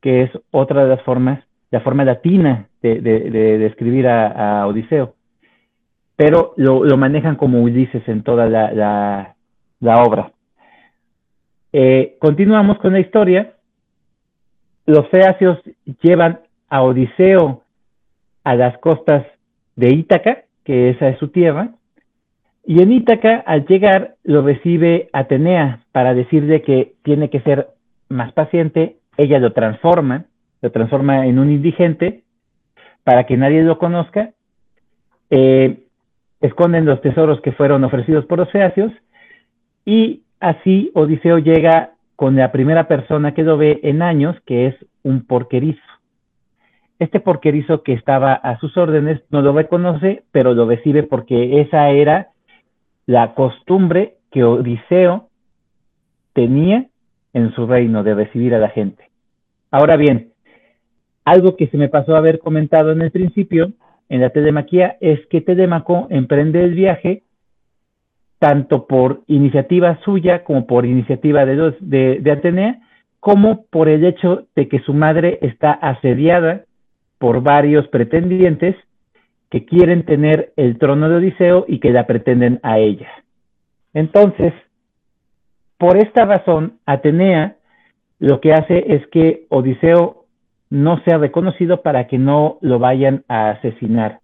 [0.00, 5.13] que es otra de las formas, la forma latina de, describir a, Odiseo.
[6.16, 9.34] Pero lo, manejan como Ulises en toda la
[10.06, 10.32] obra.
[11.72, 13.54] Eh, continuamos con la historia.
[14.86, 15.58] Los feacios
[16.02, 17.62] llevan a Odiseo
[18.44, 19.26] a las costas
[19.74, 21.70] de Ítaca que esa es su tierra,
[22.66, 27.68] y en Ítaca, al llegar, lo recibe Atenea para decirle que tiene que ser
[28.08, 30.24] más paciente, ella lo transforma,
[30.62, 32.22] lo transforma en un indigente
[33.04, 34.30] para que nadie lo conozca,
[35.28, 35.83] eh,
[36.44, 38.92] esconden los tesoros que fueron ofrecidos por los feacios
[39.86, 44.74] y así Odiseo llega con la primera persona que lo ve en años, que es
[45.02, 45.80] un porquerizo.
[46.98, 51.88] Este porquerizo que estaba a sus órdenes no lo reconoce, pero lo recibe porque esa
[51.88, 52.28] era
[53.06, 55.28] la costumbre que Odiseo
[56.34, 56.86] tenía
[57.32, 59.08] en su reino de recibir a la gente.
[59.70, 60.32] Ahora bien,
[61.24, 63.72] algo que se me pasó a haber comentado en el principio,
[64.08, 67.22] en la telemaquía, es que Telemaco emprende el viaje
[68.38, 72.80] tanto por iniciativa suya como por iniciativa de, de, de Atenea,
[73.20, 76.64] como por el hecho de que su madre está asediada
[77.18, 78.76] por varios pretendientes
[79.50, 83.08] que quieren tener el trono de Odiseo y que la pretenden a ella.
[83.94, 84.52] Entonces,
[85.78, 87.56] por esta razón, Atenea
[88.18, 90.23] lo que hace es que Odiseo
[90.70, 94.20] no sea reconocido para que no lo vayan a asesinar.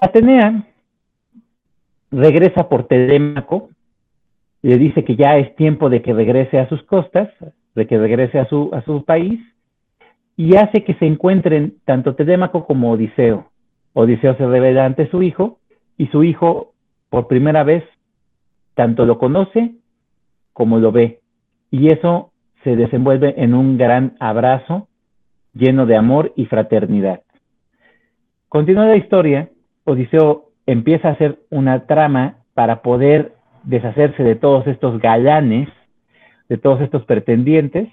[0.00, 0.64] Atenea
[2.10, 3.70] regresa por Telémaco,
[4.62, 7.28] le dice que ya es tiempo de que regrese a sus costas,
[7.74, 9.40] de que regrese a su, a su país,
[10.36, 13.50] y hace que se encuentren tanto Telémaco como Odiseo.
[13.92, 15.58] Odiseo se revela ante su hijo,
[15.96, 16.72] y su hijo,
[17.10, 17.84] por primera vez,
[18.74, 19.74] tanto lo conoce
[20.52, 21.20] como lo ve.
[21.70, 22.32] Y eso
[22.62, 24.88] se desenvuelve en un gran abrazo
[25.54, 27.22] lleno de amor y fraternidad.
[28.48, 29.48] Continúa la historia,
[29.84, 35.68] Odiseo empieza a hacer una trama para poder deshacerse de todos estos galanes,
[36.48, 37.88] de todos estos pretendientes,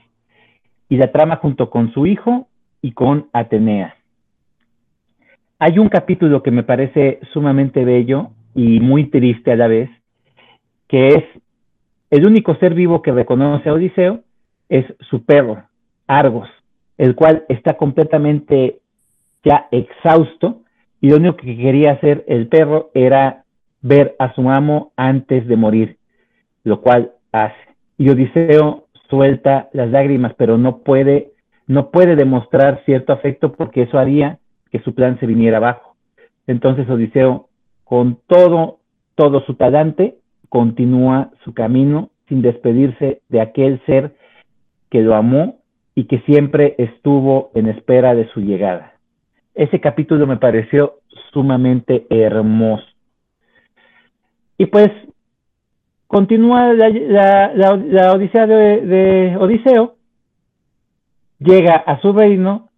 [0.89, 2.47] y la trama junto con su hijo
[2.81, 3.95] y con Atenea.
[5.59, 9.89] Hay un capítulo que me parece sumamente bello y muy triste a la vez,
[10.87, 11.23] que es
[12.09, 14.21] el único ser vivo que reconoce a Odiseo
[14.67, 15.63] es su perro,
[16.07, 16.49] Argos,
[17.01, 18.77] el cual está completamente
[19.43, 20.61] ya exhausto
[21.01, 23.43] y lo único que quería hacer el perro era
[23.81, 25.97] ver a su amo antes de morir,
[26.63, 27.55] lo cual hace.
[27.97, 31.31] Y Odiseo suelta las lágrimas, pero no puede,
[31.65, 34.37] no puede demostrar cierto afecto porque eso haría
[34.69, 35.95] que su plan se viniera abajo.
[36.45, 37.49] Entonces Odiseo,
[37.83, 38.77] con todo,
[39.15, 40.17] todo su talante,
[40.49, 44.13] continúa su camino sin despedirse de aquel ser
[44.91, 45.60] que lo amó
[45.95, 48.93] y que siempre estuvo en espera de su llegada.
[49.53, 50.99] Ese capítulo me pareció
[51.33, 52.85] sumamente hermoso.
[54.57, 54.89] Y pues
[56.07, 59.95] continúa la, odisea de, Odiseo,
[61.39, 62.69] llega a su reino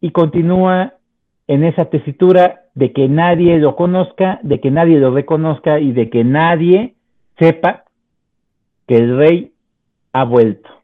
[0.00, 0.94] y continúa
[1.46, 6.10] en esa tesitura de que nadie lo conozca, de que nadie lo reconozca y de
[6.10, 6.94] que nadie
[7.38, 7.84] sepa
[8.86, 9.52] que el rey
[10.12, 10.79] ha vuelto.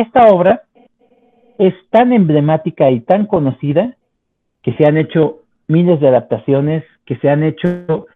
[0.00, 0.62] Esta obra
[1.58, 3.96] es tan emblemática y tan conocida
[4.62, 8.06] que se han hecho miles de adaptaciones, que se han hecho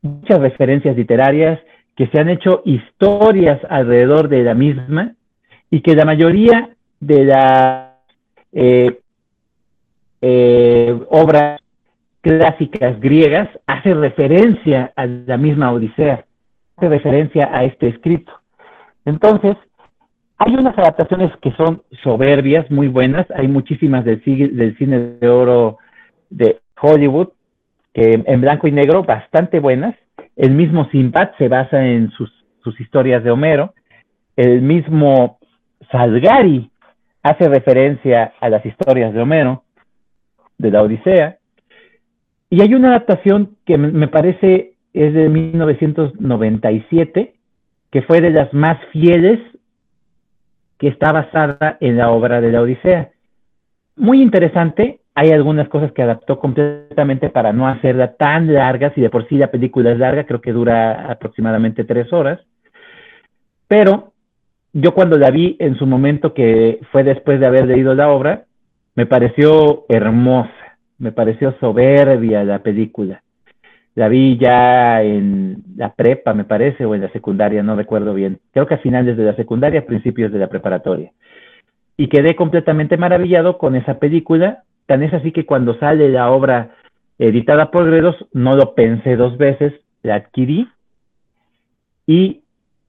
[0.00, 1.58] muchas referencias literarias,
[1.96, 5.14] que se han hecho historias alrededor de la misma
[5.72, 6.70] y que la mayoría
[7.00, 7.90] de las
[8.52, 9.00] eh,
[10.22, 11.60] eh, obras
[12.20, 16.26] clásicas griegas hace referencia a la misma Odisea,
[16.76, 18.32] hace referencia a este escrito.
[19.04, 19.56] Entonces,
[20.38, 23.26] hay unas adaptaciones que son soberbias, muy buenas.
[23.34, 25.78] Hay muchísimas del, del cine de oro
[26.30, 27.28] de Hollywood,
[27.94, 29.94] en blanco y negro, bastante buenas.
[30.34, 32.32] El mismo Sinbad se basa en sus,
[32.62, 33.72] sus historias de Homero.
[34.36, 35.38] El mismo
[35.92, 36.70] Salgari
[37.22, 39.62] hace referencia a las historias de Homero,
[40.58, 41.38] de la Odisea.
[42.50, 47.34] Y hay una adaptación que me parece es de 1997,
[47.90, 49.40] que fue de las más fieles
[50.78, 53.10] que está basada en la obra de la Odisea.
[53.96, 59.10] Muy interesante, hay algunas cosas que adaptó completamente para no hacerla tan larga, si de
[59.10, 62.40] por sí la película es larga, creo que dura aproximadamente tres horas,
[63.68, 64.12] pero
[64.72, 68.44] yo cuando la vi en su momento, que fue después de haber leído la obra,
[68.94, 73.23] me pareció hermosa, me pareció soberbia la película.
[73.94, 78.40] La vi ya en la prepa, me parece, o en la secundaria, no recuerdo bien.
[78.52, 81.12] Creo que a finales de la secundaria, principios de la preparatoria.
[81.96, 84.64] Y quedé completamente maravillado con esa película.
[84.86, 86.74] Tan es así que cuando sale la obra
[87.18, 89.72] editada por Gredos, no lo pensé dos veces,
[90.02, 90.68] la adquirí.
[92.06, 92.42] Y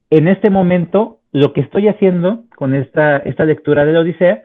[0.09, 4.43] en este momento, lo que estoy haciendo con esta, esta lectura de la Odisea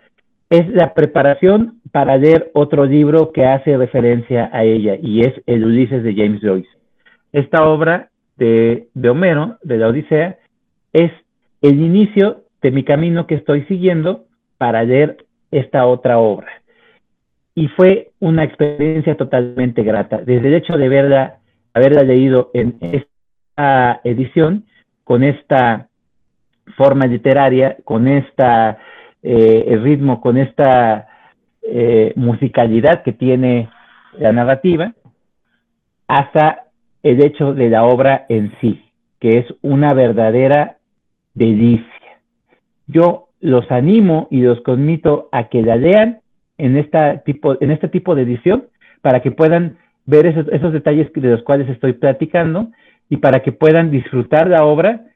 [0.50, 5.64] es la preparación para leer otro libro que hace referencia a ella y es El
[5.64, 6.68] Ulises de James Joyce.
[7.32, 10.38] Esta obra de, de Homero, de la Odisea,
[10.92, 11.12] es
[11.62, 14.24] el inicio de mi camino que estoy siguiendo
[14.58, 16.50] para leer esta otra obra.
[17.54, 20.18] Y fue una experiencia totalmente grata.
[20.18, 21.38] Desde el hecho de verla,
[21.74, 24.64] haberla leído en esta edición,
[25.04, 25.88] con esta
[26.76, 28.78] forma literaria, con esta
[29.22, 31.08] eh, ritmo, con esta
[31.62, 33.68] eh, musicalidad que tiene
[34.18, 34.94] la narrativa,
[36.08, 36.64] hasta
[37.02, 38.82] el hecho de la obra en sí,
[39.20, 40.78] que es una verdadera
[41.34, 41.86] delicia.
[42.86, 46.20] Yo los animo y los conmito a que la lean
[46.58, 48.66] en, esta tipo, en este tipo de edición
[49.00, 52.70] para que puedan ver esos, esos detalles de los cuales estoy platicando
[53.08, 55.06] y para que puedan disfrutar la obra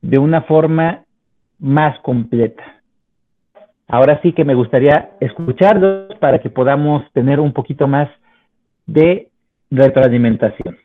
[0.00, 1.04] de una forma
[1.58, 2.81] más completa.
[3.92, 8.08] Ahora sí que me gustaría escucharlos para que podamos tener un poquito más
[8.86, 9.30] de
[9.70, 10.78] retroalimentación.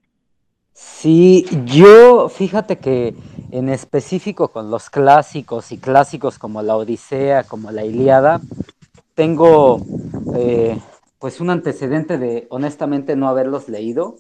[0.74, 3.16] Sí, yo fíjate que
[3.52, 8.42] en específico con los clásicos y clásicos como la Odisea, como la Iliada,
[9.16, 9.80] tengo
[10.36, 10.78] eh,
[11.18, 14.18] pues un antecedente de honestamente no haberlos leído,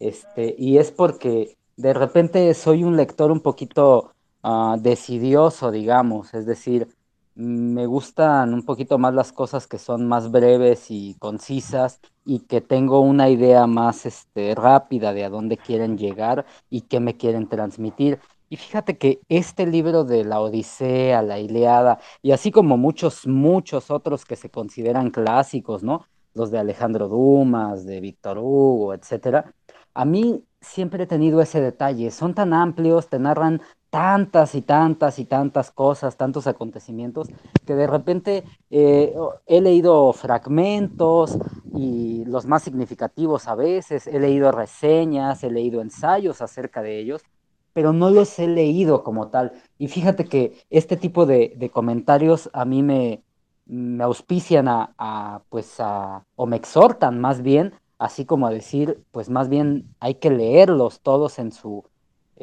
[0.00, 4.10] este, y es porque de repente soy un lector un poquito
[4.42, 6.88] uh, decidioso, digamos, es decir,
[7.34, 12.60] me gustan un poquito más las cosas que son más breves y concisas y que
[12.60, 17.48] tengo una idea más este, rápida de a dónde quieren llegar y qué me quieren
[17.48, 18.20] transmitir.
[18.48, 23.90] Y fíjate que este libro de la Odisea, la Ileada, y así como muchos, muchos
[23.90, 26.06] otros que se consideran clásicos, ¿no?
[26.34, 29.54] Los de Alejandro Dumas, de Víctor Hugo, etcétera,
[29.94, 32.10] a mí siempre he tenido ese detalle.
[32.10, 33.62] Son tan amplios, te narran
[33.92, 37.28] tantas y tantas y tantas cosas, tantos acontecimientos,
[37.66, 39.14] que de repente eh,
[39.44, 41.36] he leído fragmentos
[41.74, 47.20] y los más significativos a veces, he leído reseñas, he leído ensayos acerca de ellos,
[47.74, 49.52] pero no los he leído como tal.
[49.76, 53.22] Y fíjate que este tipo de, comentarios a mí me,
[54.02, 59.50] auspician a, pues a, o me exhortan más bien, así como a decir, pues más
[59.50, 61.84] bien hay que leerlos todos en su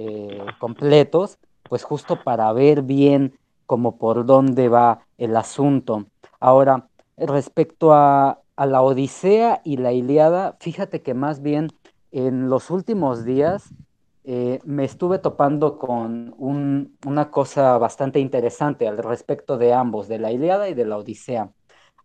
[0.01, 6.05] eh, completos, pues justo para ver bien como por dónde va el asunto.
[6.39, 11.67] Ahora, respecto a, la Odisea y la Iliada, fíjate que más bien
[12.11, 13.73] en los últimos días
[14.23, 20.31] eh, me estuve topando con una cosa bastante interesante al respecto de ambos, de la
[20.31, 21.51] Iliada y de la Odisea.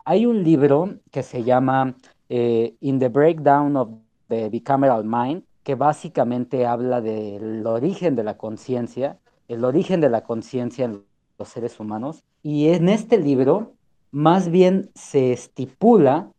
[0.04, 1.94] Hay un libro que se llama
[2.28, 3.90] eh, In the Breakdown of
[4.26, 9.18] the Bicameral Mind, que básicamente habla del origen de la conciencia,
[9.48, 11.02] el origen de la conciencia en
[11.38, 12.22] los seres humanos.
[12.42, 13.72] Y en este libro,
[14.10, 16.30] más bien se estipula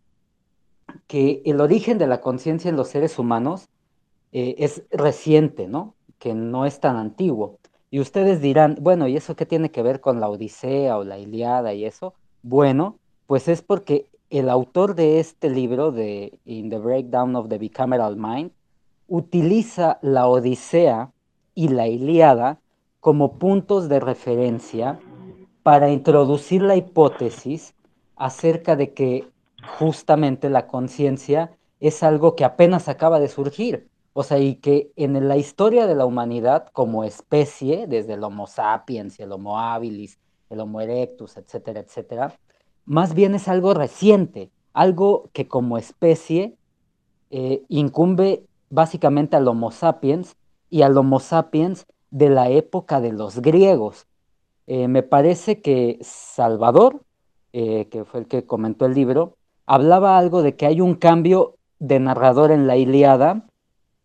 [1.07, 3.67] que el origen de la conciencia en los seres humanos
[4.31, 5.95] eh, es reciente, ¿no?
[6.19, 7.57] Que no es tan antiguo.
[7.89, 11.17] Y ustedes dirán, bueno, ¿y eso qué tiene que ver con la Odisea o la
[11.17, 12.13] Iliada y eso?
[12.43, 17.57] Bueno, pues es porque el autor de este libro, de In the Breakdown of the
[17.57, 18.51] Bicameral Mind,
[19.07, 21.11] utiliza la Odisea
[21.53, 22.59] y la Ilíada
[22.99, 24.99] como puntos de referencia
[25.63, 27.75] para introducir la hipótesis
[28.15, 29.27] acerca de que
[29.77, 33.87] justamente la conciencia es algo que apenas acaba de surgir.
[34.13, 38.47] O sea, y que en la historia de la humanidad como especie, desde el Homo
[38.47, 40.19] sapiens el Homo habilis,
[40.49, 42.33] el Homo erectus, etcétera, etcétera,
[42.85, 46.55] más bien es algo reciente, algo que como especie
[47.29, 48.45] eh, incumbe
[48.75, 50.35] básicamente al Homo sapiens
[50.69, 54.05] y al Homo sapiens de la época de los griegos.
[54.67, 57.01] Eh, me parece que Salvador,
[57.53, 61.55] eh, que fue el que comentó el libro, hablaba algo de que hay un cambio
[61.79, 63.47] de narrador en la Iliada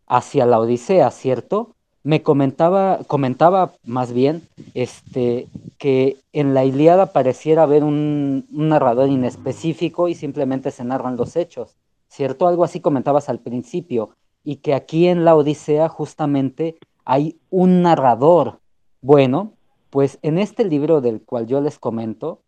[0.07, 1.75] hacia la Odisea, ¿cierto?
[2.03, 4.43] Me comentaba, comentaba más bien
[4.75, 5.49] este,
[5.79, 11.37] que en la Iliada pareciera haber un, un narrador inespecífico y simplemente se narran los
[11.37, 11.77] hechos,
[12.09, 12.47] ¿cierto?
[12.47, 14.11] Algo así comentabas al principio
[14.45, 18.61] y que aquí en la Odisea justamente hay un narrador.
[19.03, 19.53] Bueno,
[19.91, 22.43] pues en este libro del cual yo les comento,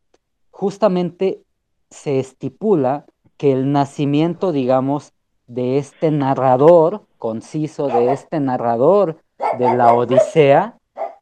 [0.51, 1.43] justamente
[1.91, 3.07] se estipula
[3.37, 5.13] que el nacimiento, digamos,
[5.47, 9.19] de este narrador conciso, de este narrador
[9.59, 10.79] de la Odisea,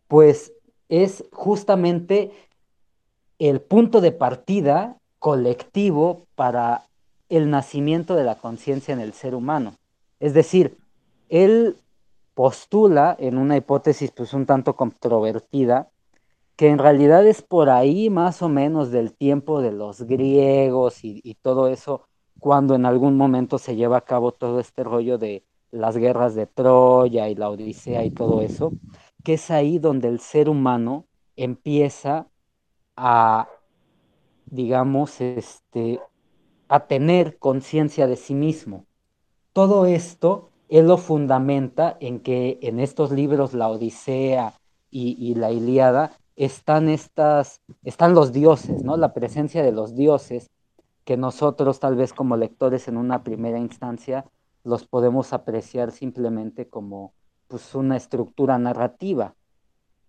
[0.06, 0.52] pues
[0.88, 2.32] es justamente
[3.38, 6.84] el punto de partida colectivo para
[7.28, 9.74] el nacimiento de la conciencia en el ser humano.
[10.20, 10.78] Es decir,
[11.28, 11.76] él
[12.34, 15.90] postula en una hipótesis pues un tanto controvertida
[16.56, 21.34] que en realidad es por ahí más o menos del tiempo de los griegos y,
[21.40, 22.06] todo eso,
[22.38, 26.46] cuando en algún momento se lleva a cabo todo este rollo de las guerras de
[26.46, 28.74] Troya y la Odisea y todo eso,
[29.24, 32.26] que es ahí donde el ser humano empieza
[32.94, 33.48] a,
[34.44, 35.98] digamos, este,
[36.68, 38.84] a tener conciencia de sí mismo.
[39.52, 44.54] Todo esto él lo fundamenta en que en estos libros, la Odisea
[44.90, 48.96] y, la Ilíada, están, estas, están los dioses, ¿no?
[48.96, 50.48] La presencia de los dioses
[51.04, 54.24] que nosotros tal vez como lectores en una primera instancia
[54.62, 57.12] los podemos apreciar simplemente como
[57.48, 59.34] pues, una estructura narrativa.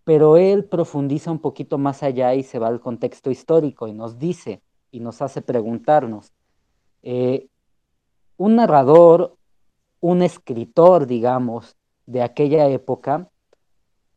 [0.03, 4.19] Pero él profundiza un poquito más allá y se va al contexto histórico y nos
[4.19, 4.61] dice
[4.91, 6.33] y nos hace preguntarnos,
[7.01, 7.47] eh,
[8.41, 9.37] un narrador,
[9.99, 11.77] un escritor, digamos,
[12.07, 13.29] de aquella época,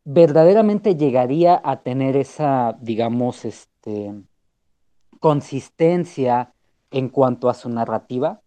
[0.04, 4.14] verdaderamente llegaría a tener esa, digamos, este,
[5.20, 6.54] consistencia
[6.90, 8.40] en cuanto a su narrativa,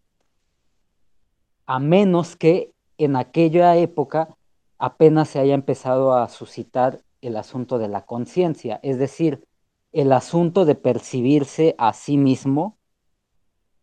[1.68, 4.36] a menos que en aquella época
[4.80, 9.46] apenas se haya empezado a suscitar el asunto de la conciencia, es decir,
[9.92, 12.80] el asunto de percibirse a sí mismo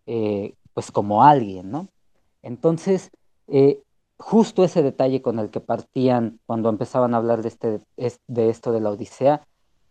[0.07, 1.89] eh, pues como alguien, ¿no?
[2.43, 3.11] Entonces,
[3.49, 3.81] eh,
[4.19, 7.81] justo ese detalle con el que partían cuando empezaban a hablar de, este,
[8.27, 9.47] de esto de la Odisea,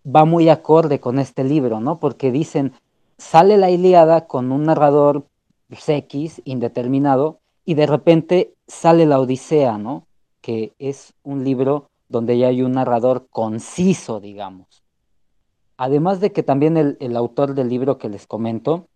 [0.05, 1.99] va muy acorde con este libro, ¿no?
[1.99, 2.73] Porque dicen,
[3.17, 5.25] sale la Ilíada con un narrador
[5.69, 10.05] X, indeterminado, y de repente sale la Odisea, ¿no?
[10.41, 14.83] Que es un libro donde ya hay un narrador conciso, digamos.
[15.77, 18.87] Además de que también el autor del libro que les comento,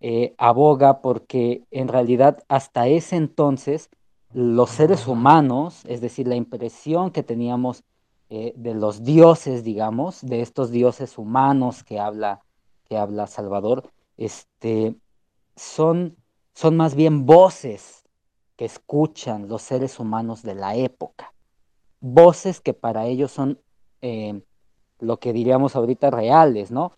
[0.00, 3.90] eh, aboga porque en realidad hasta ese entonces
[4.32, 7.84] los seres humanos, es decir, la impresión que teníamos
[8.30, 12.40] eh, de los dioses, digamos, de estos dioses humanos que habla,
[12.88, 14.94] que habla Salvador, este,
[15.56, 16.16] son,
[16.54, 18.04] son más bien voces
[18.56, 21.34] que escuchan los seres humanos de la época,
[22.00, 23.58] voces que para ellos son
[24.00, 24.40] eh,
[25.00, 26.92] lo que diríamos ahorita reales, ¿no?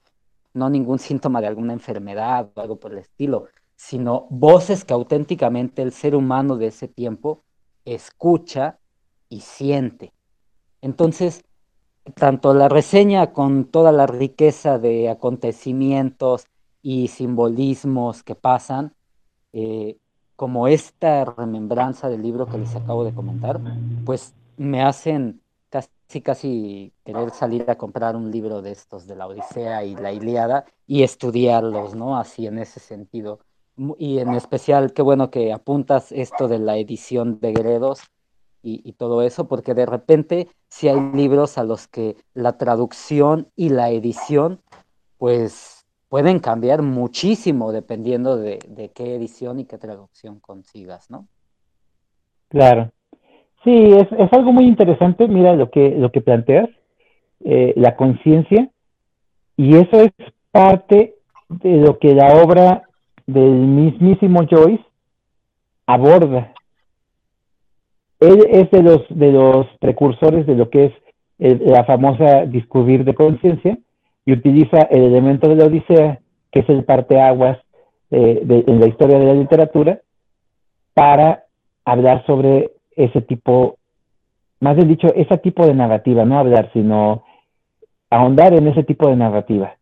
[0.55, 3.47] No ningún síntoma de alguna enfermedad o algo por el estilo,
[3.77, 7.43] sino voces que auténticamente el ser humano de ese tiempo
[7.85, 8.79] escucha
[9.29, 10.13] y siente.
[10.81, 11.45] Entonces,
[12.15, 16.47] tanto la reseña con toda la riqueza de acontecimientos
[16.83, 18.95] y simbolismos que pasan,
[19.53, 19.97] eh,
[20.37, 23.61] como esta remembranza del libro que les acabo de comentar,
[24.05, 25.42] pues me hacen
[25.73, 30.13] casi, casi querer salir a comprar un libro de estos, de la Odisea y la
[30.13, 32.19] Ilíada, y estudiarlos, ¿no?
[32.19, 33.41] Así en ese sentido.
[33.99, 38.03] Y en especial, qué bueno que apuntas esto de la edición de Gredos
[38.63, 43.71] y, todo eso, porque de repente si hay libros a los que la traducción y
[43.71, 44.61] la edición,
[45.17, 51.27] pues pueden cambiar muchísimo dependiendo de, de qué edición y qué traducción consigas, ¿no?
[52.51, 52.93] Claro.
[53.65, 56.69] Sí, es, es algo muy interesante, mira lo que, lo que planteas,
[57.45, 58.69] eh, la conciencia,
[59.57, 60.11] y eso es
[60.51, 61.15] parte
[61.49, 62.83] de lo que la obra
[63.27, 64.85] del mismísimo Joyce
[65.87, 66.53] aborda.
[68.19, 70.93] Él es de los, de los precursores de lo que es
[71.39, 73.77] la famosa descubrir de conciencia
[74.25, 76.21] y utiliza el elemento de la Odisea,
[76.53, 77.59] que es el parteaguas
[78.11, 80.01] eh, de, en la historia de la literatura,
[80.95, 81.45] para
[81.85, 82.71] hablar sobre
[83.05, 83.79] ese tipo,
[84.61, 87.25] más bien dicho, ese tipo de narrativa, no hablar, sino
[88.11, 89.77] ahondar en ese tipo de narrativa.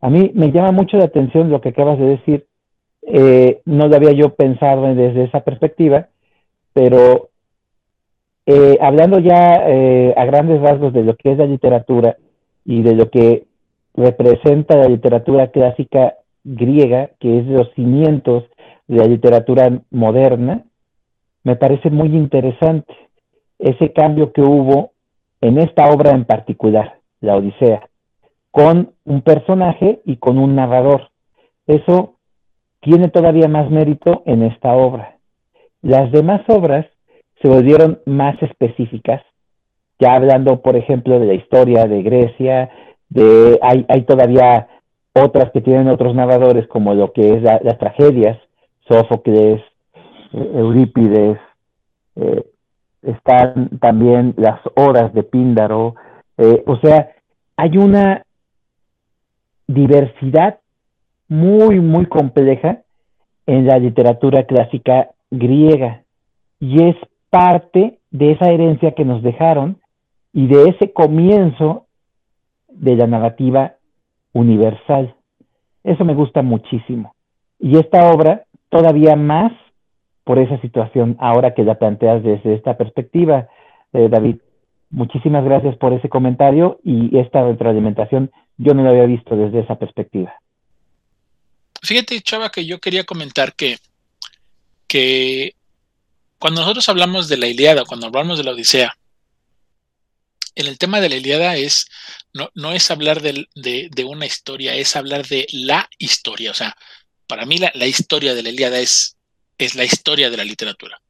[0.00, 2.46] A mí me llama mucho la atención lo que acabas de decir.
[3.06, 6.08] Eh, no lo había yo pensado desde esa perspectiva,
[6.72, 7.28] pero
[8.46, 12.16] eh, hablando ya eh, a grandes rasgos de lo que es la literatura
[12.64, 13.44] y de lo que
[13.94, 18.44] representa la literatura clásica griega, que es los cimientos
[18.86, 20.64] de la literatura moderna,
[21.44, 22.92] me parece muy interesante
[23.58, 24.92] ese cambio que hubo
[25.40, 27.88] en esta obra en particular, la Odisea,
[28.50, 31.10] con un personaje y con un narrador.
[31.66, 32.14] Eso
[32.80, 35.18] tiene todavía más mérito en esta obra.
[35.82, 36.86] Las demás obras
[37.42, 39.22] se volvieron más específicas,
[39.98, 42.70] ya hablando, por ejemplo, de la historia de Grecia,
[43.10, 44.68] de hay, hay todavía
[45.14, 48.38] otras que tienen otros narradores, como lo que es las tragedias,
[48.88, 49.62] Sófocles,
[50.34, 51.38] Eurípides,
[52.16, 52.44] eh,
[53.02, 55.94] están también las horas de Píndaro,
[56.38, 57.10] eh, o sea,
[57.56, 58.22] hay una
[59.66, 60.58] diversidad
[61.28, 62.82] muy, muy compleja
[63.46, 66.02] en la literatura clásica griega
[66.60, 66.96] y es
[67.30, 69.78] parte de esa herencia que nos dejaron
[70.32, 71.86] y de ese comienzo
[72.68, 73.74] de la narrativa
[74.32, 75.14] universal.
[75.84, 77.14] Eso me gusta muchísimo.
[77.58, 79.52] Y esta obra, todavía más
[80.24, 83.48] por esa situación, ahora que la planteas desde esta perspectiva,
[83.92, 84.36] eh, David.
[84.90, 89.76] Muchísimas gracias por ese comentario y esta retroalimentación yo no la había visto desde esa
[89.76, 90.34] perspectiva.
[91.82, 93.76] Fíjate, Chava, que yo quería comentar que,
[94.86, 95.54] que
[96.38, 98.96] cuando nosotros hablamos de la Iliada, cuando hablamos de la Odisea,
[100.54, 101.86] en el tema de la Iliada es,
[102.32, 106.52] no, no es hablar de, de, una historia, es hablar de la historia.
[106.52, 106.76] O sea,
[107.26, 109.16] para mí la, la historia de la Iliada es,
[109.58, 111.00] es la historia de la literatura.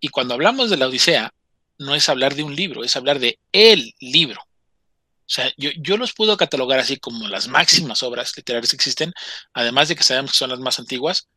[0.00, 1.32] Y cuando hablamos de la Odisea,
[1.78, 4.40] no es hablar de un libro, es hablar de el libro.
[4.40, 9.12] O sea, yo, yo, los puedo catalogar así como las máximas obras literarias que existen,
[9.54, 11.28] además de que sabemos que son las más antiguas,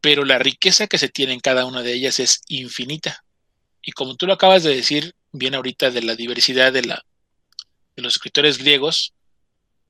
[0.00, 3.24] pero la riqueza que se tiene en cada una de ellas es infinita.
[3.82, 7.04] Y como tú lo acabas de decir bien ahorita de la diversidad de, la,
[7.94, 9.14] de los escritores griegos,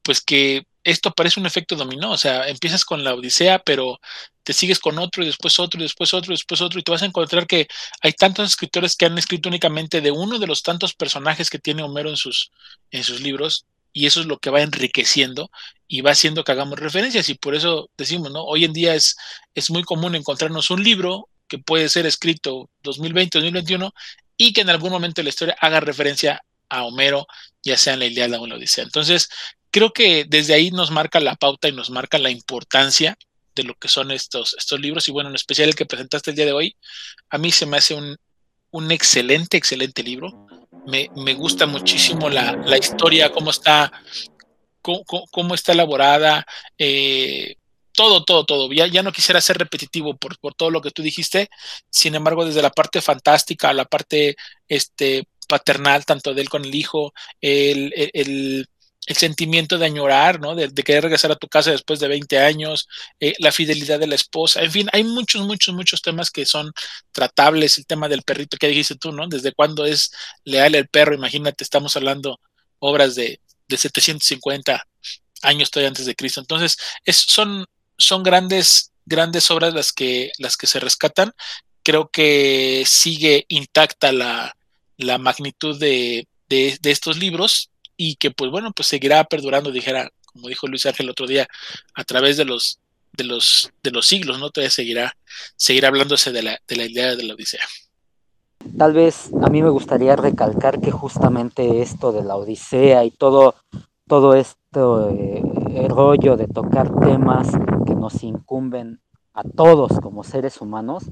[0.03, 4.01] pues que esto parece un efecto dominó, o sea, empiezas con la Odisea, pero
[4.43, 6.91] te sigues con otro y después otro y después otro y después otro y te
[6.91, 7.69] vas a encontrar que
[8.01, 11.83] hay tantos escritores que han escrito únicamente de uno de los tantos personajes que tiene
[11.83, 12.51] Homero en sus,
[12.91, 15.51] en sus libros y eso es lo que va enriqueciendo
[15.87, 18.43] y va haciendo que hagamos referencias y por eso decimos, ¿no?
[18.45, 19.17] Hoy en día es,
[19.55, 23.93] es muy común encontrarnos un libro que puede ser escrito 2020, 2021
[24.37, 27.27] y que en algún momento de la historia haga referencia a Homero,
[27.63, 28.85] ya sea en la Iliada o en la Odisea.
[28.85, 29.29] Entonces,
[29.73, 33.19] creo que desde ahí nos marca la pauta y nos marca la importancia
[33.55, 35.09] de lo que son estos, estos libros.
[35.09, 36.77] Y bueno, en especial el que presentaste el día de hoy,
[37.31, 38.17] a mí se me hace un,
[38.71, 40.47] un excelente, excelente libro.
[40.87, 43.91] Me, me gusta muchísimo la, la, historia, cómo está,
[44.83, 46.47] cómo, cómo está elaborada,
[46.79, 47.57] eh,
[47.95, 48.73] todo, todo, todo.
[48.73, 51.49] Ya, ya no quisiera ser repetitivo por, por, todo lo que tú dijiste.
[51.91, 54.37] Sin embargo, desde la parte fantástica a la parte
[54.69, 58.69] este, paternal, tanto de él con el hijo, el, el, el
[59.09, 60.55] sentimiento de añorar, ¿no?
[60.55, 62.89] De, querer regresar a tu casa después de 20 años,
[63.21, 66.73] eh, la fidelidad de la esposa, en fin, hay muchos, muchos, muchos temas que son
[67.11, 69.27] tratables, el tema del perrito que dijiste tú, ¿no?
[69.29, 70.13] Desde cuándo es
[70.45, 72.41] leal el perro, imagínate, estamos hablando
[72.79, 74.87] obras de, de 750
[75.43, 77.67] años todavía antes de Cristo, entonces es, son,
[77.99, 81.33] son grandes, grandes obras las que, las que se rescatan,
[81.83, 84.57] creo que sigue intacta la,
[84.97, 87.72] la magnitud de, de estos libros,
[88.05, 91.47] y que pues bueno, pues seguirá perdurando, dijera, como dijo Luis Ángel el otro día,
[91.95, 92.81] a través de los
[93.13, 94.51] de los de los siglos, ¿no?
[94.51, 95.17] Todavía seguirá
[95.55, 97.61] seguirá hablándose de la de la idea de la Odisea.
[98.77, 103.55] Tal vez a mí me gustaría recalcar que justamente esto de la Odisea y todo
[104.09, 105.43] todo esto eh,
[105.77, 107.53] el rollo de tocar temas
[107.87, 109.01] que nos incumben
[109.33, 111.05] a todos como seres humanos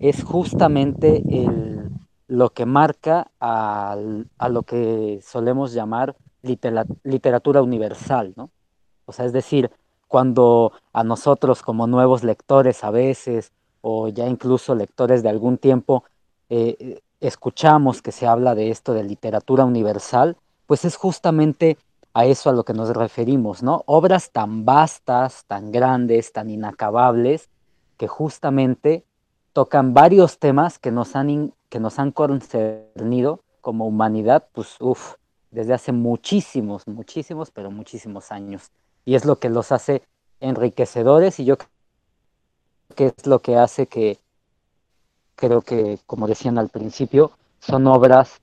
[0.00, 1.90] es justamente el,
[2.26, 3.96] lo que marca a,
[4.38, 6.16] a lo que solemos llamar
[7.02, 8.50] literatura universal, ¿no?
[9.06, 9.70] O sea, es decir,
[10.08, 16.04] cuando a nosotros como nuevos lectores a veces, o ya incluso lectores de algún tiempo,
[16.48, 21.78] eh, escuchamos que se habla de esto de literatura universal, pues es justamente
[22.12, 23.82] a eso a lo que nos referimos, ¿no?
[23.86, 27.48] Obras tan vastas, tan grandes, tan inacabables,
[27.96, 29.04] que justamente
[29.52, 35.14] tocan varios temas que nos han, que nos han concernido como humanidad, pues, uff,
[35.54, 38.70] desde hace muchísimos, muchísimos, pero muchísimos años.
[39.04, 40.02] Y es lo que los hace
[40.40, 41.70] enriquecedores y yo creo
[42.96, 44.18] que es lo que hace que,
[45.36, 48.40] creo que, como decían al principio, son obras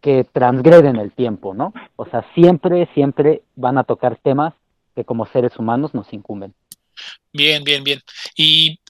[0.00, 1.72] que transgreden el tiempo, ¿no?
[1.96, 4.52] O sea, siempre, siempre van a tocar temas
[4.94, 6.54] que como seres humanos nos incumben.
[7.32, 8.00] Bien, bien, bien.
[8.36, 8.80] Y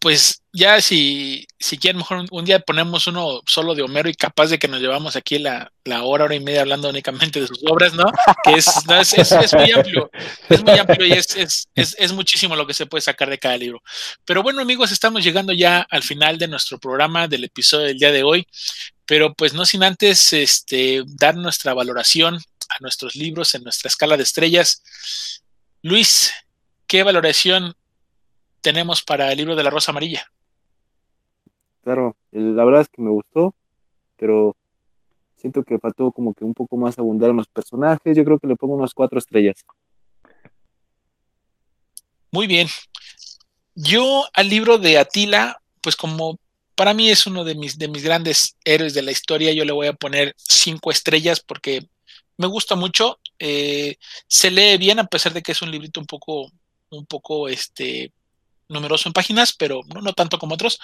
[0.00, 4.48] pues ya si, si quieren, mejor un, día ponemos uno solo de Homero y capaz
[4.48, 7.60] de que nos llevamos aquí la, la hora, hora y media hablando únicamente de sus
[7.66, 8.04] obras, ¿no?
[8.44, 8.66] Que es,
[9.16, 10.10] es, es, muy amplio,
[10.48, 13.56] es muy amplio y es, es, es, muchísimo lo que se puede sacar de cada
[13.56, 13.82] libro.
[14.24, 18.12] Pero bueno, amigos, estamos llegando ya al final de nuestro programa, del episodio del día
[18.12, 18.46] de hoy,
[19.06, 24.16] pero pues no sin antes este, dar nuestra valoración a nuestros libros en nuestra escala
[24.16, 24.82] de estrellas.
[25.82, 26.32] Luis,
[26.86, 27.74] ¿qué valoración
[28.60, 30.30] tenemos para el libro de la Rosa Amarilla.
[31.88, 33.54] Claro, la verdad es que me gustó,
[34.18, 34.54] pero
[35.38, 38.14] siento que faltó como que un poco más abundar en los personajes.
[38.14, 39.64] Yo creo que le pongo unas cuatro estrellas.
[42.30, 42.68] Muy bien.
[43.74, 46.38] Yo al libro de Atila, pues como
[46.74, 49.72] para mí es uno de mis, de mis grandes héroes de la historia, yo le
[49.72, 51.88] voy a poner cinco estrellas porque
[52.36, 53.18] me gusta mucho.
[53.38, 53.96] Eh,
[54.26, 56.52] se lee bien a pesar de que es un librito un poco,
[56.90, 58.12] un poco este,
[58.68, 60.78] numeroso en páginas, pero no, no tanto como otros.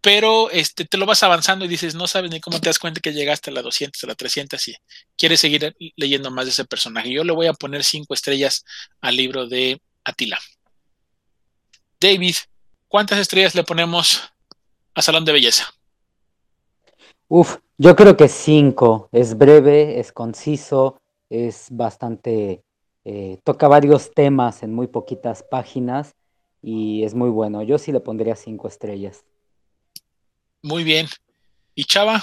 [0.00, 3.00] Pero este, te lo vas avanzando y dices, no sabes ni cómo te das cuenta
[3.00, 4.76] que llegaste a la 200, a la 300 y
[5.16, 7.12] quieres seguir leyendo más de ese personaje.
[7.12, 8.64] Yo le voy a poner cinco estrellas
[9.00, 10.38] al libro de Atila.
[12.00, 12.34] David,
[12.88, 14.22] ¿cuántas estrellas le ponemos
[14.94, 15.66] a Salón de Belleza?
[17.28, 19.08] Uf, yo creo que cinco.
[19.12, 20.98] Es breve, es conciso,
[21.28, 22.62] es bastante,
[23.04, 26.14] eh, toca varios temas en muy poquitas páginas
[26.62, 27.62] y es muy bueno.
[27.62, 29.24] Yo sí le pondría cinco estrellas.
[30.62, 31.06] Muy bien.
[31.74, 32.22] ¿Y Chava?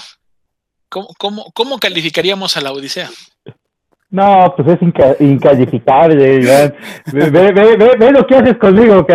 [0.88, 1.08] ¿Cómo,
[1.52, 3.10] cómo, calificaríamos a la Odisea?
[4.10, 6.38] No, pues es incalificable.
[7.12, 9.06] ve, ve, ve, lo que haces conmigo.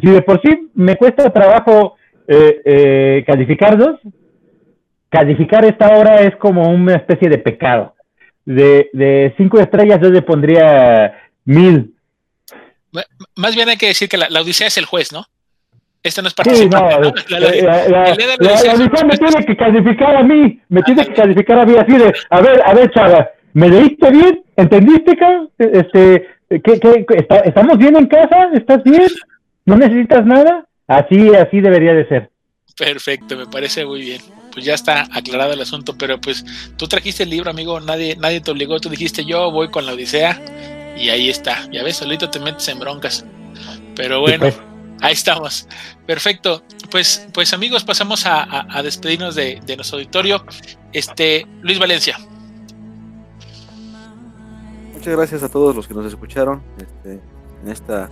[0.00, 1.96] Si de por sí me cuesta trabajo
[2.26, 4.00] eh, eh, calificarlos,
[5.10, 7.94] calificar esta obra es como una especie de pecado.
[8.46, 11.94] De, de cinco estrellas yo le pondría mil.
[13.36, 15.26] Más bien hay que decir que la, Odisea es el juez, ¿no?
[16.02, 16.94] Este no es participante.
[16.94, 21.58] Sí, no, La, la, Odisea me tiene que calificar a mí, me tiene que calificar
[21.58, 24.42] a mí así de, a ver, a ver, chava, ¿me leíste bien?
[24.56, 25.50] ¿Entendiste, cabrón?
[25.58, 27.06] Este, ¿qué, qué,
[27.44, 28.50] ¿Estamos bien en casa?
[28.54, 29.08] ¿Estás bien?
[29.66, 30.66] ¿No necesitas nada?
[30.86, 32.30] Así, así debería de ser.
[32.76, 34.20] Perfecto, me parece muy bien
[34.58, 36.44] pues ya está aclarado el asunto, pero pues
[36.76, 39.92] tú trajiste el libro, amigo, nadie, nadie te obligó, tú dijiste yo voy con la
[39.92, 40.40] Odisea
[40.96, 43.24] y ahí está, ya ves, solito te metes en broncas.
[43.94, 44.58] Pero bueno, pues.
[45.00, 45.66] Ahí estamos.
[46.06, 46.62] Perfecto.
[46.90, 50.44] Pues, pues amigos, pasamos a, despedirnos de, nuestro auditorio.
[50.92, 52.18] Este, Luis Valencia.
[54.92, 57.20] Muchas gracias a todos los que nos escucharon este,
[57.62, 58.10] en esta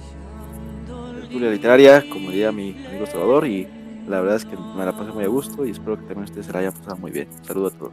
[1.20, 3.66] lectura literaria, como diría mi amigo Salvador, y
[4.06, 6.46] la verdad es que me la pasé muy a gusto y espero que también ustedes
[6.46, 7.28] se la hayan pasado muy bien.
[7.42, 7.92] Saludos a todos.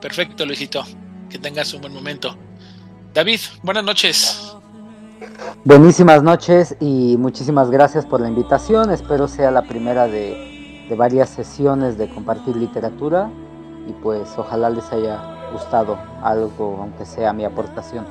[0.00, 0.84] Perfecto, Luisito.
[1.30, 2.36] Que tengas un buen momento.
[3.14, 4.53] David, buenas noches.
[5.64, 8.90] Buenísimas noches y muchísimas gracias por la invitación.
[8.90, 13.30] Espero sea la primera de, varias sesiones de compartir literatura
[13.88, 15.20] y pues ojalá les haya
[15.52, 18.06] gustado algo, aunque sea mi aportación.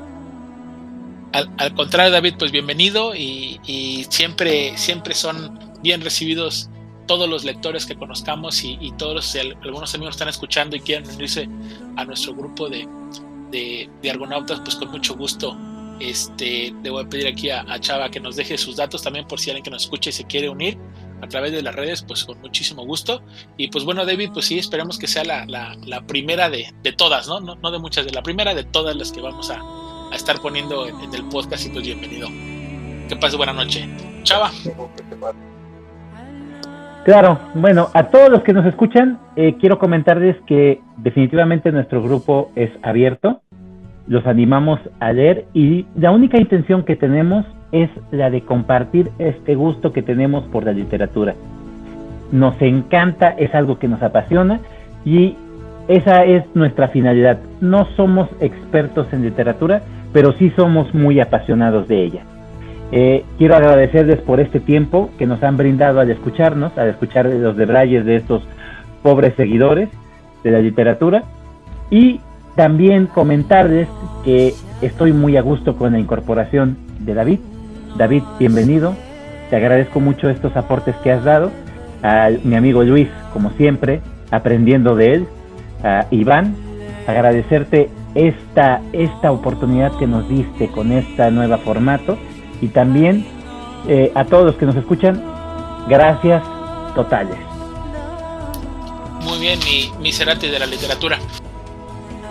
[1.31, 6.69] Al, contrario, David, pues bienvenido y, siempre, siempre son bien recibidos
[7.07, 11.49] todos los lectores que conozcamos y, todos, si algunos amigos están escuchando y quieren unirse
[11.95, 12.87] a nuestro grupo de,
[13.51, 15.55] de, argonautas, pues con mucho gusto.
[16.03, 19.39] Este, le voy a pedir aquí a, Chava que nos deje sus datos también por
[19.39, 20.77] si alguien que nos escuche y se quiere unir
[21.21, 23.21] a través de las redes, pues con muchísimo gusto.
[23.55, 27.39] Y pues bueno, David, pues sí, esperemos que sea la, primera de, todas, ¿no?
[27.39, 27.71] ¿no?
[27.71, 29.61] de muchas, de la primera de todas las que vamos a,
[30.11, 32.27] a estar poniendo en, en, el podcast y pues bienvenido.
[33.07, 33.87] Que pase buena noche.
[34.23, 34.51] Chava.
[37.05, 42.51] Claro, bueno, a todos los que nos escuchan, eh, quiero comentarles que definitivamente nuestro grupo
[42.55, 43.41] es abierto,
[44.07, 49.55] los animamos a leer y la única intención que tenemos es la de compartir este
[49.55, 51.35] gusto que tenemos por la literatura.
[52.31, 54.59] Nos encanta, es algo que nos apasiona
[55.05, 55.35] y
[55.87, 57.39] esa es nuestra finalidad.
[57.61, 59.81] No somos expertos en literatura,
[60.13, 62.21] pero sí somos muy apasionados de ella.
[62.91, 67.57] Eh, quiero agradecerles por este tiempo que nos han brindado al escucharnos, al escuchar los
[67.57, 68.43] debrayes de estos
[69.01, 69.89] pobres seguidores
[70.43, 71.23] de la literatura
[71.89, 72.19] y
[72.55, 73.87] también comentarles
[74.23, 77.39] que estoy muy a gusto con la incorporación de David.
[77.97, 78.95] David, bienvenido.
[79.49, 81.51] Te agradezco mucho estos aportes que has dado.
[82.01, 84.01] A mi amigo Luis, como siempre,
[84.31, 85.27] aprendiendo de él.
[85.83, 86.55] A Iván,
[87.07, 92.17] agradecerte esta, esta oportunidad que nos diste con este nuevo formato
[92.61, 93.25] y también
[93.87, 95.21] eh, a todos los que nos escuchan,
[95.89, 96.41] gracias
[96.95, 97.37] totales.
[99.23, 101.17] Muy bien, mi, mi de la literatura.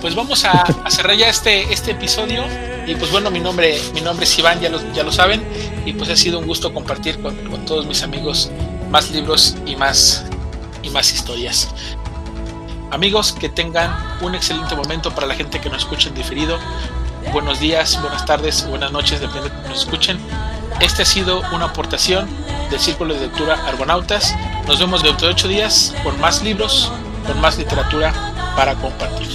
[0.00, 2.44] Pues vamos a, cerrar ya este, este episodio
[2.86, 5.42] y pues bueno, mi nombre, mi nombre es Iván, ya lo, ya lo saben,
[5.86, 8.50] y pues ha sido un gusto compartir con, todos mis amigos
[8.90, 10.24] más libros y más,
[10.82, 11.68] y más historias.
[12.92, 13.90] Amigos, que tengan
[14.20, 16.58] un excelente momento para la gente que nos escucha en diferido.
[17.32, 20.18] Buenos días, buenas tardes, buenas noches, depende de que nos escuchen.
[20.78, 22.28] Este ha sido una aportación
[22.70, 24.34] del Círculo de Lectura Argonautas.
[24.66, 26.92] Nos vemos dentro de ocho días por más libros
[27.26, 28.12] con más literatura
[28.56, 29.26] para compartir.